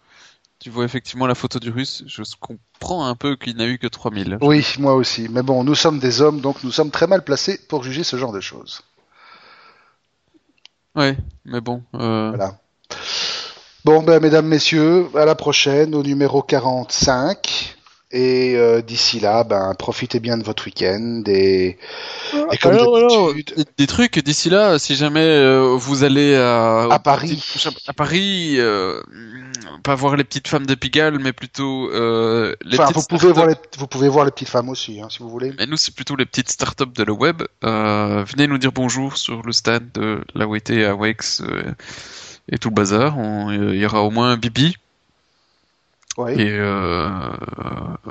tu 0.62 0.70
vois 0.70 0.84
effectivement 0.84 1.26
la 1.26 1.34
photo 1.34 1.58
du 1.58 1.70
russe. 1.70 2.04
Je 2.06 2.22
comprends 2.38 3.04
un 3.04 3.16
peu 3.16 3.34
qu'il 3.34 3.56
n'a 3.56 3.66
eu 3.66 3.78
que 3.78 3.88
3000. 3.88 4.38
Oui, 4.42 4.64
moi 4.78 4.94
aussi. 4.94 5.26
Mais 5.28 5.42
bon, 5.42 5.64
nous 5.64 5.74
sommes 5.74 5.98
des 5.98 6.22
hommes, 6.22 6.40
donc 6.40 6.62
nous 6.62 6.70
sommes 6.70 6.92
très 6.92 7.08
mal 7.08 7.24
placés 7.24 7.58
pour 7.68 7.82
juger 7.82 8.04
ce 8.04 8.16
genre 8.16 8.32
de 8.32 8.40
choses. 8.40 8.82
Ouais, 10.94 11.16
mais 11.44 11.60
bon. 11.60 11.82
Euh... 11.94 12.28
Voilà. 12.28 12.60
Bon, 13.84 14.04
ben, 14.04 14.20
mesdames, 14.20 14.46
messieurs, 14.46 15.08
à 15.16 15.24
la 15.24 15.34
prochaine, 15.34 15.96
au 15.96 16.04
numéro 16.04 16.42
45. 16.42 17.76
Et 18.12 18.56
euh, 18.56 18.82
d'ici 18.82 19.20
là, 19.20 19.42
ben, 19.42 19.74
profitez 19.78 20.20
bien 20.20 20.36
de 20.36 20.44
votre 20.44 20.66
week-end. 20.66 21.22
Et, 21.26 21.78
et 22.52 22.58
comme 22.58 22.72
Alors, 22.72 22.96
alors, 22.96 23.28
d'habitude, 23.28 23.56
des, 23.56 23.64
des 23.78 23.86
trucs 23.86 24.18
d'ici 24.18 24.50
là, 24.50 24.78
si 24.78 24.96
jamais 24.96 25.24
euh, 25.24 25.74
vous 25.78 26.04
allez 26.04 26.34
à, 26.34 26.88
À 26.90 26.98
Paris. 26.98 27.42
à 27.86 27.92
Paris, 27.94 28.56
euh, 28.58 29.00
pas 29.82 29.94
voir 29.94 30.16
les 30.16 30.24
petites 30.24 30.48
femmes 30.48 30.66
de 30.66 30.74
Pigalle, 30.74 31.18
mais 31.18 31.32
plutôt 31.32 31.90
euh, 31.90 32.54
les 32.64 32.78
enfin, 32.78 32.92
petites 32.92 33.10
vous 33.10 33.18
pouvez, 33.18 33.32
voir 33.32 33.46
les, 33.46 33.54
vous 33.78 33.86
pouvez 33.86 34.08
voir 34.08 34.24
les 34.24 34.30
petites 34.30 34.48
femmes 34.48 34.68
aussi, 34.68 35.00
hein, 35.00 35.08
si 35.10 35.20
vous 35.20 35.28
voulez. 35.28 35.52
Mais 35.58 35.66
nous, 35.66 35.76
c'est 35.76 35.94
plutôt 35.94 36.16
les 36.16 36.26
petites 36.26 36.50
startups 36.50 36.92
de 36.94 37.04
le 37.04 37.12
web. 37.12 37.42
Euh, 37.64 38.24
venez 38.24 38.46
nous 38.46 38.58
dire 38.58 38.72
bonjour 38.72 39.16
sur 39.16 39.42
le 39.42 39.52
stand 39.52 39.90
de 39.94 40.22
la 40.34 40.46
WT 40.46 40.84
à 40.84 40.94
Wex 40.94 41.40
euh, 41.40 41.62
et 42.50 42.58
tout 42.58 42.68
le 42.68 42.74
bazar. 42.74 43.16
Il 43.52 43.76
y 43.76 43.86
aura 43.86 44.02
au 44.02 44.10
moins 44.10 44.32
un 44.32 44.36
bibi. 44.36 44.76
Oui. 46.18 46.32
Et 46.32 46.50
euh, 46.58 47.08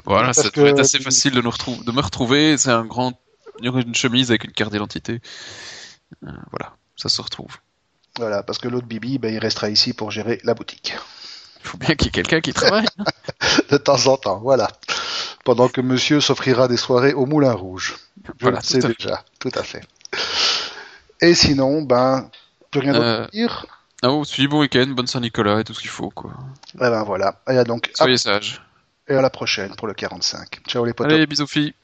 voilà, 0.06 0.34
ça 0.34 0.50
que- 0.50 0.56
devrait 0.56 0.72
être 0.72 0.80
assez 0.80 1.00
facile 1.00 1.34
de, 1.34 1.42
nous 1.42 1.52
retrouver, 1.52 1.84
de 1.84 1.92
me 1.92 2.02
retrouver. 2.02 2.58
C'est 2.58 2.72
un 2.72 2.86
grand, 2.86 3.14
une 3.62 3.94
chemise 3.96 4.32
avec 4.32 4.44
une 4.46 4.52
carte 4.54 4.72
d'identité. 4.72 5.22
Euh, 6.26 6.32
voilà, 6.52 6.74
ça 6.96 7.10
se 7.10 7.22
retrouve. 7.22 7.58
Voilà, 8.18 8.44
parce 8.44 8.58
que 8.58 8.68
l'autre 8.68 8.88
Bibi, 8.88 9.18
ben, 9.20 9.34
il 9.34 9.40
restera 9.40 9.70
ici 9.70 9.94
pour 9.94 10.12
gérer 10.12 10.40
la 10.44 10.54
boutique. 10.54 10.94
Il 11.64 11.68
faut 11.68 11.78
bien 11.78 11.96
qu'il 11.96 12.08
y 12.08 12.10
ait 12.10 12.12
quelqu'un 12.12 12.42
qui 12.42 12.54
travaille. 12.54 12.88
De 13.70 13.78
temps 13.78 14.08
en 14.08 14.18
temps, 14.18 14.40
voilà. 14.40 14.68
Pendant 15.46 15.70
que 15.70 15.80
monsieur 15.82 16.20
s'offrira 16.22 16.68
des 16.68 16.78
soirées 16.78 17.14
au 17.14 17.26
Moulin 17.26 17.54
Rouge. 17.54 17.96
Je 18.26 18.32
Voilà, 18.42 18.60
le 18.60 18.64
sais 18.64 18.80
déjà, 18.80 19.24
tout 19.40 19.52
à 19.56 19.64
fait. 19.64 19.82
Et 21.22 21.34
sinon, 21.36 21.84
ben, 21.84 22.30
plus 22.72 22.80
rien 22.82 22.94
d'autre 22.94 23.06
Euh, 23.06 23.26
à 23.26 23.28
dire? 23.30 23.66
Ah, 24.04 24.10
oh, 24.10 24.24
suivi 24.24 24.48
bon 24.48 24.62
week-end, 24.62 24.88
bonne 24.88 25.06
Saint-Nicolas 25.06 25.60
et 25.60 25.64
tout 25.64 25.76
ce 25.76 25.80
qu'il 25.80 25.92
faut, 25.92 26.10
quoi. 26.10 26.32
Eh 26.76 26.80
ben 26.80 27.04
voilà. 27.04 27.36
Et 27.48 27.64
donc, 27.66 27.90
à, 27.94 28.04
Soyez 28.04 28.18
sages. 28.18 28.60
et 29.08 29.14
à 29.14 29.22
la 29.22 29.30
prochaine 29.30 29.76
pour 29.76 29.88
le 29.88 29.94
45. 29.94 30.62
Ciao 30.68 30.84
les 30.86 30.94
potos. 30.94 31.14
Allez, 31.14 31.28
bisous 31.28 31.46
filles. 31.46 31.76